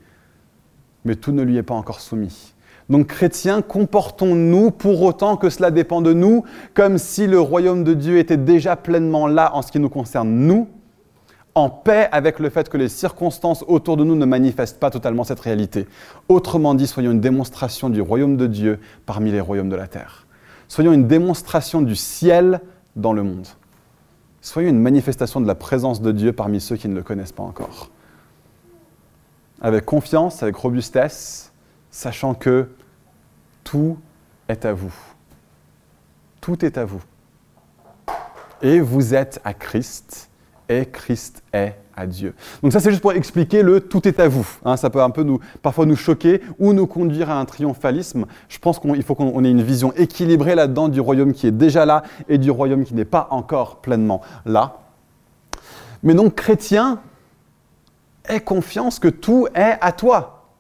Mais 1.05 1.17
tout 1.17 1.33
ne 1.33 1.43
lui 1.43 1.57
est 1.57 1.63
pas 1.63 1.75
encore 1.75 2.01
soumis. 2.01 2.55
Donc 2.89 3.07
chrétiens, 3.07 3.63
comportons-nous 3.63 4.71
pour 4.71 5.03
autant 5.03 5.37
que 5.37 5.49
cela 5.51 5.71
dépend 5.71 6.03
de 6.03 6.13
nous, 6.13 6.45
comme 6.75 6.99
si 6.99 7.27
le 7.27 7.41
royaume 7.41 7.85
de 7.85 7.95
Dieu 7.95 8.19
était 8.19 8.37
déjà 8.37 8.77
pleinement 8.77 9.27
là 9.27 9.55
en 9.55 9.63
ce 9.63 9.73
qui 9.73 9.81
nous 9.81 9.89
concerne 9.89 10.29
nous, 10.29 10.69
en 11.55 11.71
paix 11.71 12.09
avec 12.11 12.41
le 12.41 12.51
fait 12.51 12.69
que 12.69 12.77
les 12.77 12.89
circonstances 12.89 13.65
autour 13.69 13.97
de 13.97 14.05
nous 14.05 14.17
ne 14.17 14.27
manifestent 14.27 14.81
pas 14.81 14.91
totalement 14.91 15.25
cette 15.25 15.41
réalité. 15.41 15.87
Autrement 16.29 16.75
dit, 16.75 16.87
soyons 16.87 17.13
une 17.13 17.21
démonstration 17.21 17.91
du 17.91 18.01
royaume 18.01 18.37
de 18.37 18.47
Dieu 18.47 18.81
parmi 19.07 19.31
les 19.31 19.41
royaumes 19.41 19.69
de 19.69 19.77
la 19.77 19.87
terre. 19.87 20.27
Soyons 20.69 20.93
une 20.93 21.07
démonstration 21.07 21.81
du 21.81 21.95
ciel 21.95 22.61
dans 22.97 23.13
le 23.13 23.23
monde. 23.23 23.47
Soyons 24.45 24.69
une 24.69 24.79
manifestation 24.79 25.41
de 25.41 25.47
la 25.47 25.55
présence 25.55 26.03
de 26.03 26.13
Dieu 26.13 26.35
parmi 26.35 26.61
ceux 26.61 26.77
qui 26.77 26.87
ne 26.87 26.95
le 26.95 27.03
connaissent 27.03 27.33
pas 27.33 27.43
encore. 27.43 27.91
Avec 29.63 29.87
confiance, 29.87 30.43
avec 30.43 30.55
robustesse, 30.55 31.51
sachant 31.91 32.35
que 32.35 32.69
tout 33.65 33.99
est 34.49 34.67
à 34.67 34.75
vous. 34.75 34.95
Tout 36.43 36.63
est 36.63 36.77
à 36.77 36.85
vous. 36.85 37.03
Et 38.61 38.81
vous 38.81 39.15
êtes 39.15 39.41
à 39.45 39.55
Christ 39.55 40.29
et 40.69 40.85
Christ 40.85 41.43
est 41.55 41.79
Dieu. 42.07 42.35
Donc 42.63 42.73
ça, 42.73 42.81
c'est 42.81 42.91
juste 42.91 43.03
pour 43.03 43.13
expliquer 43.13 43.63
le 43.63 43.81
tout 43.81 44.07
est 44.07 44.21
à 44.21 44.29
vous. 44.29 44.47
Hein. 44.65 44.77
ça 44.77 44.91
peut 44.91 45.03
un 45.03 45.11
peu 45.11 45.23
nous, 45.23 45.39
parfois 45.63 45.87
nous 45.87 45.97
choquer 45.97 46.41
ou 46.59 46.73
nous 46.73 46.87
conduire 46.87 47.31
à 47.31 47.39
un 47.39 47.45
triomphalisme. 47.45 48.27
Je 48.49 48.59
pense 48.59 48.79
qu'il 48.79 49.03
faut 49.03 49.15
qu'on 49.15 49.45
ait 49.45 49.51
une 49.51 49.63
vision 49.63 49.93
équilibrée 49.95 50.55
là-dedans 50.55 50.89
du 50.89 51.01
royaume 51.01 51.33
qui 51.33 51.47
est 51.47 51.53
déjà 51.53 51.87
là 51.87 52.03
et 52.29 52.39
du 52.39 52.51
royaume 52.51 52.85
qui 52.85 52.95
n'est 52.95 53.05
pas 53.05 53.29
encore 53.31 53.77
pleinement 53.77 54.21
là. 54.45 54.81
Mais 56.03 56.15
donc, 56.15 56.35
chrétien, 56.35 57.01
aie 58.29 58.41
confiance 58.41 58.99
que 58.99 59.09
tout 59.09 59.49
est 59.55 59.79
à 59.81 59.93
toi. 59.93 60.51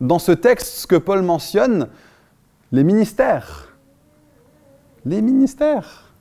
Dans 0.00 0.18
ce 0.18 0.32
texte, 0.32 0.78
ce 0.78 0.86
que 0.86 0.96
Paul 0.96 1.22
mentionne, 1.22 1.88
les 2.70 2.84
ministères. 2.84 3.74
Les 5.04 5.22
ministères. 5.22 6.12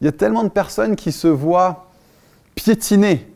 Il 0.00 0.04
y 0.04 0.08
a 0.08 0.12
tellement 0.12 0.44
de 0.44 0.50
personnes 0.50 0.94
qui 0.94 1.12
se 1.12 1.26
voient 1.26 1.86
piétinés 2.54 3.26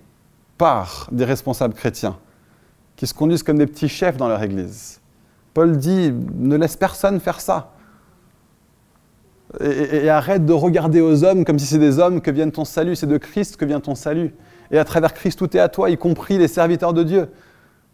par 0.61 1.09
des 1.11 1.25
responsables 1.25 1.73
chrétiens 1.73 2.19
qui 2.95 3.07
se 3.07 3.15
conduisent 3.15 3.43
comme 3.43 3.57
des 3.57 3.67
petits 3.67 3.89
chefs 3.89 4.19
dans 4.19 4.29
leur 4.29 4.43
Église. 4.43 5.01
Paul 5.55 5.79
dit, 5.79 6.13
ne 6.13 6.55
laisse 6.55 6.77
personne 6.77 7.19
faire 7.19 7.41
ça. 7.41 7.73
Et, 9.59 10.11
arrête 10.11 10.45
de 10.45 10.53
regarder 10.53 11.01
aux 11.01 11.25
hommes 11.25 11.47
comme 11.47 11.59
si 11.59 11.65
c'est 11.65 11.79
des 11.79 11.99
hommes 11.99 12.21
que 12.21 12.31
viennent 12.31 12.53
ton 12.53 12.67
salut, 12.67 12.95
c'est 12.95 13.07
de 13.07 13.17
Christ 13.17 13.57
que 13.57 13.65
vient 13.65 13.81
ton 13.81 13.95
salut. 13.95 14.35
Et 14.71 14.79
à 14.79 14.85
travers 14.85 15.15
Christ, 15.15 15.39
tout 15.39 15.57
est 15.57 15.61
à 15.61 15.71
toi, 15.71 15.89
y 15.89 15.97
compris 15.97 16.37
les 16.37 16.47
serviteurs 16.47 16.93
de 16.93 17.05
Dieu. 17.05 17.31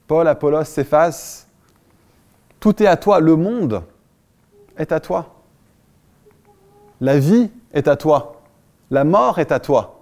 Paul, 0.08 0.26
Apollos, 0.26 0.64
Céphas, 0.64 1.46
tout 2.58 2.82
est 2.82 2.88
à 2.88 2.96
toi. 2.96 3.20
Le 3.20 3.36
monde 3.36 3.84
est 4.76 4.90
à 4.90 4.98
toi. 4.98 5.36
La 7.00 7.16
vie 7.16 7.48
est 7.72 7.86
à 7.86 7.94
toi. 7.94 8.42
La 8.90 9.04
mort 9.04 9.38
est 9.38 9.52
à 9.52 9.60
toi. 9.60 9.95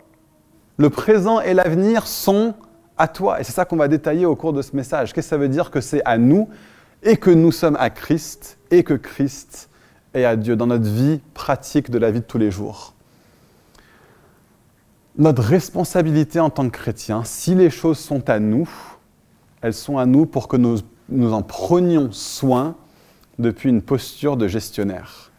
Le 0.76 0.90
présent 0.90 1.40
et 1.40 1.54
l'avenir 1.54 2.06
sont 2.06 2.54
à 2.98 3.08
toi. 3.08 3.40
Et 3.40 3.44
c'est 3.44 3.52
ça 3.52 3.64
qu'on 3.64 3.76
va 3.76 3.88
détailler 3.88 4.26
au 4.26 4.37
cours 4.37 4.52
de 4.52 4.62
ce 4.62 4.74
message. 4.74 5.12
Qu'est-ce 5.12 5.26
que 5.26 5.30
ça 5.30 5.37
veut 5.37 5.48
dire 5.48 5.70
que 5.70 5.80
c'est 5.80 6.02
à 6.04 6.18
nous 6.18 6.48
et 7.02 7.16
que 7.16 7.30
nous 7.30 7.52
sommes 7.52 7.76
à 7.78 7.90
Christ 7.90 8.58
et 8.70 8.82
que 8.82 8.94
Christ 8.94 9.68
est 10.14 10.24
à 10.24 10.37
Dieu 10.37 10.56
dans 10.56 10.66
notre 10.66 10.88
vie 10.88 11.20
pratique 11.34 11.90
de 11.90 11.98
la 11.98 12.10
vie 12.10 12.20
de 12.20 12.24
tous 12.24 12.38
les 12.38 12.50
jours? 12.50 12.94
Notre 15.16 15.42
responsabilité 15.42 16.40
en 16.40 16.50
tant 16.50 16.64
que 16.64 16.76
chrétien, 16.76 17.22
si 17.24 17.54
les 17.54 17.70
choses 17.70 17.98
sont 17.98 18.28
à 18.28 18.40
nous, 18.40 18.68
elles 19.62 19.74
sont 19.74 19.98
à 19.98 20.06
nous 20.06 20.26
pour 20.26 20.48
que 20.48 20.56
nous, 20.56 20.78
nous 21.08 21.32
en 21.32 21.42
prenions 21.42 22.10
soin 22.10 22.74
depuis 23.38 23.68
une 23.68 23.82
posture 23.82 24.37
de 24.37 24.48
gestionnaire. 24.48 25.30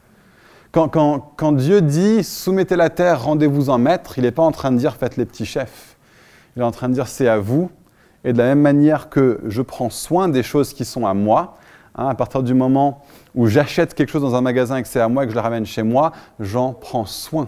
Quand, 0.76 1.54
Dieu 1.54 1.82
dit 1.82 2.22
soumettez 2.22 2.76
la 2.76 2.90
terre, 2.90 3.24
rendez-vous 3.24 3.70
en 3.70 3.78
maître, 3.78 4.18
il 4.18 4.24
n'est 4.24 4.32
pas 4.32 4.44
en 4.44 4.52
train 4.52 4.74
de 4.74 4.78
dire 4.78 4.98
faites 4.98 5.16
les 5.16 5.26
petits 5.26 5.46
chefs. 5.46 5.96
Il 6.56 6.62
est 6.62 6.66
en 6.66 6.72
train 6.72 6.90
de 6.90 6.94
dire 6.94 7.08
c'est 7.08 7.30
à 7.30 7.38
vous. 7.38 7.72
Et 8.26 8.34
de 8.34 8.38
la 8.38 8.44
même 8.44 8.60
manière 8.60 9.08
que 9.08 9.40
je 9.48 9.62
prends 9.62 9.90
soin 9.90 10.28
des 10.28 10.44
choses 10.44 10.74
qui 10.74 10.84
sont 10.84 11.06
à 11.06 11.14
moi, 11.14 11.56
hein, 11.96 12.10
à 12.10 12.14
partir 12.14 12.44
du 12.44 12.54
moment 12.54 13.06
où 13.36 13.48
j'achète 13.48 13.94
quelque 13.94 14.10
chose 14.10 14.24
dans 14.24 14.36
un 14.36 14.42
magasin 14.42 14.76
et 14.76 14.82
que 14.82 14.90
c'est 14.90 15.00
à 15.00 15.08
moi 15.08 15.24
et 15.24 15.28
que 15.28 15.32
je 15.32 15.38
la 15.38 15.44
ramène 15.44 15.66
chez 15.66 15.82
moi, 15.82 16.12
j'en 16.42 16.74
prends 16.74 17.06
soin. 17.06 17.48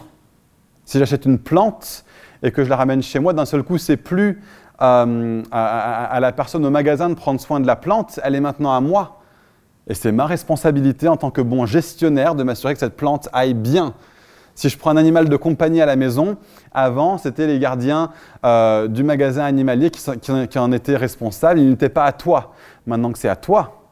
Si 0.86 0.98
j'achète 0.98 1.26
une 1.26 1.38
plante 1.38 2.06
et 2.44 2.52
que 2.52 2.64
je 2.64 2.70
la 2.70 2.78
ramène 2.78 3.04
chez 3.04 3.20
moi, 3.20 3.34
d'un 3.34 3.46
seul 3.46 3.64
coup, 3.64 3.78
c'est 3.78 3.98
plus 3.98 4.42
euh, 4.82 5.44
à, 5.52 6.18
la 6.22 6.32
personne 6.32 6.66
au 6.66 6.70
magasin 6.70 7.10
de 7.10 7.16
prendre 7.16 7.42
soin 7.42 7.60
de 7.60 7.68
la 7.68 7.76
plante, 7.76 8.22
elle 8.24 8.36
est 8.36 8.40
maintenant 8.40 8.74
à 8.74 8.80
moi. 8.80 9.17
Et 9.90 9.94
c'est 9.94 10.12
ma 10.12 10.26
responsabilité 10.26 11.08
en 11.08 11.18
tant 11.18 11.32
que 11.32 11.42
bon 11.42 11.66
gestionnaire 11.66 12.36
de 12.36 12.44
m'assurer 12.44 12.74
que 12.74 12.80
cette 12.80 12.98
plante 12.98 13.30
aille 13.34 13.54
bien. 13.54 13.94
Si 14.58 14.70
je 14.70 14.78
prends 14.78 14.90
un 14.90 14.98
animal 14.98 15.30
de 15.30 15.36
compagnie 15.36 15.82
à 15.82 15.86
la 15.86 15.96
maison, 15.96 16.36
avant, 16.74 17.20
c'était 17.20 17.46
les 17.46 17.60
gardiens 17.60 18.10
euh, 18.44 18.88
du 18.88 19.04
magasin 19.04 19.44
animalier 19.44 19.92
qui, 19.92 20.60
en 20.60 20.72
étaient 20.72 20.96
responsables. 20.96 21.60
Il 21.60 21.70
n'était 21.70 21.90
pas 21.90 22.06
à 22.06 22.12
toi. 22.12 22.54
Maintenant 22.88 23.12
que 23.12 23.20
c'est 23.20 23.30
à 23.30 23.36
toi, 23.36 23.88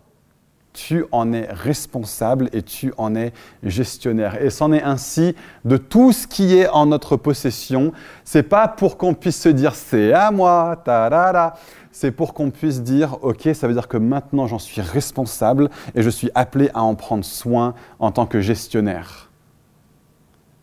tu 0.73 1.05
en 1.12 1.31
es 1.34 1.47
responsable 1.51 2.49
et 2.51 2.62
tu 2.62 2.93
en 2.97 3.15
es 3.15 3.31
gestionnaire. 3.63 4.41
Et 4.41 4.49
c'en 4.49 4.73
est 4.73 4.81
ainsi 4.81 5.36
de 5.63 5.77
tout 5.77 6.12
ce 6.12 6.27
qui 6.27 6.58
est 6.58 6.67
en 6.67 6.88
notre 6.88 7.15
possession. 7.15 7.93
C'est 8.23 8.43
pas 8.43 8.67
pour 8.67 8.97
qu'on 8.97 9.13
puisse 9.13 9.39
se 9.39 9.49
dire 9.49 9.75
c'est 9.75 10.13
à 10.13 10.31
moi, 10.31 10.81
ta 10.84 11.53
c'est 11.95 12.12
pour 12.12 12.34
qu'on 12.34 12.51
puisse 12.51 12.84
dire, 12.84 13.23
OK, 13.23 13.47
ça 13.53 13.69
veut 13.69 13.73
dire 13.73 13.88
que 13.88 13.95
maintenant 13.95 14.47
j'en 14.47 14.60
suis 14.60 14.81
responsable 14.81 15.69
et 15.95 16.01
je 16.01 16.10
suis 16.10 16.29
appelé 16.36 16.69
à 16.73 16.84
en 16.84 16.93
prendre 16.93 17.23
soin 17.23 17.73
en 17.99 18.12
tant 18.12 18.25
que 18.25 18.41
gestionnaire. 18.41 19.31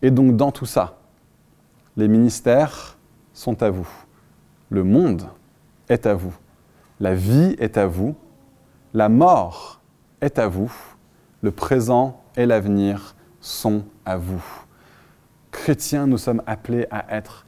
Et 0.03 0.11
donc 0.11 0.37
dans 0.37 0.51
tout 0.51 0.67
ça, 0.67 0.99
les 1.97 2.07
ministères 2.07 2.99
sont 3.33 3.63
à 3.63 3.71
vous. 3.71 3.89
Le 4.69 4.83
monde 4.83 5.23
est 5.89 6.05
à 6.05 6.13
vous. 6.13 6.35
La 6.99 7.15
vie 7.15 7.55
est 7.57 7.77
à 7.77 7.87
vous. 7.87 8.13
La 8.93 9.09
mort 9.09 9.81
est 10.21 10.37
à 10.37 10.47
vous. 10.47 10.71
Le 11.41 11.49
présent 11.49 12.21
et 12.37 12.45
l'avenir 12.45 13.15
sont 13.41 13.85
à 14.05 14.17
vous. 14.17 14.43
Chrétiens, 15.49 16.05
nous 16.05 16.19
sommes 16.19 16.43
appelés 16.45 16.85
à 16.91 17.17
être, 17.17 17.47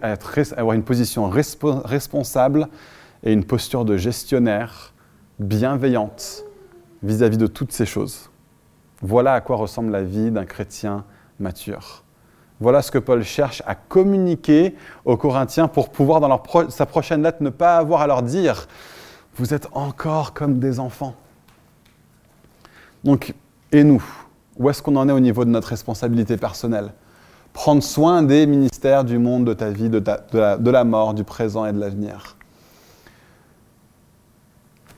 à 0.00 0.16
avoir 0.56 0.72
une 0.72 0.82
position 0.82 1.28
responsable 1.28 2.68
et 3.22 3.32
une 3.32 3.44
posture 3.44 3.84
de 3.84 3.96
gestionnaire 3.96 4.92
bienveillante 5.38 6.44
vis-à-vis 7.02 7.38
de 7.38 7.46
toutes 7.46 7.72
ces 7.72 7.86
choses. 7.86 8.30
Voilà 9.00 9.34
à 9.34 9.40
quoi 9.40 9.56
ressemble 9.56 9.90
la 9.90 10.02
vie 10.02 10.30
d'un 10.30 10.44
chrétien 10.44 11.04
mature. 11.40 12.04
Voilà 12.60 12.80
ce 12.80 12.92
que 12.92 12.98
Paul 12.98 13.24
cherche 13.24 13.62
à 13.66 13.74
communiquer 13.74 14.76
aux 15.04 15.16
Corinthiens 15.16 15.66
pour 15.66 15.90
pouvoir, 15.90 16.20
dans 16.20 16.40
sa 16.68 16.86
prochaine 16.86 17.22
lettre, 17.22 17.42
ne 17.42 17.50
pas 17.50 17.76
avoir 17.76 18.02
à 18.02 18.06
leur 18.06 18.22
dire 18.22 18.68
Vous 19.34 19.52
êtes 19.52 19.68
encore 19.72 20.32
comme 20.32 20.60
des 20.60 20.78
enfants. 20.78 21.16
Donc, 23.02 23.34
et 23.72 23.82
nous 23.82 24.04
Où 24.56 24.70
est-ce 24.70 24.80
qu'on 24.80 24.94
en 24.94 25.08
est 25.08 25.12
au 25.12 25.20
niveau 25.20 25.44
de 25.44 25.50
notre 25.50 25.68
responsabilité 25.68 26.36
personnelle? 26.36 26.92
Prendre 27.52 27.82
soin 27.82 28.22
des 28.22 28.46
ministères 28.46 29.02
du 29.02 29.18
monde, 29.18 29.44
de 29.44 29.54
ta 29.54 29.70
vie, 29.70 29.90
de 29.90 30.70
la 30.70 30.84
mort, 30.84 31.14
du 31.14 31.24
présent 31.24 31.66
et 31.66 31.72
de 31.72 31.80
l'avenir. 31.80 32.36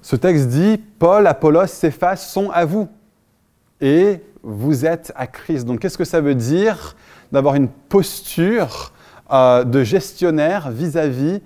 Ce 0.04 0.16
texte 0.16 0.48
dit 0.48 0.76
Paul, 0.98 1.26
Apollos, 1.26 1.66
Céphas 1.66 2.16
sont 2.16 2.50
à 2.50 2.66
vous. 2.66 2.88
et 3.80 4.20
vous 4.42 4.84
êtes 4.84 5.10
à 5.16 5.26
Christ. 5.26 5.64
Donc 5.64 5.80
qu'est-ce 5.80 5.96
que 5.96 6.04
ça 6.04 6.20
veut 6.20 6.34
dire 6.34 6.94
d'avoir 7.32 7.54
une 7.54 7.68
posture 7.68 8.92
euh, 9.32 9.64
de 9.64 9.82
gestionnaire 9.82 10.70
vis-à-vis 10.70 11.40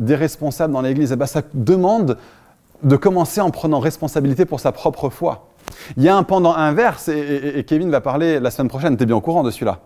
des 0.00 0.16
responsables 0.16 0.72
dans 0.72 0.80
l'Église? 0.80 1.12
Eh 1.12 1.16
ben, 1.16 1.26
Ça 1.26 1.42
demande 1.54 2.18
de 2.82 2.96
commencer 2.96 3.40
en 3.40 3.50
prenant 3.52 3.78
responsabilité 3.78 4.44
pour 4.44 4.58
sa 4.58 4.72
propre 4.72 5.08
foi. 5.08 5.46
Il 5.96 6.02
y 6.02 6.08
a 6.08 6.16
un 6.16 6.24
pendant 6.24 6.56
inverse, 6.56 7.06
et, 7.06 7.64
Kevin 7.64 7.90
va 7.90 8.00
parler 8.00 8.40
la 8.40 8.50
semaine 8.50 8.68
prochaine, 8.68 8.96
tu 8.96 9.04
es 9.04 9.06
bien 9.06 9.14
au 9.14 9.20
courant 9.20 9.44
de 9.44 9.52
celui-là. 9.52 9.78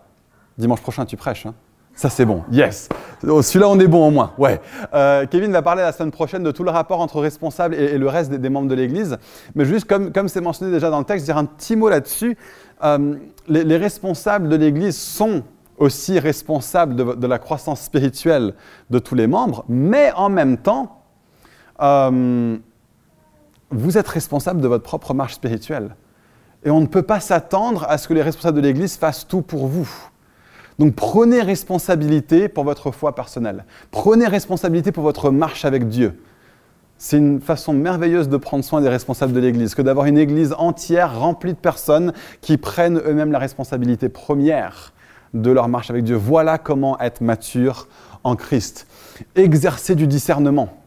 Dimanche 0.57 0.81
prochain, 0.81 1.05
tu 1.05 1.15
prêches. 1.15 1.45
Hein 1.45 1.53
ça, 1.95 2.09
c'est 2.09 2.25
bon. 2.25 2.43
Yes. 2.51 2.89
Oh, 3.25 3.41
celui-là, 3.41 3.69
on 3.69 3.79
est 3.79 3.87
bon 3.87 4.07
au 4.07 4.11
moins. 4.11 4.33
Ouais. 4.37 4.59
Euh, 4.93 5.25
Kevin 5.27 5.51
va 5.53 5.61
parler 5.61 5.81
la 5.81 5.93
semaine 5.93 6.11
prochaine 6.11 6.43
de 6.43 6.51
tout 6.51 6.65
le 6.65 6.69
rapport 6.69 6.99
entre 6.99 7.21
responsable 7.21 7.73
et, 7.73 7.97
le 7.97 8.07
reste 8.09 8.31
des, 8.31 8.49
membres 8.49 8.67
de 8.67 8.75
l'Église. 8.75 9.17
Mais 9.55 9.63
juste 9.63 9.85
comme, 9.85 10.11
comme 10.11 10.27
c'est 10.27 10.41
mentionné 10.41 10.73
déjà 10.73 10.89
dans 10.89 10.99
le 10.99 11.05
texte, 11.05 11.25
dire 11.25 11.37
un 11.37 11.45
petit 11.45 11.77
mot 11.77 11.87
là-dessus. 11.87 12.37
Euh, 12.83 13.15
les, 13.47 13.77
responsables 13.77 14.49
de 14.49 14.57
l'Église 14.57 14.97
sont 14.97 15.43
aussi 15.77 16.19
responsables 16.19 16.95
de, 16.95 17.27
la 17.27 17.39
croissance 17.39 17.81
spirituelle 17.81 18.55
de 18.89 18.99
tous 18.99 19.15
les 19.15 19.27
membres, 19.27 19.63
mais 19.69 20.11
en 20.17 20.27
même 20.27 20.57
temps, 20.57 21.01
euh, 21.81 22.57
vous 23.71 23.97
êtes 23.97 24.07
responsable 24.07 24.59
de 24.59 24.67
votre 24.67 24.83
propre 24.83 25.13
marche 25.13 25.35
spirituelle. 25.35 25.95
Et 26.65 26.69
on 26.69 26.81
ne 26.81 26.87
peut 26.87 27.03
pas 27.03 27.21
s'attendre 27.21 27.85
à 27.87 27.97
ce 27.97 28.09
que 28.09 28.13
les 28.13 28.21
responsables 28.21 28.57
de 28.57 28.67
l'Église 28.67 28.97
fassent 28.97 29.25
tout 29.25 29.41
pour 29.41 29.67
vous. 29.67 29.89
Donc 30.79 30.95
prenez 30.95 31.41
responsabilité 31.41 32.49
pour 32.49 32.63
votre 32.63 32.91
foi 32.91 33.15
personnelle. 33.15 33.65
Prenez 33.91 34.27
responsabilité 34.27 34.91
pour 34.91 35.03
votre 35.03 35.29
marche 35.31 35.65
avec 35.65 35.87
Dieu. 35.87 36.19
C'est 36.97 37.17
une 37.17 37.41
façon 37.41 37.73
merveilleuse 37.73 38.29
de 38.29 38.37
prendre 38.37 38.63
soin 38.63 38.81
des 38.81 38.89
responsables 38.89 39.33
de 39.33 39.39
l'Église 39.39 39.75
que 39.75 39.81
d'avoir 39.81 40.05
une 40.05 40.17
Église 40.17 40.53
entière 40.57 41.19
remplie 41.19 41.53
de 41.53 41.57
personnes 41.57 42.13
qui 42.41 42.57
prennent 42.57 43.01
eux-mêmes 43.05 43.31
la 43.31 43.39
responsabilité 43.39 44.09
première 44.09 44.93
de 45.33 45.51
leur 45.51 45.67
marche 45.67 45.89
avec 45.89 46.03
Dieu. 46.03 46.15
Voilà 46.15 46.57
comment 46.57 46.99
être 46.99 47.21
mature 47.21 47.87
en 48.23 48.35
Christ. 48.35 48.87
Exercer 49.35 49.95
du 49.95 50.07
discernement 50.07 50.84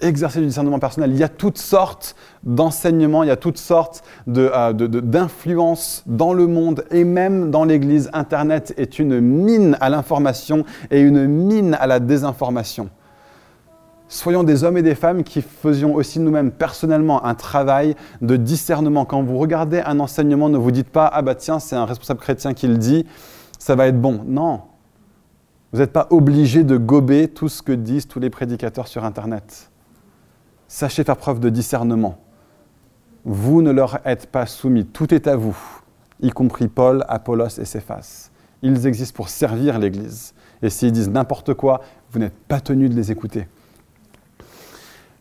exercer 0.00 0.40
du 0.40 0.46
discernement 0.46 0.78
personnel. 0.78 1.10
Il 1.10 1.18
y 1.18 1.22
a 1.22 1.28
toutes 1.28 1.58
sortes 1.58 2.16
d'enseignements, 2.42 3.22
il 3.22 3.28
y 3.28 3.32
a 3.32 3.36
toutes 3.36 3.58
sortes 3.58 4.02
euh, 4.28 4.72
d'influences 4.72 6.02
dans 6.06 6.32
le 6.32 6.46
monde 6.46 6.84
et 6.90 7.04
même 7.04 7.50
dans 7.50 7.64
l'Église. 7.64 8.10
Internet 8.12 8.74
est 8.76 8.98
une 8.98 9.20
mine 9.20 9.76
à 9.80 9.88
l'information 9.88 10.64
et 10.90 11.00
une 11.00 11.26
mine 11.26 11.76
à 11.80 11.86
la 11.86 12.00
désinformation. 12.00 12.90
Soyons 14.08 14.44
des 14.44 14.62
hommes 14.62 14.76
et 14.76 14.82
des 14.82 14.94
femmes 14.94 15.24
qui 15.24 15.42
faisions 15.42 15.94
aussi 15.96 16.20
nous-mêmes 16.20 16.52
personnellement 16.52 17.24
un 17.24 17.34
travail 17.34 17.96
de 18.22 18.36
discernement. 18.36 19.04
Quand 19.04 19.22
vous 19.24 19.36
regardez 19.36 19.80
un 19.80 19.98
enseignement, 19.98 20.48
ne 20.48 20.58
vous 20.58 20.70
dites 20.70 20.90
pas 20.90 21.10
Ah 21.12 21.22
bah 21.22 21.34
tiens, 21.34 21.58
c'est 21.58 21.74
un 21.74 21.86
responsable 21.86 22.20
chrétien 22.20 22.54
qui 22.54 22.68
le 22.68 22.76
dit, 22.76 23.04
ça 23.58 23.74
va 23.74 23.88
être 23.88 24.00
bon. 24.00 24.20
Non. 24.24 24.60
Vous 25.72 25.80
n'êtes 25.80 25.92
pas 25.92 26.06
obligé 26.10 26.62
de 26.62 26.76
gober 26.76 27.26
tout 27.26 27.48
ce 27.48 27.62
que 27.62 27.72
disent 27.72 28.06
tous 28.06 28.20
les 28.20 28.30
prédicateurs 28.30 28.86
sur 28.86 29.04
Internet. 29.04 29.70
Sachez 30.68 31.04
faire 31.04 31.16
preuve 31.16 31.40
de 31.40 31.48
discernement. 31.48 32.18
Vous 33.24 33.62
ne 33.62 33.70
leur 33.70 34.00
êtes 34.06 34.26
pas 34.26 34.46
soumis, 34.46 34.86
tout 34.86 35.12
est 35.12 35.26
à 35.26 35.36
vous, 35.36 35.56
y 36.20 36.30
compris 36.30 36.68
Paul, 36.68 37.04
Apollos 37.08 37.58
et 37.58 37.64
Céphas. 37.64 38.30
Ils 38.62 38.86
existent 38.86 39.16
pour 39.16 39.28
servir 39.28 39.78
l'Église. 39.78 40.34
Et 40.62 40.70
s'ils 40.70 40.92
disent 40.92 41.10
n'importe 41.10 41.54
quoi, 41.54 41.82
vous 42.10 42.18
n'êtes 42.18 42.36
pas 42.48 42.60
tenu 42.60 42.88
de 42.88 42.94
les 42.94 43.10
écouter. 43.12 43.46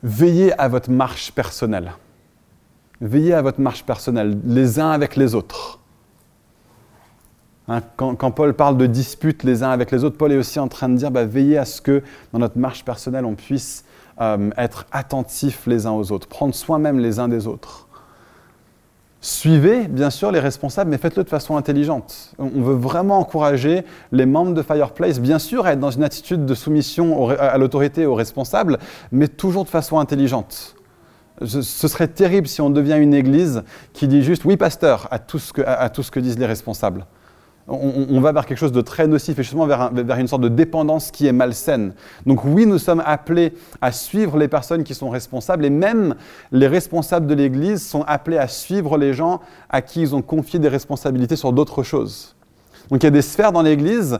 Veillez 0.03 0.57
à 0.59 0.67
votre 0.67 0.89
marche 0.91 1.31
personnelle. 1.31 1.93
Veillez 3.01 3.33
à 3.33 3.41
votre 3.41 3.59
marche 3.59 3.83
personnelle, 3.83 4.37
les 4.45 4.79
uns 4.79 4.91
avec 4.91 5.15
les 5.15 5.35
autres. 5.35 5.79
Hein, 7.67 7.81
quand, 7.97 8.31
Paul 8.31 8.53
parle 8.53 8.77
de 8.77 8.85
disputes 8.85 9.43
les 9.43 9.63
uns 9.63 9.71
avec 9.71 9.91
les 9.91 10.03
autres, 10.03 10.17
Paul 10.17 10.31
est 10.31 10.37
aussi 10.37 10.59
en 10.59 10.67
train 10.67 10.87
de 10.87 10.95
dire 10.95 11.09
bah, 11.09 11.25
veillez 11.25 11.57
à 11.57 11.65
ce 11.65 11.81
que 11.81 12.03
dans 12.31 12.39
notre 12.39 12.59
marche 12.59 12.85
personnelle, 12.85 13.25
on 13.25 13.33
puisse 13.33 13.83
euh, 14.21 14.49
être 14.57 14.85
attentifs 14.91 15.67
les 15.67 15.85
uns 15.85 15.91
aux 15.91 16.11
autres, 16.11 16.27
prendre 16.27 16.55
soin 16.55 16.79
même 16.79 16.99
les 16.99 17.19
uns 17.19 17.27
des 17.27 17.47
autres. 17.47 17.87
Suivez 19.21 19.87
bien 19.87 20.11
sûr 20.11 20.31
les 20.31 20.39
responsables, 20.39 20.91
mais 20.91 20.99
faites-le 20.99 21.23
de 21.23 21.29
façon 21.29 21.57
intelligente. 21.57 22.33
On 22.37 22.61
veut 22.61 22.75
vraiment 22.75 23.17
encourager 23.17 23.83
les 24.11 24.27
membres 24.27 24.53
de 24.53 24.61
Fireplace, 24.61 25.19
bien 25.19 25.39
sûr, 25.39 25.65
à 25.65 25.73
être 25.73 25.79
dans 25.79 25.89
une 25.89 26.03
attitude 26.03 26.45
de 26.45 26.53
soumission 26.53 27.29
à 27.29 27.57
l'autorité 27.57 28.01
et 28.01 28.05
aux 28.05 28.13
responsables, 28.13 28.77
mais 29.11 29.27
toujours 29.27 29.63
de 29.63 29.69
façon 29.69 29.97
intelligente. 29.97 30.75
Ce 31.43 31.87
serait 31.87 32.07
terrible 32.07 32.47
si 32.47 32.61
on 32.61 32.69
devient 32.69 32.97
une 32.99 33.15
église 33.15 33.63
qui 33.93 34.07
dit 34.07 34.21
juste 34.21 34.45
oui, 34.45 34.57
pasteur, 34.57 35.07
à 35.09 35.17
tout 35.17 35.39
ce 35.39 36.11
que 36.11 36.19
disent 36.19 36.37
les 36.37 36.45
responsables 36.45 37.05
on, 37.67 38.19
va 38.21 38.31
vers 38.31 38.45
quelque 38.45 38.59
chose 38.59 38.71
de 38.71 38.81
très 38.81 39.07
nocif 39.07 39.39
et 39.39 39.43
justement 39.43 39.65
vers, 39.65 40.19
une 40.19 40.27
sorte 40.27 40.43
de 40.43 40.49
dépendance 40.49 41.09
qui 41.09 41.25
est 41.25 41.31
malsaine. 41.31 41.93
Donc 42.25 42.45
oui, 42.45 42.67
nous 42.67 42.77
sommes 42.77 43.01
appelés 43.05 43.53
à 43.81 43.91
suivre 43.91 44.37
les 44.37 44.47
personnes 44.47 44.83
qui 44.83 44.93
sont 44.93 45.09
responsables 45.09 45.65
et 45.65 45.71
même 45.71 46.15
les 46.51 46.67
responsables 46.67 47.25
de 47.25 47.33
l'Église 47.33 47.85
sont 47.85 48.03
appelés 48.03 48.37
à 48.37 48.47
suivre 48.47 48.97
les 48.97 49.13
gens 49.13 49.41
à 49.69 49.81
qui 49.81 50.01
ils 50.01 50.15
ont 50.15 50.21
confié 50.21 50.59
des 50.59 50.69
responsabilités 50.69 51.35
sur 51.35 51.53
d'autres 51.53 51.81
choses. 51.81 52.35
Donc 52.91 53.01
il 53.01 53.05
y 53.05 53.07
a 53.07 53.11
des 53.11 53.23
sphères 53.23 53.51
dans 53.51 53.63
l'Église 53.63 54.19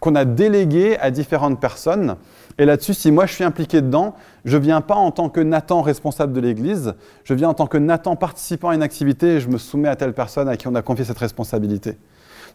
qu'on 0.00 0.16
a 0.16 0.24
déléguées 0.24 0.98
à 0.98 1.12
différentes 1.12 1.60
personnes. 1.60 2.16
Et 2.58 2.64
là-dessus, 2.64 2.94
si 2.94 3.12
moi 3.12 3.26
je 3.26 3.34
suis 3.34 3.44
impliqué 3.44 3.82
dedans, 3.82 4.16
je 4.44 4.56
ne 4.56 4.62
viens 4.62 4.80
pas 4.80 4.96
en 4.96 5.12
tant 5.12 5.28
que 5.28 5.40
Nathan 5.40 5.82
responsable 5.82 6.32
de 6.32 6.40
l'Église, 6.40 6.94
je 7.22 7.34
viens 7.34 7.50
en 7.50 7.54
tant 7.54 7.66
que 7.66 7.78
Nathan 7.78 8.16
participant 8.16 8.70
à 8.70 8.74
une 8.74 8.82
activité 8.82 9.36
et 9.36 9.40
je 9.40 9.48
me 9.48 9.58
soumets 9.58 9.88
à 9.88 9.94
telle 9.94 10.12
personne 10.12 10.48
à 10.48 10.56
qui 10.56 10.66
on 10.66 10.74
a 10.74 10.82
confié 10.82 11.04
cette 11.04 11.18
responsabilité. 11.18 11.96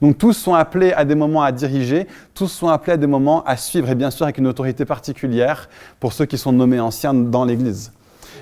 Donc 0.02 0.18
tous 0.18 0.34
sont 0.34 0.54
appelés 0.54 0.92
à 0.94 1.06
des 1.06 1.16
moments 1.16 1.44
à 1.44 1.52
diriger, 1.52 2.08
tous 2.34 2.48
sont 2.48 2.68
appelés 2.68 2.94
à 2.94 2.98
des 2.98 3.08
moments 3.08 3.44
à 3.44 3.58
suivre, 3.58 3.90
et 3.90 3.96
bien 3.96 4.12
sûr 4.12 4.26
avec 4.26 4.38
une 4.38 4.48
autorité 4.48 4.86
particulière 4.86 5.70
pour 6.00 6.14
ceux 6.14 6.26
qui 6.26 6.38
sont 6.38 6.52
nommés 6.52 6.80
anciens 6.80 7.14
dans 7.14 7.46
l'Église. 7.46 7.92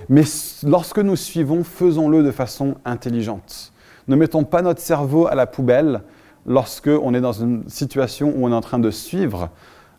Mais 0.09 0.23
lorsque 0.63 0.99
nous 0.99 1.15
suivons, 1.15 1.63
faisons-le 1.63 2.23
de 2.23 2.31
façon 2.31 2.75
intelligente. 2.85 3.71
Ne 4.07 4.15
mettons 4.15 4.43
pas 4.43 4.61
notre 4.61 4.81
cerveau 4.81 5.27
à 5.27 5.35
la 5.35 5.47
poubelle 5.47 6.01
lorsque 6.45 6.89
on 6.89 7.13
est 7.13 7.21
dans 7.21 7.31
une 7.31 7.67
situation 7.69 8.33
où 8.35 8.45
on 8.45 8.51
est 8.51 8.55
en 8.55 8.61
train 8.61 8.79
de 8.79 8.91
suivre 8.91 9.49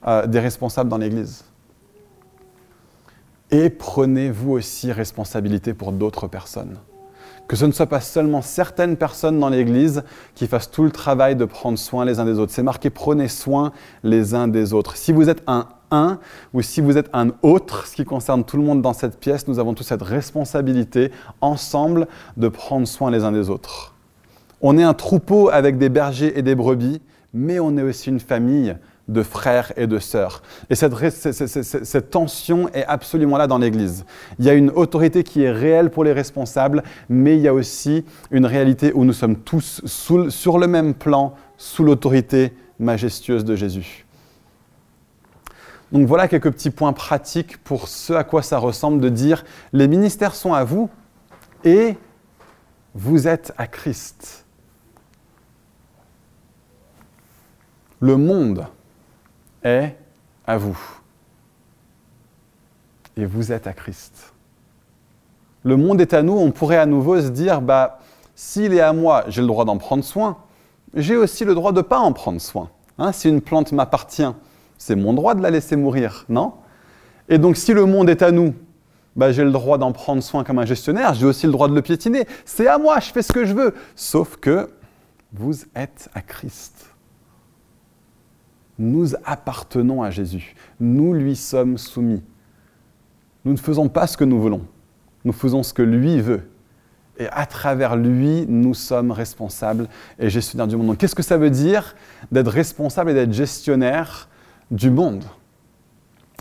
euh, 0.07 0.27
des 0.27 0.41
responsables 0.41 0.91
dans 0.91 0.99
l'Église. 0.99 1.45
Et 3.51 3.71
prenez 3.71 4.31
vous 4.31 4.53
aussi 4.53 4.93
responsabilité 4.93 5.75
pour 5.75 5.93
d'autres 5.93 6.27
personnes 6.27 6.77
que 7.49 7.57
ce 7.57 7.65
ne 7.65 7.73
soit 7.73 7.87
pas 7.87 8.01
seulement 8.01 8.43
certaines 8.43 8.97
personnes 8.97 9.39
dans 9.39 9.49
l'Église 9.49 10.03
qui 10.35 10.47
fassent 10.47 10.71
tout 10.71 10.85
le 10.85 10.91
travail 10.91 11.37
de 11.37 11.45
prendre 11.45 11.79
soin 11.79 12.05
les 12.05 12.19
uns 12.19 12.25
des 12.25 12.39
autres. 12.39 12.53
C'est 12.53 12.63
marqué 12.63 12.91
prenez 12.91 13.29
soin 13.29 13.73
les 14.03 14.35
uns 14.35 14.49
des 14.49 14.73
autres. 14.73 14.97
Si 14.97 15.13
vous 15.13 15.29
êtes 15.29 15.43
un 15.47 15.69
un 15.91 16.19
ou 16.53 16.63
si 16.63 16.81
vous 16.81 16.99
êtes 16.99 17.09
un 17.13 17.29
autre, 17.43 17.87
ce 17.87 17.95
qui 17.95 18.05
concerne 18.05 18.45
tout 18.45 18.57
le 18.57 18.63
monde 18.63 18.83
dans 18.83 18.93
cette 18.93 19.19
pièce, 19.19 19.47
nous 19.47 19.59
avons 19.59 19.75
tous 19.75 19.85
cette 19.85 20.03
responsabilité 20.03 21.11
ensemble 21.41 22.09
de 22.37 22.49
prendre 22.49 22.87
soin 22.87 23.11
les 23.11 23.25
uns 23.25 23.33
des 23.33 23.51
autres. 23.51 23.95
On 24.61 24.79
est 24.79 24.83
un 24.83 24.95
troupeau 24.95 25.51
avec 25.51 25.79
des 25.79 25.89
bergers 25.89 26.39
et 26.39 26.43
des 26.43 26.55
brebis, 26.55 27.01
mais 27.33 27.61
on 27.61 27.77
est 27.77 27.83
aussi 27.83 28.09
une 28.09 28.21
famille 28.21 28.77
de 29.09 29.23
frères 29.23 29.73
et 29.77 29.87
de 29.87 29.99
sœurs. 29.99 30.43
Et 30.71 30.75
cette, 30.75 32.11
tension 32.11 32.69
est 32.71 32.85
absolument 32.87 33.37
là 33.37 33.47
dans 33.47 33.59
l'Église. 33.59 34.05
Il 34.39 34.45
y 34.45 34.51
a 34.51 34.55
une 34.55 34.71
autorité 34.71 35.23
qui 35.23 35.43
est 35.43 35.51
réelle 35.51 35.91
pour 35.91 36.05
les 36.05 36.13
responsables, 36.13 36.83
mais 37.09 37.37
il 37.37 37.43
y 37.43 37.49
a 37.49 37.55
aussi 37.55 38.05
une 38.31 38.47
réalité 38.47 38.93
où 38.95 39.05
nous 39.05 39.13
sommes 39.13 39.37
tous 39.37 39.83
sur 40.29 40.59
le 40.59 40.67
même 40.67 40.95
plan, 40.95 41.35
sous 41.57 41.85
l'autorité 41.85 42.53
majestueuse 42.79 43.45
de 43.45 43.55
Jésus. 43.55 44.05
Donc 45.93 46.09
voilà 46.09 46.27
quelques 46.27 46.51
petits 46.51 46.71
points 46.71 46.93
pratiques 46.93 47.59
pour 47.59 47.87
ce 47.89 48.13
à 48.15 48.25
quoi 48.25 48.43
ça 48.43 48.59
ressemble 48.59 49.01
de 49.01 49.09
dire 49.09 49.45
les 49.73 49.87
ministères 49.87 50.35
sont 50.35 50.53
à 50.53 50.65
vous 50.65 50.91
et 51.63 51.97
vous 52.95 53.29
êtes 53.29 53.53
à 53.59 53.67
Christ. 53.69 54.45
Le 58.01 58.17
monde 58.17 58.67
est 59.65 59.97
à 60.47 60.57
vous. 60.57 60.79
Et 63.17 63.25
vous 63.25 63.53
êtes 63.53 63.67
à 63.67 63.73
Christ. 63.73 64.33
Le 65.63 65.77
monde 65.77 66.01
est 66.01 66.13
à 66.13 66.23
nous, 66.23 66.35
on 66.35 66.51
pourrait 66.51 66.77
à 66.77 66.87
nouveau 66.87 67.21
se 67.21 67.29
dire, 67.29 67.63
bah, 67.63 67.99
s'il 68.35 68.75
est 68.75 68.81
à 68.81 68.93
moi, 68.93 69.25
j'ai 69.29 69.41
le 69.41 69.47
droit 69.47 69.65
d'en 69.65 69.79
prendre 69.79 70.05
soin, 70.05 70.37
j'ai 70.95 71.17
aussi 71.17 71.45
le 71.45 71.55
droit 71.55 71.73
de 71.73 71.79
ne 71.79 71.83
pas 71.83 71.99
en 71.99 72.13
prendre 72.13 72.41
soin. 72.41 72.71
Hein, 72.99 73.13
si 73.13 73.29
une 73.29 73.41
plante 73.41 73.73
m'appartient, 73.73 74.31
c'est 74.79 74.95
mon 74.95 75.15
droit 75.15 75.35
de 75.35 75.43
la 75.43 75.51
laisser 75.51 75.77
mourir, 75.77 76.27
non? 76.29 76.53
Et 77.29 77.39
donc 77.39 77.57
si 77.57 77.73
le 77.73 77.87
monde 77.87 78.11
est 78.11 78.23
à 78.23 78.31
nous, 78.31 78.55
bah, 79.17 79.33
j'ai 79.33 79.45
le 79.45 79.53
droit 79.53 79.79
d'en 79.79 79.93
prendre 79.93 80.23
soin 80.23 80.45
comme 80.45 80.59
un 80.59 80.67
gestionnaire, 80.67 81.15
j'ai 81.15 81.27
aussi 81.27 81.47
le 81.47 81.53
droit 81.53 81.69
de 81.69 81.75
le 81.75 81.83
piétiner. 81.83 82.27
C'est 82.45 82.67
à 82.67 82.79
moi, 82.79 83.01
je 83.01 83.11
fais 83.11 83.23
ce 83.23 83.33
que 83.33 83.45
je 83.45 83.55
veux. 83.55 83.75
Sauf 83.97 84.37
que 84.37 84.71
vous 85.33 85.55
êtes 85.75 86.11
à 86.15 86.21
Christ. 86.21 86.94
Nous 88.79 89.15
appartenons 89.25 90.03
à 90.03 90.11
Jésus. 90.11 90.55
Nous 90.81 91.15
lui 91.15 91.37
sommes 91.37 91.79
soumis. 91.79 92.23
Nous 93.45 93.53
ne 93.53 93.59
faisons 93.59 93.89
pas 93.89 94.07
ce 94.07 94.17
que 94.17 94.25
nous 94.25 94.41
voulons. 94.41 94.63
Nous 95.25 95.33
faisons 95.33 95.63
ce 95.63 95.73
que 95.73 95.83
lui 95.83 96.21
veut. 96.21 96.43
Et 97.19 97.29
à 97.29 97.47
travers 97.47 97.95
lui, 97.95 98.45
nous 98.49 98.75
sommes 98.75 99.13
responsables 99.13 99.89
et 100.19 100.31
gestionnaires 100.31 100.67
du 100.67 100.77
monde. 100.77 100.89
Donc 100.89 100.99
qu'est-ce 100.99 101.15
que 101.15 101.23
ça 101.23 101.37
veut 101.37 101.51
dire 101.51 101.95
d'être 102.33 102.51
responsable 102.51 103.11
et 103.11 103.15
d'être 103.15 103.33
gestionnaire 103.33 104.29
du 104.71 104.91
monde? 104.91 105.25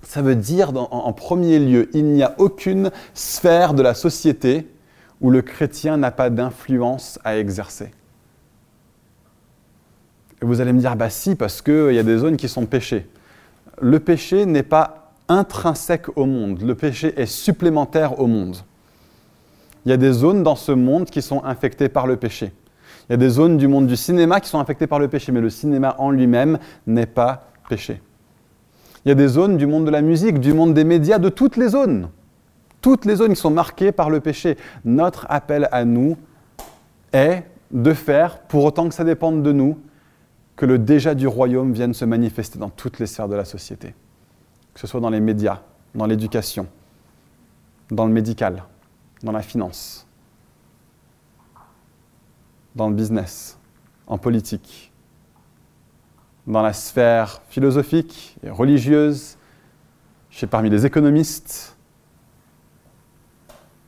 Ça 0.01 0.21
veut 0.21 0.35
dire, 0.35 0.71
en, 0.75 1.13
premier 1.13 1.59
lieu, 1.59 1.89
il 1.93 2.05
n'y 2.05 2.23
a 2.23 2.35
aucune 2.37 2.91
sphère 3.13 3.73
de 3.73 3.81
la 3.81 3.93
société 3.93 4.67
où 5.21 5.29
le 5.29 5.41
chrétien 5.41 5.97
n'a 5.97 6.11
pas 6.11 6.29
d'influence 6.29 7.19
à 7.23 7.37
exercer. 7.37 7.91
Et 10.43 10.45
vous 10.45 10.59
allez 10.59 10.73
me 10.73 10.79
dire, 10.79 10.97
bah 10.97 11.09
si, 11.09 11.35
parce 11.35 11.61
qu'il 11.61 11.93
y 11.93 11.99
a 11.99 12.03
des 12.03 12.17
zones 12.17 12.35
qui 12.35 12.49
sont 12.49 12.65
péchées. 12.65 13.07
Le 13.81 14.01
péché 14.01 14.45
n'est 14.45 14.61
pas 14.61 15.13
intrinsèque 15.29 16.17
au 16.17 16.25
monde, 16.25 16.61
le 16.61 16.75
péché 16.75 17.13
est 17.15 17.27
supplémentaire 17.27 18.19
au 18.19 18.27
monde. 18.27 18.57
Il 19.85 19.89
y 19.89 19.93
a 19.93 19.97
des 19.97 20.11
zones 20.11 20.43
dans 20.43 20.57
ce 20.57 20.73
monde 20.73 21.05
qui 21.05 21.21
sont 21.21 21.45
infectées 21.45 21.87
par 21.87 22.07
le 22.07 22.17
péché. 22.17 22.51
Il 23.07 23.13
y 23.13 23.15
a 23.15 23.17
des 23.17 23.29
zones 23.29 23.55
du 23.55 23.69
monde 23.69 23.87
du 23.87 23.95
cinéma 23.95 24.41
qui 24.41 24.49
sont 24.49 24.59
infectées 24.59 24.85
par 24.85 24.99
le 24.99 25.07
péché, 25.07 25.31
mais 25.31 25.39
le 25.39 25.49
cinéma 25.49 25.95
en 25.97 26.11
lui-même 26.11 26.59
n'est 26.87 27.05
pas 27.05 27.47
péché. 27.69 28.01
Il 29.05 29.09
y 29.09 29.11
a 29.13 29.15
des 29.15 29.29
zones 29.29 29.55
du 29.55 29.65
monde 29.65 29.85
de 29.85 29.91
la 29.91 30.01
musique, 30.01 30.41
du 30.41 30.51
monde 30.51 30.73
des 30.73 30.83
médias, 30.83 31.19
de 31.19 31.29
toutes 31.29 31.55
les 31.55 31.69
zones. 31.69 32.09
Toutes 32.81 33.05
les 33.05 33.15
zones 33.15 33.33
qui 33.33 33.39
sont 33.39 33.49
marquées 33.49 33.93
par 33.93 34.09
le 34.09 34.19
péché. 34.19 34.57
Notre 34.83 35.25
appel 35.29 35.69
à 35.71 35.85
nous 35.85 36.17
est 37.13 37.43
de 37.71 37.93
faire, 37.93 38.39
pour 38.39 38.65
autant 38.65 38.89
que 38.89 38.93
ça 38.93 39.05
dépende 39.05 39.41
de 39.41 39.53
nous, 39.53 39.77
que 40.55 40.65
le 40.65 40.77
déjà 40.77 41.15
du 41.15 41.27
royaume 41.27 41.73
vienne 41.73 41.93
se 41.93 42.05
manifester 42.05 42.59
dans 42.59 42.69
toutes 42.69 42.99
les 42.99 43.07
sphères 43.07 43.27
de 43.27 43.35
la 43.35 43.45
société. 43.45 43.95
Que 44.73 44.79
ce 44.79 44.87
soit 44.87 44.99
dans 44.99 45.09
les 45.09 45.19
médias, 45.19 45.61
dans 45.95 46.05
l'éducation, 46.05 46.67
dans 47.89 48.05
le 48.05 48.13
médical, 48.13 48.63
dans 49.23 49.31
la 49.31 49.41
finance, 49.41 50.07
dans 52.75 52.89
le 52.89 52.95
business, 52.95 53.57
en 54.07 54.17
politique, 54.17 54.91
dans 56.47 56.61
la 56.61 56.73
sphère 56.73 57.41
philosophique 57.49 58.37
et 58.43 58.49
religieuse, 58.49 59.37
chez 60.29 60.47
parmi 60.47 60.69
les 60.69 60.85
économistes, 60.85 61.77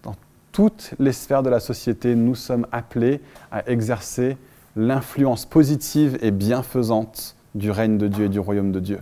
dans 0.04 0.16
toutes 0.52 0.94
les 1.00 1.12
sphères 1.12 1.44
de 1.44 1.50
la 1.50 1.60
société, 1.60 2.16
nous 2.16 2.36
sommes 2.36 2.68
appelés 2.72 3.22
à 3.52 3.68
exercer 3.70 4.38
l'influence 4.76 5.46
positive 5.46 6.18
et 6.22 6.32
bienfaisante 6.32 7.36
du 7.54 7.72
règne 7.72 7.98
de 7.98 8.08
Dieu 8.08 8.26
et 8.26 8.30
du 8.30 8.40
royaume 8.40 8.72
de 8.72 8.80
Dieu. 8.80 9.00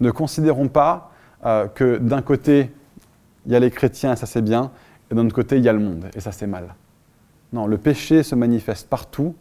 Ne 0.00 0.10
considérons 0.10 0.68
pas 0.68 1.12
euh, 1.44 1.66
que 1.66 1.98
d'un 1.98 2.22
côté, 2.22 2.70
il 3.46 3.52
y 3.52 3.56
a 3.56 3.60
les 3.60 3.70
chrétiens 3.70 4.12
et 4.12 4.16
ça 4.16 4.26
c'est 4.26 4.42
bien, 4.42 4.70
et 5.10 5.14
d'un 5.14 5.26
autre 5.26 5.34
côté, 5.34 5.56
il 5.56 5.64
y 5.64 5.68
a 5.68 5.72
le 5.72 5.80
monde 5.80 6.06
et 6.14 6.20
ça 6.20 6.32
c'est 6.32 6.46
mal. 6.46 6.74
Non, 7.52 7.66
le 7.66 7.78
péché 7.78 8.22
se 8.22 8.34
manifeste 8.34 8.88
partout. 8.88 9.34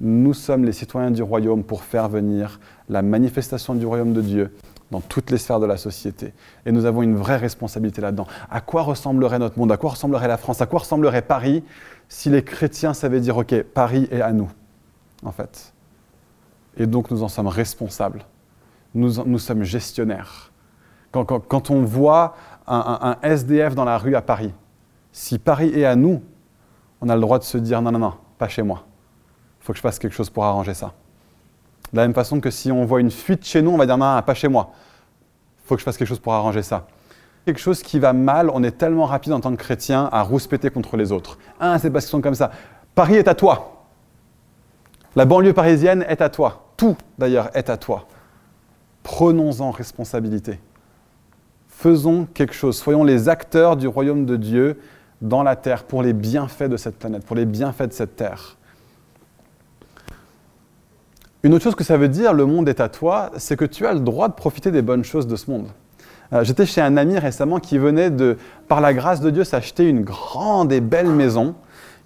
Nous 0.00 0.34
sommes 0.34 0.64
les 0.64 0.72
citoyens 0.72 1.10
du 1.10 1.22
royaume 1.22 1.64
pour 1.64 1.82
faire 1.82 2.08
venir 2.08 2.60
la 2.88 3.02
manifestation 3.02 3.74
du 3.74 3.86
royaume 3.86 4.12
de 4.12 4.22
Dieu 4.22 4.54
dans 4.90 5.00
toutes 5.00 5.30
les 5.30 5.38
sphères 5.38 5.60
de 5.60 5.66
la 5.66 5.76
société. 5.76 6.32
Et 6.64 6.72
nous 6.72 6.86
avons 6.86 7.02
une 7.02 7.16
vraie 7.16 7.36
responsabilité 7.36 8.00
là-dedans. 8.00 8.26
À 8.50 8.60
quoi 8.60 8.82
ressemblerait 8.82 9.38
notre 9.38 9.58
monde? 9.58 9.70
À 9.70 9.76
quoi 9.76 9.90
ressemblerait 9.90 10.28
la 10.28 10.38
France? 10.38 10.60
À 10.62 10.66
quoi 10.66 10.80
ressemblerait 10.80 11.22
Paris 11.22 11.62
si 12.08 12.30
les 12.30 12.42
chrétiens 12.42 12.94
savaient 12.94 13.20
dire, 13.20 13.36
OK, 13.36 13.62
Paris 13.62 14.08
est 14.10 14.22
à 14.22 14.32
nous, 14.32 14.50
en 15.24 15.32
fait? 15.32 15.74
Et 16.76 16.86
donc 16.86 17.10
nous 17.10 17.22
en 17.22 17.28
sommes 17.28 17.48
responsables. 17.48 18.24
Nous, 18.94 19.22
nous 19.24 19.38
sommes 19.38 19.62
gestionnaires. 19.62 20.50
quand 21.12 21.70
on 21.70 21.82
voit 21.82 22.34
un, 22.66 23.16
SDF 23.22 23.74
dans 23.74 23.84
la 23.84 23.98
rue 23.98 24.14
à 24.14 24.22
Paris, 24.22 24.52
si 25.12 25.38
Paris 25.38 25.70
est 25.74 25.84
à 25.84 25.96
nous, 25.96 26.22
on 27.00 27.08
a 27.08 27.14
le 27.14 27.20
droit 27.20 27.38
de 27.38 27.44
se 27.44 27.58
dire 27.58 27.82
non, 27.82 27.92
non, 27.92 27.98
non, 27.98 28.14
pas 28.38 28.48
chez 28.48 28.62
moi. 28.62 28.84
Il 29.60 29.64
faut 29.64 29.72
que 29.72 29.76
je 29.76 29.82
fasse 29.82 29.98
quelque 29.98 30.14
chose 30.14 30.30
pour 30.30 30.44
arranger 30.44 30.74
ça. 30.74 30.94
De 31.92 31.96
la 31.96 32.02
même 32.02 32.14
façon 32.14 32.40
que 32.40 32.50
si 32.50 32.70
on 32.70 32.84
voit 32.84 33.00
une 33.00 33.10
fuite 33.10 33.44
chez 33.44 33.62
nous, 33.62 33.70
on 33.70 33.76
va 33.76 33.86
dire 33.86 33.98
non, 33.98 34.20
pas 34.22 34.34
chez 34.34 34.48
moi. 34.48 34.72
Il 35.64 35.68
faut 35.68 35.74
que 35.74 35.80
je 35.80 35.84
fasse 35.84 35.96
quelque 35.96 36.08
chose 36.08 36.18
pour 36.18 36.34
arranger 36.34 36.62
ça. 36.62 36.86
Quelque 37.44 37.60
chose 37.60 37.82
qui 37.82 37.98
va 37.98 38.12
mal, 38.12 38.50
on 38.52 38.62
est 38.62 38.76
tellement 38.76 39.06
rapide 39.06 39.32
en 39.32 39.40
tant 39.40 39.50
que 39.50 39.56
chrétien 39.56 40.08
à 40.12 40.22
rouspéter 40.22 40.70
contre 40.70 40.96
les 40.96 41.12
autres. 41.12 41.38
Ah, 41.60 41.78
c'est 41.78 41.90
parce 41.90 42.04
qu'ils 42.04 42.12
sont 42.12 42.20
comme 42.20 42.34
ça. 42.34 42.50
Paris 42.94 43.14
est 43.14 43.28
à 43.28 43.34
toi. 43.34 43.86
La 45.16 45.24
banlieue 45.24 45.54
parisienne 45.54 46.04
est 46.08 46.20
à 46.20 46.28
toi. 46.28 46.72
Tout, 46.76 46.96
d'ailleurs, 47.16 47.50
est 47.54 47.70
à 47.70 47.76
toi. 47.76 48.06
Prenons-en 49.02 49.70
responsabilité 49.70 50.60
faisons 51.78 52.26
quelque 52.34 52.54
chose, 52.54 52.76
soyons 52.76 53.04
les 53.04 53.28
acteurs 53.28 53.76
du 53.76 53.86
royaume 53.86 54.26
de 54.26 54.34
Dieu 54.34 54.80
dans 55.22 55.44
la 55.44 55.54
terre 55.54 55.84
pour 55.84 56.02
les 56.02 56.12
bienfaits 56.12 56.64
de 56.64 56.76
cette 56.76 56.98
planète, 56.98 57.24
pour 57.24 57.36
les 57.36 57.46
bienfaits 57.46 57.84
de 57.84 57.92
cette 57.92 58.16
terre. 58.16 58.56
Une 61.44 61.54
autre 61.54 61.62
chose 61.62 61.74
que 61.74 61.84
ça 61.84 61.96
veut 61.96 62.08
dire, 62.08 62.32
le 62.32 62.46
monde 62.46 62.68
est 62.68 62.80
à 62.80 62.88
toi, 62.88 63.30
c'est 63.36 63.56
que 63.56 63.64
tu 63.64 63.86
as 63.86 63.92
le 63.92 64.00
droit 64.00 64.28
de 64.28 64.34
profiter 64.34 64.70
des 64.70 64.82
bonnes 64.82 65.04
choses 65.04 65.26
de 65.26 65.36
ce 65.36 65.50
monde. 65.50 65.68
Euh, 66.32 66.44
j'étais 66.44 66.66
chez 66.66 66.80
un 66.80 66.96
ami 66.96 67.18
récemment 67.18 67.60
qui 67.60 67.78
venait 67.78 68.10
de, 68.10 68.36
par 68.66 68.80
la 68.80 68.92
grâce 68.92 69.20
de 69.20 69.30
Dieu, 69.30 69.44
s'acheter 69.44 69.88
une 69.88 70.02
grande 70.02 70.72
et 70.72 70.80
belle 70.80 71.08
maison, 71.08 71.54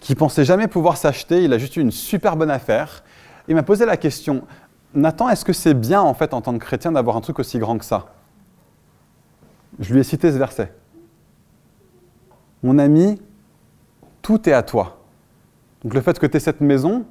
qui 0.00 0.14
pensait 0.14 0.44
jamais 0.44 0.68
pouvoir 0.68 0.96
s'acheter, 0.96 1.44
il 1.44 1.52
a 1.52 1.58
juste 1.58 1.76
eu 1.76 1.80
une 1.80 1.92
super 1.92 2.36
bonne 2.36 2.50
affaire. 2.50 3.04
Il 3.48 3.54
m'a 3.54 3.62
posé 3.62 3.86
la 3.86 3.96
question, 3.96 4.42
Nathan, 4.94 5.28
est-ce 5.28 5.44
que 5.44 5.52
c'est 5.52 5.74
bien 5.74 6.02
en 6.02 6.12
fait 6.12 6.34
en 6.34 6.42
tant 6.42 6.52
que 6.52 6.58
chrétien 6.58 6.92
d'avoir 6.92 7.16
un 7.16 7.20
truc 7.20 7.38
aussi 7.38 7.58
grand 7.58 7.78
que 7.78 7.84
ça? 7.84 8.06
Je 9.78 9.94
lui 9.94 10.00
ai 10.00 10.04
cité 10.04 10.30
ce 10.30 10.36
verset. 10.36 10.72
Mon 12.62 12.78
ami, 12.78 13.20
tout 14.20 14.48
est 14.48 14.52
à 14.52 14.62
toi. 14.62 14.98
Donc 15.82 15.94
le 15.94 16.00
fait 16.00 16.18
que 16.18 16.26
tu 16.26 16.36
aies 16.36 16.40
cette 16.40 16.60
maison, 16.60 17.04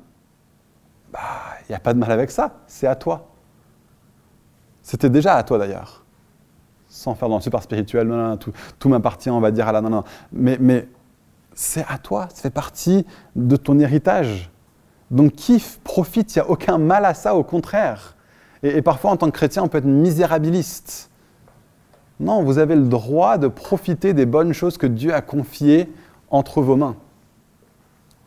il 1.71 1.75
n'y 1.75 1.77
a 1.77 1.79
pas 1.79 1.93
de 1.93 1.99
mal 1.99 2.11
avec 2.11 2.31
ça, 2.31 2.57
c'est 2.67 2.85
à 2.85 2.95
toi. 2.95 3.29
C'était 4.81 5.09
déjà 5.09 5.35
à 5.35 5.43
toi 5.43 5.57
d'ailleurs. 5.57 6.03
Sans 6.89 7.15
faire 7.15 7.29
dans 7.29 7.37
le 7.37 7.41
super 7.41 7.63
spirituel, 7.63 8.09
non, 8.09 8.35
tout, 8.35 8.89
m'appartient, 8.89 9.29
on 9.29 9.39
va 9.39 9.51
dire 9.51 9.69
à 9.69 9.71
la 9.71 9.79
non, 9.79 9.89
non. 9.89 10.03
Mais, 10.33 10.89
c'est 11.53 11.85
à 11.87 11.97
toi, 11.97 12.27
ça 12.33 12.41
fait 12.41 12.49
partie 12.49 13.05
de 13.37 13.55
ton 13.55 13.79
héritage. 13.79 14.51
Donc 15.11 15.31
kiffe, 15.31 15.79
profite, 15.81 16.35
il 16.35 16.39
n'y 16.39 16.41
a 16.45 16.49
aucun 16.49 16.77
mal 16.77 17.05
à 17.05 17.13
ça, 17.13 17.35
au 17.35 17.43
contraire. 17.45 18.17
Et, 18.63 18.81
parfois 18.81 19.11
en 19.11 19.15
tant 19.15 19.27
que 19.27 19.31
chrétien, 19.37 19.63
on 19.63 19.69
peut 19.69 19.77
être 19.77 19.85
misérabiliste. 19.85 21.09
Non, 22.19 22.43
vous 22.43 22.57
avez 22.57 22.75
le 22.75 22.89
droit 22.89 23.37
de 23.37 23.47
profiter 23.47 24.13
des 24.13 24.25
bonnes 24.25 24.51
choses 24.51 24.77
que 24.77 24.87
Dieu 24.87 25.13
a 25.13 25.21
confiées 25.21 25.89
entre 26.29 26.61
vos 26.61 26.75
mains. 26.75 26.97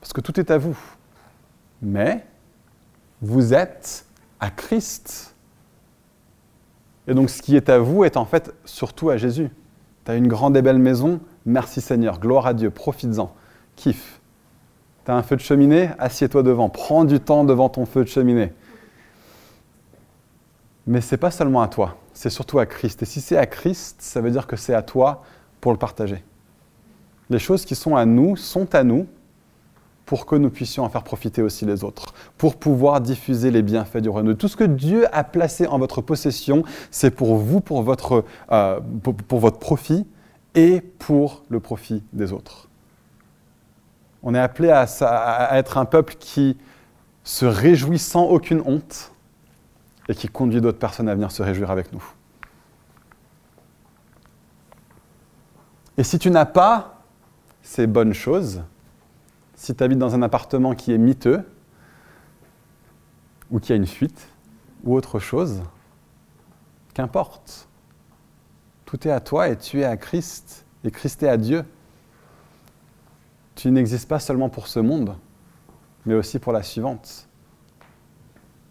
Parce 0.00 0.14
que 0.14 0.22
tout 0.22 0.40
est 0.40 0.50
à 0.50 0.56
vous. 0.56 0.78
Mais 1.82 2.24
vous 3.22 3.54
êtes 3.54 4.06
à 4.40 4.50
Christ. 4.50 5.34
Et 7.06 7.14
donc 7.14 7.30
ce 7.30 7.42
qui 7.42 7.56
est 7.56 7.68
à 7.68 7.78
vous 7.78 8.04
est 8.04 8.16
en 8.16 8.24
fait 8.24 8.52
surtout 8.64 9.10
à 9.10 9.16
Jésus. 9.16 9.50
Tu 10.04 10.10
as 10.10 10.16
une 10.16 10.28
grande 10.28 10.56
et 10.56 10.62
belle 10.62 10.78
maison, 10.78 11.20
merci 11.46 11.80
Seigneur, 11.80 12.20
gloire 12.20 12.46
à 12.46 12.54
Dieu, 12.54 12.70
profites-en, 12.70 13.34
kiffe. 13.76 14.20
Tu 15.04 15.10
as 15.10 15.14
un 15.14 15.22
feu 15.22 15.36
de 15.36 15.40
cheminée, 15.40 15.90
assieds-toi 15.98 16.42
devant, 16.42 16.68
prends 16.68 17.04
du 17.04 17.20
temps 17.20 17.44
devant 17.44 17.68
ton 17.68 17.86
feu 17.86 18.04
de 18.04 18.08
cheminée. 18.08 18.52
Mais 20.86 21.00
ce 21.00 21.14
n'est 21.14 21.18
pas 21.18 21.30
seulement 21.30 21.62
à 21.62 21.68
toi 21.68 21.96
c'est 22.14 22.30
surtout 22.30 22.60
à 22.60 22.66
Christ. 22.66 23.02
Et 23.02 23.06
si 23.06 23.20
c'est 23.20 23.36
à 23.36 23.44
Christ, 23.44 23.96
ça 24.00 24.20
veut 24.20 24.30
dire 24.30 24.46
que 24.46 24.56
c'est 24.56 24.72
à 24.72 24.82
toi 24.82 25.24
pour 25.60 25.72
le 25.72 25.78
partager. 25.78 26.24
Les 27.28 27.40
choses 27.40 27.64
qui 27.64 27.74
sont 27.74 27.96
à 27.96 28.06
nous 28.06 28.36
sont 28.36 28.74
à 28.74 28.84
nous 28.84 29.06
pour 30.06 30.26
que 30.26 30.36
nous 30.36 30.50
puissions 30.50 30.84
en 30.84 30.88
faire 30.88 31.02
profiter 31.02 31.42
aussi 31.42 31.64
les 31.64 31.82
autres, 31.84 32.12
pour 32.36 32.56
pouvoir 32.56 33.00
diffuser 33.00 33.50
les 33.50 33.62
bienfaits 33.62 33.98
du 33.98 34.08
royaume. 34.08 34.36
Tout 34.36 34.48
ce 34.48 34.56
que 34.56 34.64
Dieu 34.64 35.06
a 35.12 35.24
placé 35.24 35.66
en 35.66 35.78
votre 35.78 36.02
possession, 36.02 36.62
c'est 36.90 37.10
pour 37.10 37.36
vous, 37.36 37.60
pour 37.60 37.82
votre, 37.82 38.24
euh, 38.52 38.80
profit 39.60 40.06
et 40.54 40.80
pour 40.80 41.42
le 41.48 41.60
profit 41.60 42.02
des 42.12 42.32
autres. 42.32 42.68
On 44.22 44.34
est 44.34 44.40
appelé 44.40 44.70
à 44.70 45.58
être 45.58 45.78
un 45.78 45.84
peuple 45.84 46.14
qui 46.18 46.56
se 47.24 47.46
réjouit 47.46 47.98
sans 47.98 48.24
aucune 48.24 48.62
honte 48.66 49.12
et 50.08 50.14
qui 50.14 50.28
conduit 50.28 50.60
d'autres 50.60 50.78
personnes 50.78 51.08
à 51.08 51.14
venir 51.14 51.30
se 51.30 51.42
réjouir 51.42 51.70
avec 51.70 51.92
nous. 51.92 52.04
Et 55.96 56.04
si 56.04 56.18
tu 56.18 56.30
n'as 56.30 56.44
pas 56.44 57.02
ces 57.62 57.86
bonnes 57.86 58.14
choses, 58.14 58.62
si 59.64 59.74
tu 59.74 59.82
habites 59.82 59.98
dans 59.98 60.14
un 60.14 60.22
appartement 60.22 60.74
qui 60.74 60.92
est 60.92 60.98
miteux, 60.98 61.44
ou 63.50 63.60
qui 63.60 63.72
a 63.72 63.76
une 63.76 63.86
fuite, 63.86 64.28
ou 64.84 64.94
autre 64.94 65.18
chose, 65.18 65.62
qu'importe. 66.92 67.68
Tout 68.84 69.06
est 69.08 69.10
à 69.10 69.20
toi 69.20 69.48
et 69.48 69.56
tu 69.56 69.80
es 69.80 69.84
à 69.84 69.96
Christ, 69.96 70.66
et 70.84 70.90
Christ 70.90 71.22
est 71.22 71.28
à 71.28 71.36
Dieu. 71.36 71.64
Tu 73.54 73.70
n'existes 73.70 74.08
pas 74.08 74.18
seulement 74.18 74.48
pour 74.48 74.66
ce 74.66 74.80
monde, 74.80 75.16
mais 76.06 76.14
aussi 76.14 76.38
pour 76.38 76.52
la 76.52 76.62
suivante 76.62 77.28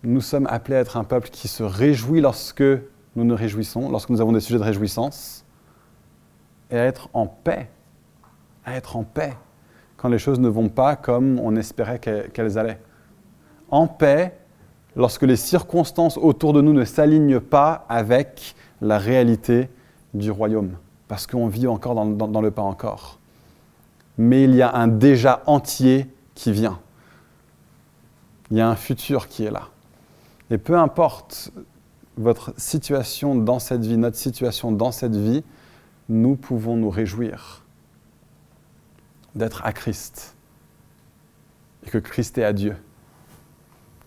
nous 0.03 0.21
sommes 0.21 0.47
appelés 0.47 0.75
à 0.75 0.79
être 0.79 0.97
un 0.97 1.05
peuple 1.05 1.29
qui 1.29 1.47
se 1.47 1.63
réjouit 1.63 2.21
lorsque 2.21 2.61
nous 2.61 3.23
nous 3.23 3.35
réjouissons, 3.35 3.89
lorsque 3.89 4.09
nous 4.09 4.21
avons 4.21 4.33
des 4.33 4.41
sujets 4.41 4.59
de 4.59 4.63
réjouissance, 4.63 5.45
et 6.69 6.77
à 6.77 6.85
être 6.85 7.09
en 7.13 7.25
paix, 7.27 7.69
à 8.65 8.75
être 8.75 8.97
en 8.97 9.03
paix. 9.03 9.33
Quand 10.03 10.09
les 10.09 10.19
choses 10.19 10.41
ne 10.41 10.49
vont 10.49 10.67
pas 10.67 10.97
comme 10.97 11.39
on 11.39 11.55
espérait 11.55 11.97
qu'elles 11.97 12.57
allaient. 12.57 12.81
En 13.69 13.87
paix 13.87 14.37
lorsque 14.97 15.21
les 15.21 15.37
circonstances 15.37 16.17
autour 16.17 16.51
de 16.51 16.59
nous 16.59 16.73
ne 16.73 16.83
s'alignent 16.83 17.39
pas 17.39 17.85
avec 17.87 18.53
la 18.81 18.97
réalité 18.97 19.69
du 20.13 20.29
royaume, 20.29 20.73
parce 21.07 21.25
qu'on 21.25 21.47
vit 21.47 21.67
encore 21.67 21.95
dans, 21.95 22.41
le 22.41 22.51
pas 22.51 22.63
encore. 22.63 23.17
Mais 24.17 24.43
il 24.43 24.53
y 24.55 24.61
a 24.61 24.75
un 24.75 24.89
déjà 24.89 25.41
entier 25.45 26.07
qui 26.35 26.51
vient. 26.51 26.81
Il 28.51 28.57
y 28.57 28.61
a 28.61 28.67
un 28.67 28.75
futur 28.75 29.29
qui 29.29 29.45
est 29.45 29.51
là. 29.51 29.69
Et 30.51 30.57
peu 30.57 30.77
importe 30.77 31.53
votre 32.17 32.53
situation 32.57 33.35
dans 33.35 33.59
cette 33.59 33.85
vie, 33.85 33.95
notre 33.95 34.17
situation 34.17 34.73
dans 34.73 34.91
cette 34.91 35.15
vie, 35.15 35.45
nous 36.09 36.35
pouvons 36.35 36.75
nous 36.75 36.89
réjouir 36.89 37.62
d'être 39.35 39.65
à 39.65 39.73
Christ 39.73 40.35
et 41.85 41.89
que 41.89 41.97
Christ 41.97 42.37
est 42.37 42.43
à 42.43 42.53
Dieu 42.53 42.75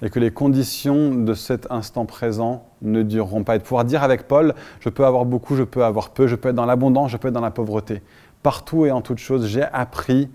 et 0.03 0.11
que 0.11 0.19
les 0.19 0.31
conditions 0.31 1.15
de 1.15 1.35
cet 1.35 1.71
instant 1.71 2.05
présent 2.05 2.67
ne 2.83 3.03
dureront 3.03 3.45
pas. 3.45 3.57
Et 3.57 3.59
de 3.59 3.62
pouvoir 3.62 3.85
dire 3.85 4.03
avec 4.03 4.29
Paul, 4.29 4.55
je 4.81 4.89
peux 4.89 5.07
avoir 5.07 5.25
beaucoup, 5.25 5.57
je 5.57 5.62
peux 5.62 5.85
avoir 5.85 6.11
peu, 6.11 6.27
je 6.27 6.37
peux 6.37 6.51
être 6.51 6.55
dans 6.55 6.67
l'abondance, 6.67 7.11
je 7.11 7.17
peux 7.17 7.29
être 7.29 7.35
dans 7.35 7.41
la 7.41 7.51
pauvreté. 7.51 8.03
Partout 8.43 8.85
et 8.85 8.91
en 8.91 9.01
toute 9.01 9.19
chose, 9.19 9.47
j'ai 9.47 9.62
appris 9.62 10.29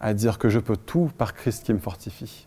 à 0.00 0.14
dire 0.14 0.38
que 0.38 0.48
je 0.48 0.60
peux 0.60 0.76
tout 0.76 1.10
par 1.18 1.34
Christ 1.34 1.64
qui 1.64 1.72
me 1.74 1.78
fortifie. 1.78 2.46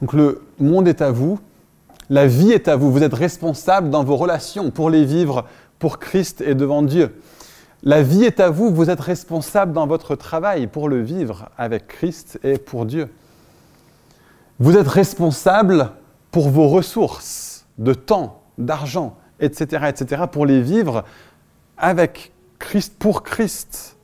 Donc 0.00 0.14
le 0.14 0.42
monde 0.58 0.88
est 0.88 1.02
à 1.02 1.12
vous, 1.12 1.38
la 2.10 2.26
vie 2.26 2.50
est 2.50 2.68
à 2.68 2.76
vous, 2.76 2.90
vous 2.90 3.02
êtes 3.02 3.14
responsable 3.14 3.90
dans 3.90 4.02
vos 4.02 4.16
relations 4.16 4.70
pour 4.70 4.90
les 4.90 5.04
vivre 5.04 5.46
pour 5.78 5.98
Christ 5.98 6.40
et 6.40 6.54
devant 6.54 6.82
Dieu. 6.82 7.14
La 7.84 8.02
vie 8.02 8.22
est 8.22 8.38
à 8.38 8.48
vous, 8.48 8.72
vous 8.72 8.90
êtes 8.90 9.00
responsable 9.00 9.72
dans 9.72 9.88
votre 9.88 10.14
travail 10.14 10.68
pour 10.68 10.88
le 10.88 11.02
vivre 11.02 11.48
avec 11.58 11.88
Christ 11.88 12.38
et 12.44 12.56
pour 12.56 12.86
Dieu. 12.86 13.08
Vous 14.60 14.76
êtes 14.76 14.86
responsable 14.86 15.90
pour 16.30 16.48
vos 16.48 16.68
ressources 16.68 17.66
de 17.78 17.92
temps, 17.92 18.42
d'argent, 18.56 19.16
etc., 19.40 19.86
etc., 19.88 20.22
pour 20.30 20.46
les 20.46 20.62
vivre 20.62 21.04
avec 21.76 22.32
Christ, 22.60 22.94
pour 23.00 23.24
Christ, 23.24 23.96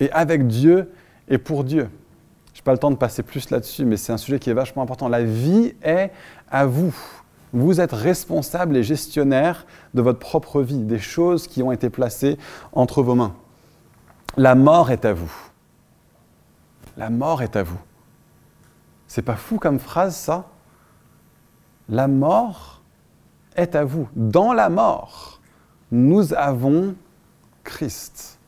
et 0.00 0.10
avec 0.10 0.48
Dieu 0.48 0.90
et 1.28 1.38
pour 1.38 1.62
Dieu. 1.62 1.88
Je 2.52 2.58
n'ai 2.58 2.64
pas 2.64 2.72
le 2.72 2.78
temps 2.78 2.90
de 2.90 2.96
passer 2.96 3.22
plus 3.22 3.50
là-dessus, 3.50 3.84
mais 3.84 3.96
c'est 3.96 4.12
un 4.12 4.16
sujet 4.16 4.40
qui 4.40 4.50
est 4.50 4.54
vachement 4.54 4.82
important. 4.82 5.08
La 5.08 5.22
vie 5.22 5.74
est 5.82 6.10
à 6.50 6.66
vous. 6.66 6.94
Vous 7.52 7.80
êtes 7.80 7.92
responsable 7.92 8.76
et 8.76 8.82
gestionnaire 8.82 9.66
de 9.94 10.02
votre 10.02 10.18
propre 10.18 10.62
vie, 10.62 10.84
des 10.84 10.98
choses 10.98 11.46
qui 11.46 11.62
ont 11.62 11.72
été 11.72 11.90
placées 11.90 12.38
entre 12.72 13.02
vos 13.02 13.14
mains. 13.14 13.34
La 14.36 14.54
mort 14.54 14.90
est 14.90 15.04
à 15.04 15.12
vous. 15.12 15.32
La 16.96 17.10
mort 17.10 17.42
est 17.42 17.56
à 17.56 17.62
vous. 17.62 17.80
C'est 19.08 19.22
pas 19.22 19.36
fou 19.36 19.58
comme 19.58 19.80
phrase, 19.80 20.14
ça? 20.14 20.48
La 21.88 22.06
mort 22.06 22.80
est 23.56 23.74
à 23.74 23.84
vous. 23.84 24.08
Dans 24.14 24.52
la 24.52 24.68
mort, 24.68 25.40
nous 25.90 26.32
avons 26.34 26.94
Christ. 27.64 28.38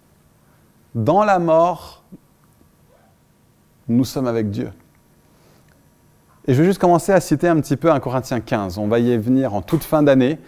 Dans 0.94 1.24
la 1.24 1.40
mort, 1.40 2.04
nous 3.88 4.04
sommes 4.04 4.28
avec 4.28 4.50
Dieu. 4.50 4.72
Et 6.48 6.54
je 6.54 6.60
vais 6.60 6.66
juste 6.66 6.80
commencer 6.80 7.12
à 7.12 7.20
citer 7.20 7.46
un 7.46 7.60
petit 7.60 7.76
peu 7.76 7.92
un 7.92 8.00
Corinthiens 8.00 8.40
15. 8.40 8.78
On 8.78 8.88
va 8.88 8.98
y 8.98 9.16
venir 9.16 9.54
en 9.54 9.62
toute 9.62 9.84
fin 9.84 10.02
d'année. 10.02 10.40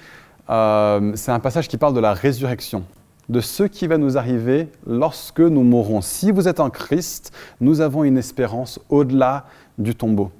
Euh, 0.50 1.12
c'est 1.14 1.30
un 1.30 1.38
passage 1.38 1.68
qui 1.68 1.76
parle 1.76 1.94
de 1.94 2.00
la 2.00 2.12
résurrection, 2.12 2.82
de 3.28 3.40
ce 3.40 3.62
qui 3.62 3.86
va 3.86 3.96
nous 3.96 4.18
arriver 4.18 4.68
lorsque 4.88 5.38
nous 5.38 5.62
mourrons. 5.62 6.00
Si 6.00 6.32
vous 6.32 6.48
êtes 6.48 6.58
en 6.58 6.68
Christ, 6.68 7.32
nous 7.60 7.80
avons 7.80 8.02
une 8.02 8.18
espérance 8.18 8.80
au-delà 8.88 9.46
du 9.78 9.94
tombeau. 9.94 10.32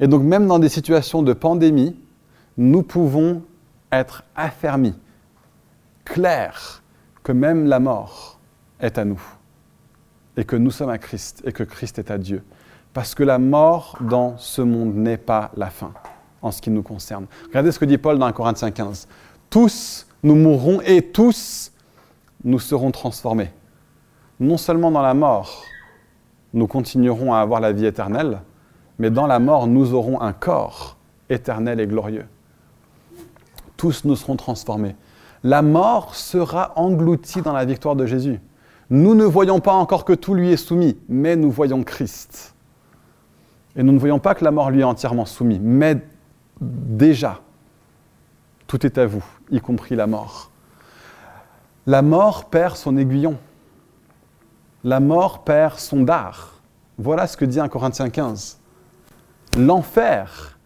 Et 0.00 0.06
donc 0.06 0.22
même 0.22 0.46
dans 0.46 0.58
des 0.58 0.70
situations 0.70 1.22
de 1.22 1.34
pandémie, 1.34 1.94
nous 2.56 2.82
pouvons 2.82 3.42
être 3.92 4.24
affermis, 4.34 4.94
clairs, 6.06 6.82
que 7.22 7.32
même 7.32 7.66
la 7.66 7.80
mort 7.80 8.40
est 8.80 8.96
à 8.96 9.04
nous, 9.04 9.22
et 10.38 10.44
que 10.44 10.56
nous 10.56 10.70
sommes 10.70 10.88
à 10.88 10.96
Christ, 10.96 11.42
et 11.44 11.52
que 11.52 11.64
Christ 11.64 11.98
est 11.98 12.10
à 12.10 12.16
Dieu. 12.16 12.42
Parce 12.92 13.14
que 13.14 13.22
la 13.22 13.38
mort 13.38 13.96
dans 14.00 14.36
ce 14.36 14.60
monde 14.62 14.94
n'est 14.94 15.16
pas 15.16 15.50
la 15.56 15.70
fin, 15.70 15.92
en 16.42 16.50
ce 16.50 16.60
qui 16.60 16.70
nous 16.70 16.82
concerne. 16.82 17.26
Regardez 17.48 17.72
ce 17.72 17.78
que 17.78 17.84
dit 17.84 17.98
Paul 17.98 18.18
dans 18.18 18.26
1 18.26 18.32
Corinthiens 18.32 18.70
15. 18.70 19.08
Tous 19.48 20.06
nous 20.22 20.34
mourrons 20.34 20.80
et 20.82 21.02
tous 21.02 21.72
nous 22.44 22.58
serons 22.58 22.90
transformés. 22.90 23.50
Non 24.40 24.56
seulement 24.56 24.90
dans 24.90 25.02
la 25.02 25.14
mort, 25.14 25.64
nous 26.52 26.66
continuerons 26.66 27.32
à 27.32 27.38
avoir 27.38 27.60
la 27.60 27.72
vie 27.72 27.86
éternelle, 27.86 28.40
mais 28.98 29.10
dans 29.10 29.26
la 29.26 29.38
mort, 29.38 29.66
nous 29.66 29.94
aurons 29.94 30.20
un 30.20 30.32
corps 30.32 30.96
éternel 31.30 31.80
et 31.80 31.86
glorieux. 31.86 32.26
Tous 33.76 34.04
nous 34.04 34.16
serons 34.16 34.36
transformés. 34.36 34.96
La 35.42 35.62
mort 35.62 36.14
sera 36.14 36.72
engloutie 36.76 37.42
dans 37.42 37.52
la 37.52 37.64
victoire 37.64 37.96
de 37.96 38.06
Jésus. 38.06 38.38
Nous 38.90 39.14
ne 39.14 39.24
voyons 39.24 39.60
pas 39.60 39.72
encore 39.72 40.04
que 40.04 40.12
tout 40.12 40.34
lui 40.34 40.52
est 40.52 40.56
soumis, 40.56 40.98
mais 41.08 41.34
nous 41.36 41.50
voyons 41.50 41.82
Christ. 41.82 42.54
Et 43.76 43.82
nous 43.82 43.92
ne 43.92 43.98
voyons 43.98 44.18
pas 44.18 44.34
que 44.34 44.44
la 44.44 44.50
mort 44.50 44.70
lui 44.70 44.80
est 44.80 44.84
entièrement 44.84 45.24
soumise, 45.24 45.60
mais 45.62 45.98
déjà, 46.60 47.40
tout 48.66 48.84
est 48.86 48.98
à 48.98 49.06
vous, 49.06 49.24
y 49.50 49.60
compris 49.60 49.94
la 49.96 50.06
mort. 50.06 50.50
La 51.86 52.02
mort 52.02 52.44
perd 52.46 52.76
son 52.76 52.96
aiguillon. 52.96 53.38
La 54.84 55.00
mort 55.00 55.42
perd 55.44 55.78
son 55.78 56.02
dard. 56.02 56.60
Voilà 56.98 57.26
ce 57.26 57.36
que 57.36 57.44
dit 57.44 57.58
un 57.58 57.68
Corinthiens 57.68 58.10
15. 58.10 58.60
L'enfer 59.58 60.58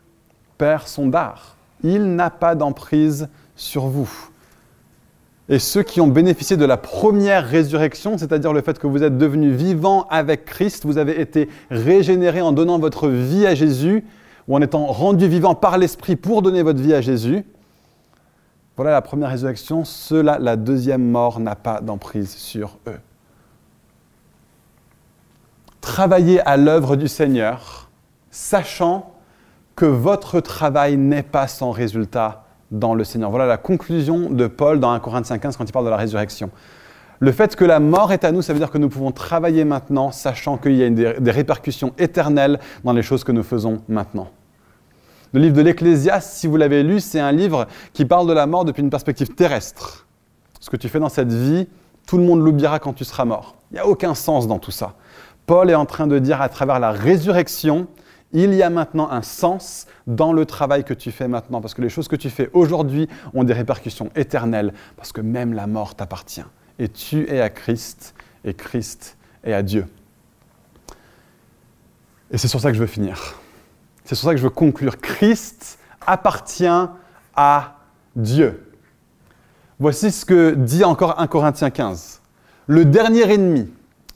perd 0.58 0.86
son 0.86 1.06
dard. 1.06 1.56
Il 1.82 2.14
n'a 2.14 2.30
pas 2.30 2.54
d'emprise 2.54 3.28
sur 3.54 3.86
vous. 3.86 4.10
Et 5.48 5.60
ceux 5.60 5.84
qui 5.84 6.00
ont 6.00 6.08
bénéficié 6.08 6.56
de 6.56 6.64
la 6.64 6.76
première 6.76 7.46
résurrection, 7.46 8.18
c'est-à-dire 8.18 8.52
le 8.52 8.62
fait 8.62 8.78
que 8.78 8.86
vous 8.88 9.04
êtes 9.04 9.16
devenus 9.16 9.54
vivants 9.54 10.06
avec 10.10 10.44
Christ, 10.44 10.84
vous 10.84 10.98
avez 10.98 11.20
été 11.20 11.48
régénérés 11.70 12.40
en 12.40 12.52
donnant 12.52 12.78
votre 12.78 13.08
vie 13.08 13.46
à 13.46 13.54
Jésus, 13.54 14.04
ou 14.48 14.56
en 14.56 14.62
étant 14.62 14.86
rendus 14.86 15.28
vivants 15.28 15.54
par 15.54 15.78
l'Esprit 15.78 16.16
pour 16.16 16.42
donner 16.42 16.62
votre 16.62 16.80
vie 16.80 16.94
à 16.94 17.00
Jésus. 17.00 17.44
Voilà 18.76 18.90
la 18.90 19.02
première 19.02 19.30
résurrection. 19.30 19.84
Cela, 19.84 20.38
la 20.38 20.56
deuxième 20.56 21.08
mort 21.08 21.40
n'a 21.40 21.54
pas 21.54 21.80
d'emprise 21.80 22.30
sur 22.30 22.78
eux. 22.86 22.98
Travaillez 25.80 26.40
à 26.40 26.56
l'œuvre 26.56 26.96
du 26.96 27.06
Seigneur 27.06 27.88
sachant 28.30 29.14
que 29.76 29.86
votre 29.86 30.40
travail 30.40 30.96
n'est 30.96 31.22
pas 31.22 31.46
sans 31.46 31.70
résultat 31.70 32.45
dans 32.70 32.94
le 32.94 33.04
Seigneur. 33.04 33.30
Voilà 33.30 33.46
la 33.46 33.56
conclusion 33.56 34.30
de 34.30 34.46
Paul 34.46 34.80
dans 34.80 34.90
1 34.90 35.00
Corinthiens 35.00 35.38
15 35.38 35.56
quand 35.56 35.64
il 35.64 35.72
parle 35.72 35.84
de 35.84 35.90
la 35.90 35.96
résurrection. 35.96 36.50
Le 37.18 37.32
fait 37.32 37.56
que 37.56 37.64
la 37.64 37.80
mort 37.80 38.12
est 38.12 38.24
à 38.24 38.32
nous, 38.32 38.42
ça 38.42 38.52
veut 38.52 38.58
dire 38.58 38.70
que 38.70 38.78
nous 38.78 38.88
pouvons 38.88 39.10
travailler 39.10 39.64
maintenant, 39.64 40.12
sachant 40.12 40.58
qu'il 40.58 40.76
y 40.76 40.84
a 40.84 40.90
des, 40.90 41.30
répercussions 41.30 41.92
éternelles 41.98 42.58
dans 42.84 42.92
les 42.92 43.02
choses 43.02 43.24
que 43.24 43.32
nous 43.32 43.42
faisons 43.42 43.80
maintenant. 43.88 44.28
Le 45.32 45.40
livre 45.40 45.56
de 45.56 45.62
l'Ecclésiaste, 45.62 46.32
si 46.32 46.46
vous 46.46 46.56
l'avez 46.56 46.82
lu, 46.82 47.00
c'est 47.00 47.20
un 47.20 47.32
livre 47.32 47.66
qui 47.92 48.04
parle 48.04 48.28
de 48.28 48.32
la 48.32 48.46
mort 48.46 48.64
depuis 48.64 48.82
une 48.82 48.90
perspective 48.90 49.34
terrestre. 49.34 50.06
Ce 50.60 50.68
que 50.68 50.76
tu 50.76 50.88
fais 50.88 51.00
dans 51.00 51.08
cette 51.08 51.32
vie, 51.32 51.68
tout 52.06 52.18
le 52.18 52.24
monde 52.24 52.44
l'oubliera 52.44 52.78
quand 52.78 52.92
tu 52.92 53.04
seras 53.04 53.24
mort. 53.24 53.56
Il 53.70 53.74
n'y 53.74 53.80
a 53.80 53.86
aucun 53.86 54.14
sens 54.14 54.46
dans 54.46 54.58
tout 54.58 54.70
ça. 54.70 54.94
Paul 55.46 55.70
est 55.70 55.74
en 55.74 55.86
train 55.86 56.06
de 56.06 56.18
dire 56.18 56.42
à 56.42 56.48
travers 56.48 56.78
la 56.78 56.90
résurrection, 56.90 57.86
il 58.32 58.54
y 58.54 58.62
a 58.62 58.70
maintenant 58.70 59.10
un 59.10 59.22
sens 59.22 59.86
dans 60.06 60.32
le 60.32 60.46
travail 60.46 60.84
que 60.84 60.94
tu 60.94 61.10
fais 61.12 61.28
maintenant, 61.28 61.60
parce 61.60 61.74
que 61.74 61.82
les 61.82 61.88
choses 61.88 62.08
que 62.08 62.16
tu 62.16 62.30
fais 62.30 62.50
aujourd'hui 62.52 63.08
ont 63.34 63.44
des 63.44 63.52
répercussions 63.52 64.10
éternelles, 64.16 64.72
parce 64.96 65.12
que 65.12 65.20
même 65.20 65.52
la 65.54 65.66
mort 65.66 65.94
t'appartient. 65.94 66.44
Et 66.78 66.88
tu 66.88 67.28
es 67.30 67.40
à 67.40 67.50
Christ, 67.50 68.14
et 68.44 68.54
Christ 68.54 69.16
est 69.44 69.52
à 69.52 69.62
Dieu. 69.62 69.86
Et 72.30 72.38
c'est 72.38 72.48
sur 72.48 72.60
ça 72.60 72.70
que 72.70 72.74
je 72.74 72.80
veux 72.80 72.88
finir. 72.88 73.36
C'est 74.04 74.14
sur 74.14 74.26
ça 74.26 74.32
que 74.32 74.38
je 74.38 74.42
veux 74.42 74.50
conclure. 74.50 74.98
Christ 74.98 75.78
appartient 76.06 76.66
à 77.34 77.76
Dieu. 78.14 78.72
Voici 79.78 80.10
ce 80.10 80.24
que 80.24 80.54
dit 80.54 80.84
encore 80.84 81.20
1 81.20 81.26
Corinthiens 81.26 81.70
15. 81.70 82.22
Le 82.66 82.84
dernier 82.84 83.32
ennemi 83.32 83.70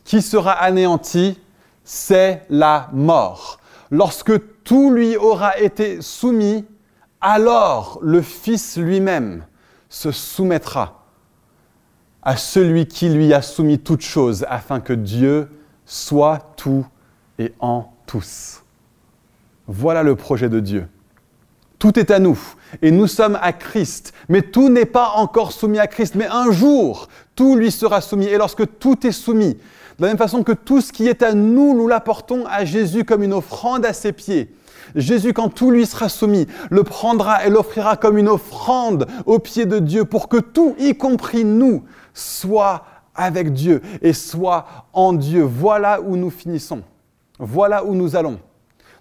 qui 0.05 0.23
sera 0.23 0.53
anéanti, 0.53 1.39
c'est 1.85 2.43
la 2.51 2.89
mort. 2.93 3.60
Lorsque 3.91 4.32
tout 4.62 4.93
lui 4.93 5.16
aura 5.16 5.59
été 5.59 6.01
soumis, 6.01 6.64
alors 7.20 7.99
le 8.03 8.22
Fils 8.22 8.76
lui-même 8.76 9.45
se 9.88 10.12
soumettra 10.12 11.05
à 12.22 12.36
celui 12.36 12.86
qui 12.86 13.09
lui 13.09 13.32
a 13.32 13.43
soumis 13.43 13.78
toutes 13.78 14.03
choses, 14.03 14.47
afin 14.49 14.80
que 14.80 14.93
Dieu 14.93 15.49
soit 15.86 16.53
tout 16.57 16.86
et 17.38 17.53
en 17.59 17.93
tous. 18.07 18.62
Voilà 19.66 20.03
le 20.03 20.14
projet 20.16 20.49
de 20.49 20.61
Dieu. 20.61 20.86
Tout 21.78 21.99
est 21.99 22.11
à 22.11 22.18
nous 22.18 22.38
et 22.82 22.91
nous 22.91 23.07
sommes 23.07 23.38
à 23.41 23.53
Christ, 23.53 24.12
mais 24.28 24.43
tout 24.43 24.68
n'est 24.68 24.84
pas 24.84 25.12
encore 25.16 25.51
soumis 25.51 25.78
à 25.78 25.86
Christ, 25.86 26.14
mais 26.14 26.26
un 26.26 26.53
jour, 26.53 27.09
tout 27.34 27.57
lui 27.57 27.70
sera 27.70 28.01
soumis. 28.01 28.26
Et 28.26 28.36
lorsque 28.36 28.78
tout 28.78 29.07
est 29.07 29.12
soumis, 29.12 29.57
De 30.01 30.07
la 30.07 30.13
même 30.13 30.19
façon 30.19 30.43
que 30.43 30.53
tout 30.53 30.81
ce 30.81 30.95
qui 30.95 31.09
est 31.09 31.23
à 31.23 31.35
nous, 31.35 31.77
nous 31.77 31.87
l'apportons 31.87 32.47
à 32.47 32.65
Jésus 32.65 33.05
comme 33.05 33.23
une 33.23 33.35
offrande 33.35 33.85
à 33.85 33.93
ses 33.93 34.13
pieds. 34.13 34.55
Jésus, 34.95 35.35
quand 35.35 35.51
tout 35.51 35.71
lui 35.71 35.85
sera 35.85 36.09
soumis, 36.09 36.47
le 36.71 36.85
prendra 36.85 37.45
et 37.45 37.51
l'offrira 37.51 37.99
comme 37.99 38.17
une 38.17 38.31
offrande 38.31 39.07
aux 39.27 39.39
pieds 39.39 39.67
de 39.67 39.79
Dieu 39.79 40.07
pour 40.07 40.31
que 40.31 40.39
tout, 40.39 40.75
y 40.79 40.97
compris 40.97 41.45
nous, 41.45 41.85
soit 42.15 42.87
avec 43.15 43.53
Dieu 43.53 43.83
et 44.01 44.15
soit 44.15 44.65
en 44.95 45.13
Dieu. 45.13 45.43
Voilà 45.43 46.01
où 46.01 46.17
nous 46.17 46.31
finissons. 46.31 46.81
Voilà 47.39 47.85
où 47.85 47.95
nous 47.95 48.17
allons. 48.17 48.41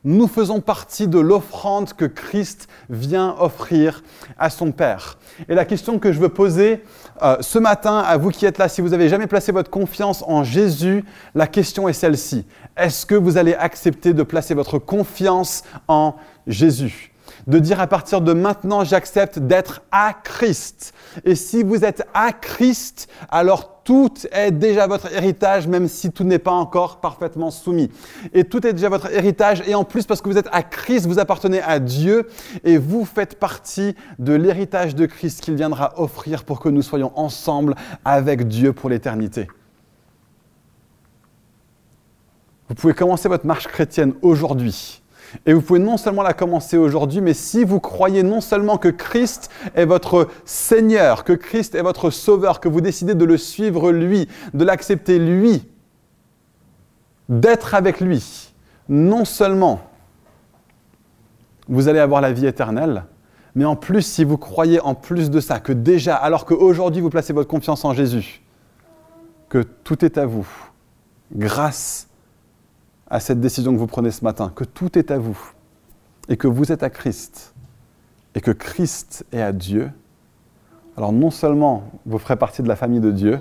Nous 0.06 0.28
faisons 0.28 0.62
partie 0.62 1.08
de 1.10 1.20
l'offrande 1.20 1.94
que 1.94 2.06
Christ 2.06 2.68
vient 2.90 3.36
offrir 3.40 4.02
à 4.38 4.50
son 4.50 4.72
Père. 4.72 5.18
Et 5.50 5.56
la 5.56 5.66
question 5.66 6.00
que 6.00 6.14
je 6.14 6.20
veux 6.20 6.30
poser 6.30 6.84
euh, 7.22 7.38
ce 7.42 7.60
matin 7.60 8.00
à 8.00 8.16
vous 8.18 8.30
qui 8.30 8.46
êtes 8.46 8.58
là, 8.58 8.70
si 8.70 8.80
vous 8.80 8.90
n'avez 8.90 9.10
jamais 9.10 9.28
placé 9.28 9.52
votre 9.52 9.70
confiance 9.70 10.24
en 10.26 10.44
Jésus, 10.46 11.04
la 11.36 11.48
question 11.48 11.90
est 11.90 11.94
celle-ci. 11.94 12.46
Est-ce 12.78 13.06
que 13.06 13.16
vous 13.16 13.38
allez 13.38 13.56
accepter 13.56 14.14
de 14.14 14.24
placer 14.24 14.54
votre 14.54 14.80
confiance 14.80 15.64
en 15.90 16.16
Jésus? 16.48 17.12
De 17.48 17.60
dire 17.60 17.82
à 17.82 17.88
partir 17.88 18.22
de 18.22 18.32
maintenant, 18.32 18.86
j'accepte 18.86 19.40
d'être 19.40 19.82
à 19.92 20.14
Christ. 20.14 20.94
Et 21.26 21.36
si 21.36 21.64
vous 21.64 21.84
êtes 21.84 22.08
à 22.14 22.32
Christ, 22.32 23.10
alors 23.30 23.79
tout 23.90 24.14
est 24.32 24.52
déjà 24.52 24.86
votre 24.86 25.12
héritage, 25.12 25.68
même 25.68 25.88
si 25.88 26.12
tout 26.12 26.24
n'est 26.24 26.38
pas 26.38 26.52
encore 26.52 27.02
parfaitement 27.02 27.50
soumis. 27.50 27.90
Et 28.34 28.44
tout 28.44 28.68
est 28.68 28.74
déjà 28.74 28.88
votre 28.88 29.12
héritage, 29.12 29.64
et 29.66 29.74
en 29.74 29.84
plus, 29.84 30.06
parce 30.06 30.22
que 30.22 30.30
vous 30.30 30.38
êtes 30.38 30.48
à 30.52 30.62
Christ, 30.62 31.08
vous 31.08 31.18
appartenez 31.18 31.60
à 31.60 31.80
Dieu, 31.80 32.30
et 32.64 32.78
vous 32.78 33.04
faites 33.04 33.40
partie 33.40 33.96
de 34.20 34.34
l'héritage 34.34 34.94
de 34.94 35.08
Christ 35.08 35.42
qu'il 35.42 35.56
viendra 35.56 36.00
offrir 36.00 36.44
pour 36.44 36.60
que 36.60 36.70
nous 36.70 36.84
soyons 36.84 37.12
ensemble 37.16 37.74
avec 38.06 38.48
Dieu 38.48 38.74
pour 38.74 38.92
l'éternité. 38.92 39.48
Vous 42.68 42.76
pouvez 42.76 42.94
commencer 42.94 43.28
votre 43.28 43.48
marche 43.48 43.66
chrétienne 43.66 44.14
aujourd'hui 44.22 45.02
et 45.46 45.54
vous 45.54 45.62
pouvez 45.62 45.80
non 45.80 45.98
seulement 45.98 46.24
la 46.24 46.34
commencer 46.34 46.78
aujourd'hui, 46.78 47.22
mais 47.22 47.34
si 47.34 47.64
vous 47.64 47.80
croyez 47.80 48.24
non 48.24 48.42
seulement 48.42 48.78
que 48.78 48.90
Christ 48.90 49.50
est 49.76 49.86
votre 49.86 50.28
Seigneur, 50.46 51.24
que 51.24 51.34
Christ 51.34 51.76
est 51.76 51.82
votre 51.82 52.10
Sauveur, 52.10 52.60
que 52.60 52.70
vous 52.70 52.82
décidez 52.82 53.16
de 53.16 53.26
le 53.26 53.38
suivre 53.38 53.92
lui, 53.92 54.28
de 54.54 54.66
l'accepter 54.66 55.20
lui, 55.20 55.68
d'être 57.30 57.76
avec 57.76 58.00
lui, 58.00 58.54
non 58.88 59.26
seulement 59.26 59.82
vous 61.68 61.88
allez 61.88 62.00
avoir 62.00 62.22
la 62.22 62.32
vie 62.32 62.48
éternelle, 62.48 63.04
mais 63.56 63.66
en 63.66 63.76
plus, 63.76 64.02
si 64.02 64.24
vous 64.24 64.38
croyez 64.38 64.80
en 64.80 64.96
plus 64.96 65.30
de 65.30 65.40
ça, 65.40 65.60
que 65.60 65.74
déjà, 65.74 66.16
alors 66.16 66.46
qu'aujourd'hui 66.46 67.02
vous 67.02 67.10
placez 67.10 67.34
votre 67.34 67.50
confiance 67.50 67.86
en 67.86 67.94
Jésus, 67.94 68.42
que 69.48 69.60
tout 69.60 70.04
est 70.04 70.18
à 70.18 70.26
vous, 70.26 70.48
grâce 71.34 72.09
à 73.10 73.20
cette 73.20 73.40
décision 73.40 73.74
que 73.74 73.78
vous 73.78 73.88
prenez 73.88 74.12
ce 74.12 74.24
matin, 74.24 74.52
que 74.56 74.64
tout 74.64 74.98
est 74.98 75.12
à 75.12 75.18
vous 75.18 75.40
et 76.28 76.38
que 76.38 76.48
vous 76.48 76.72
êtes 76.72 76.84
à 76.84 76.90
Christ 76.90 77.54
et 78.36 78.42
que 78.42 78.52
Christ 78.52 79.26
est 79.32 79.42
à 79.42 79.52
Dieu, 79.52 79.92
alors 80.96 81.12
non 81.12 81.32
seulement 81.32 81.92
vous 82.06 82.20
ferez 82.20 82.36
partie 82.36 82.62
de 82.62 82.68
la 82.68 82.76
famille 82.76 83.00
de 83.00 83.12
Dieu, 83.12 83.40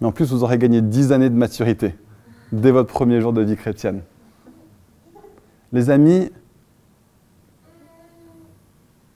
mais 0.00 0.06
en 0.06 0.12
plus 0.12 0.30
vous 0.30 0.44
aurez 0.44 0.58
gagné 0.58 0.80
dix 0.80 1.12
années 1.12 1.30
de 1.30 1.34
maturité 1.34 1.96
dès 2.52 2.70
votre 2.70 2.92
premier 2.92 3.20
jour 3.20 3.32
de 3.32 3.42
vie 3.42 3.56
chrétienne. 3.56 4.02
Les 5.72 5.90
amis, 5.90 6.30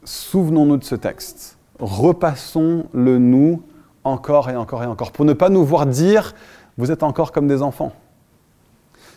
souvenons-nous 0.04 0.78
de 0.78 0.84
ce 0.84 0.94
texte. 0.94 1.58
Repassons-le 1.78 3.18
nous 3.18 3.62
encore 4.04 4.48
et 4.48 4.56
encore 4.56 4.82
et 4.82 4.86
encore, 4.86 5.12
pour 5.12 5.24
ne 5.24 5.32
pas 5.32 5.50
nous 5.50 5.64
voir 5.64 5.86
dire, 5.86 6.34
vous 6.78 6.90
êtes 6.90 7.02
encore 7.02 7.32
comme 7.32 7.46
des 7.46 7.60
enfants. 7.60 7.92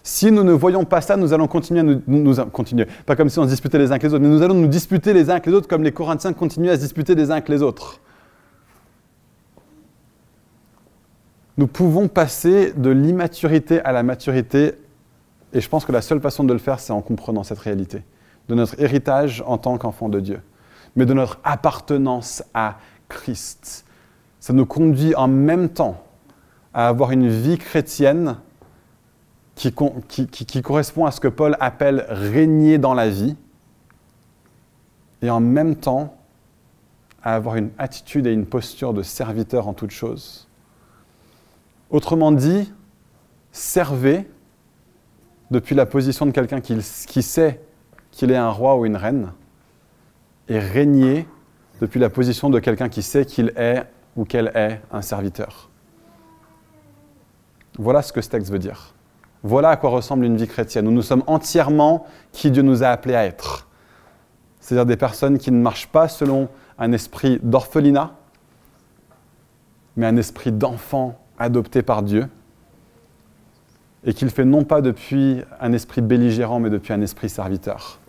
Si 0.09 0.31
nous 0.31 0.43
ne 0.43 0.53
voyons 0.53 0.85
pas 0.85 1.01
ça, 1.01 1.17
nous 1.17 1.33
allons 1.33 1.47
continuer 1.47 1.81
à 1.81 1.83
nous, 1.83 2.35
continuer. 2.51 2.87
Pas 3.05 3.15
comme 3.15 3.29
si 3.29 3.37
on 3.37 3.43
se 3.43 3.49
disputait 3.49 3.77
les 3.77 3.89
uns 3.89 3.91
avec 3.91 4.01
les 4.01 4.11
autres, 4.11 4.23
mais 4.23 4.27
nous 4.27 4.41
allons 4.41 4.55
nous 4.55 4.67
disputer 4.67 5.13
les 5.13 5.29
uns 5.29 5.33
avec 5.33 5.45
les 5.45 5.53
autres 5.53 5.67
comme 5.67 5.83
les 5.83 5.91
Corinthiens 5.91 6.33
continuent 6.33 6.71
à 6.71 6.77
se 6.77 6.81
disputer 6.81 7.13
les 7.13 7.29
uns 7.29 7.33
avec 7.33 7.47
les 7.47 7.61
autres. 7.61 8.01
Nous 11.59 11.67
pouvons 11.67 12.07
passer 12.07 12.73
de 12.75 12.89
l'immaturité 12.89 13.81
à 13.81 13.91
la 13.91 14.01
maturité, 14.01 14.73
et 15.53 15.61
je 15.61 15.69
pense 15.69 15.85
que 15.85 15.91
la 15.91 16.01
seule 16.01 16.19
façon 16.19 16.43
de 16.43 16.53
le 16.53 16.59
faire, 16.59 16.79
c'est 16.79 16.91
en 16.91 17.01
comprenant 17.01 17.43
cette 17.43 17.59
réalité, 17.59 18.01
de 18.47 18.55
notre 18.55 18.81
héritage 18.81 19.43
en 19.45 19.59
tant 19.59 19.77
qu'enfant 19.77 20.09
de 20.09 20.19
Dieu, 20.19 20.41
mais 20.95 21.05
de 21.05 21.13
notre 21.13 21.39
appartenance 21.43 22.41
à 22.55 22.79
Christ. 23.09 23.85
Ça 24.39 24.53
nous 24.53 24.65
conduit 24.65 25.13
en 25.13 25.27
même 25.27 25.69
temps 25.69 26.03
à 26.73 26.87
avoir 26.87 27.11
une 27.11 27.29
vie 27.29 27.59
chrétienne 27.59 28.37
qui, 29.59 30.61
correspond 30.61 31.05
à 31.05 31.11
ce 31.11 31.19
que 31.19 31.27
Paul 31.27 31.57
appelle 31.59 32.05
régner 32.07 32.77
dans 32.77 32.93
la 32.93 33.09
vie, 33.09 33.35
et 35.21 35.29
en 35.29 35.41
même 35.41 35.75
temps 35.75 36.15
à 37.21 37.35
avoir 37.35 37.57
une 37.57 37.69
attitude 37.77 38.25
et 38.25 38.31
une 38.31 38.45
posture 38.45 38.93
de 38.93 39.03
serviteur 39.03 39.67
en 39.67 39.73
toute 39.73 39.91
chose. 39.91 40.47
Autrement 41.89 42.31
dit, 42.31 42.71
servez 43.51 44.29
depuis 45.51 45.75
la 45.75 45.85
position 45.85 46.25
de 46.25 46.31
quelqu'un 46.31 46.61
qui, 46.61 46.77
qui 47.07 47.21
sait 47.21 47.59
qu'il 48.11 48.31
est 48.31 48.37
un 48.37 48.51
roi 48.51 48.77
ou 48.77 48.85
une 48.85 48.95
reine, 48.95 49.33
et 50.47 50.57
régnez 50.57 51.27
depuis 51.81 51.99
la 51.99 52.09
position 52.09 52.49
de 52.49 52.59
quelqu'un 52.59 52.87
qui 52.87 53.01
sait 53.01 53.25
qu'il 53.25 53.51
est 53.57 53.83
ou 54.15 54.23
qu'elle 54.23 54.53
est 54.55 54.79
un 54.89 55.01
serviteur. 55.01 55.69
Voilà 57.77 58.01
ce 58.01 58.13
que 58.13 58.21
ce 58.21 58.29
texte 58.29 58.51
veut 58.51 58.59
dire. 58.59 58.93
Voilà 59.43 59.69
à 59.69 59.77
quoi 59.77 59.89
ressemble 59.89 60.25
une 60.25 60.35
vie 60.35 60.47
chrétienne, 60.47 60.87
où 60.87 60.91
nous 60.91 61.01
sommes 61.01 61.23
entièrement 61.27 62.05
qui 62.31 62.51
Dieu 62.51 62.61
nous 62.61 62.83
a 62.83 62.87
appelés 62.87 63.15
à 63.15 63.25
être. 63.25 63.67
C'est-à-dire 64.59 64.85
des 64.85 64.97
personnes 64.97 65.37
qui 65.37 65.51
ne 65.51 65.61
marchent 65.61 65.87
pas 65.87 66.07
selon 66.07 66.49
un 66.77 66.91
esprit 66.91 67.39
d'orphelinat, 67.41 68.11
mais 69.95 70.05
un 70.05 70.17
esprit 70.17 70.51
d'enfant 70.51 71.19
adopté 71.37 71.81
par 71.81 72.03
Dieu, 72.03 72.27
et 74.05 74.13
qu'il 74.13 74.29
fait 74.29 74.45
non 74.45 74.63
pas 74.63 74.81
depuis 74.81 75.41
un 75.59 75.73
esprit 75.73 76.01
belligérant, 76.01 76.59
mais 76.59 76.69
depuis 76.69 76.93
un 76.93 77.01
esprit 77.01 77.29
serviteur. 77.29 77.99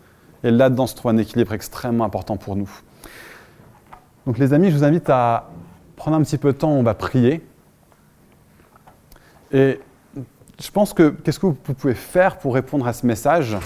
Et 0.42 0.50
là-dedans 0.50 0.86
se 0.86 0.94
trouve 0.94 1.10
un 1.12 1.16
équilibre 1.16 1.52
extrêmement 1.52 2.04
important 2.04 2.36
pour 2.36 2.56
nous. 2.56 2.70
Donc 4.26 4.38
les 4.38 4.52
amis, 4.52 4.70
je 4.70 4.76
vous 4.76 4.84
invite 4.84 5.10
à 5.10 5.50
prendre 5.96 6.16
un 6.16 6.22
petit 6.22 6.38
peu 6.38 6.52
de 6.52 6.58
temps, 6.58 6.70
on 6.70 6.82
va 6.82 6.94
prier. 6.94 7.44
Et 9.52 9.80
je 10.60 10.70
pense 10.70 10.92
que 10.92 11.10
qu'est-ce 11.10 11.38
que 11.38 11.46
vous 11.46 11.54
pouvez 11.54 11.94
faire 11.94 12.38
pour 12.38 12.54
répondre 12.54 12.86
à 12.86 12.92
ce 12.92 13.06
message? 13.06 13.56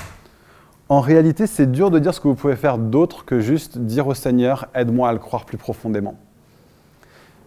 En 0.89 1.01
réalité, 1.01 1.47
c'est 1.47 1.71
dur 1.71 1.91
de 1.91 1.99
dire 1.99 2.15
ce 2.15 2.21
que 2.21 2.29
vous 2.29 2.35
pouvez 2.35 2.57
faire 2.57 2.79
d'autre 2.79 3.25
que 3.25 3.41
juste 3.41 3.79
dire 3.79 4.07
au 4.07 4.15
Seigneur, 4.15 4.67
aide-moi 4.75 5.09
à 5.09 5.13
le 5.13 5.19
croire 5.19 5.45
plus 5.45 5.57
profondément. 5.57 6.17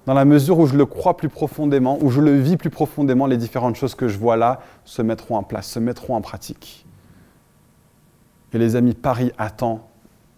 Dans 0.06 0.14
la 0.14 0.26
mesure 0.26 0.60
où 0.60 0.68
je 0.68 0.76
le 0.76 0.86
crois 0.86 1.18
plus 1.18 1.30
profondément, 1.30 1.98
où 2.02 2.10
je 2.10 2.22
le 2.22 2.36
vis 2.38 2.58
plus 2.58 2.70
profondément, 2.70 3.26
les 3.26 3.38
différentes 3.38 3.76
choses 3.76 3.96
que 3.96 4.08
je 4.08 4.18
vois 4.18 4.38
là 4.38 4.62
se 4.86 5.02
mettront 5.02 5.38
en 5.38 5.44
place, 5.44 5.68
se 5.68 5.80
mettront 5.80 6.16
en 6.16 6.22
pratique. 6.22 6.86
Et 8.54 8.58
les 8.58 8.76
amis, 8.76 8.94
Paris 8.94 9.32
attend 9.38 9.88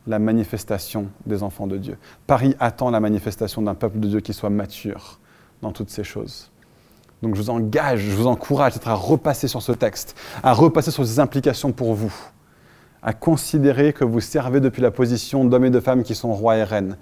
la 0.08 0.20
manifestation 0.20 1.08
des 1.26 1.44
enfants 1.44 1.68
de 1.68 1.78
Dieu. 1.78 1.98
Paris 2.26 2.56
attend 2.60 2.90
la 2.90 3.00
manifestation 3.00 3.62
d'un 3.62 3.76
peuple 3.76 4.00
de 4.00 4.08
Dieu 4.08 4.20
qui 4.22 4.34
soit 4.34 4.50
mature 4.50 5.20
dans 5.62 5.72
toutes 5.72 5.92
ces 5.92 6.04
choses. 6.04 6.50
Donc 7.22 7.36
je 7.36 7.42
vous 7.42 7.50
engage, 7.50 8.00
je 8.00 8.16
vous 8.16 8.28
encourage 8.28 8.74
à 8.86 8.94
repasser 8.94 9.48
sur 9.48 9.62
ce 9.62 9.72
texte, 9.72 10.16
à 10.42 10.54
repasser 10.54 10.92
sur 10.92 11.06
ses 11.06 11.20
implications 11.20 11.72
pour 11.72 11.94
vous, 11.94 12.14
à 13.02 13.14
considérer 13.14 13.94
que 13.94 14.06
vous 14.06 14.22
servez 14.22 14.62
depuis 14.62 14.82
la 14.82 14.92
position 14.92 15.44
d'hommes 15.44 15.66
et 15.66 15.70
de 15.70 15.80
femmes 15.80 16.04
qui 16.04 16.16
sont 16.16 16.34
rois 16.34 16.58
et 16.58 16.64
reines, 16.64 16.98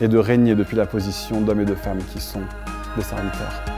et 0.00 0.08
de 0.08 0.18
régner 0.18 0.54
depuis 0.54 0.76
la 0.76 0.86
position 0.86 1.40
d'hommes 1.40 1.60
et 1.60 1.66
de 1.66 1.74
femmes 1.74 2.02
qui 2.12 2.20
sont 2.20 2.42
des 2.96 3.02
serviteurs. 3.02 3.77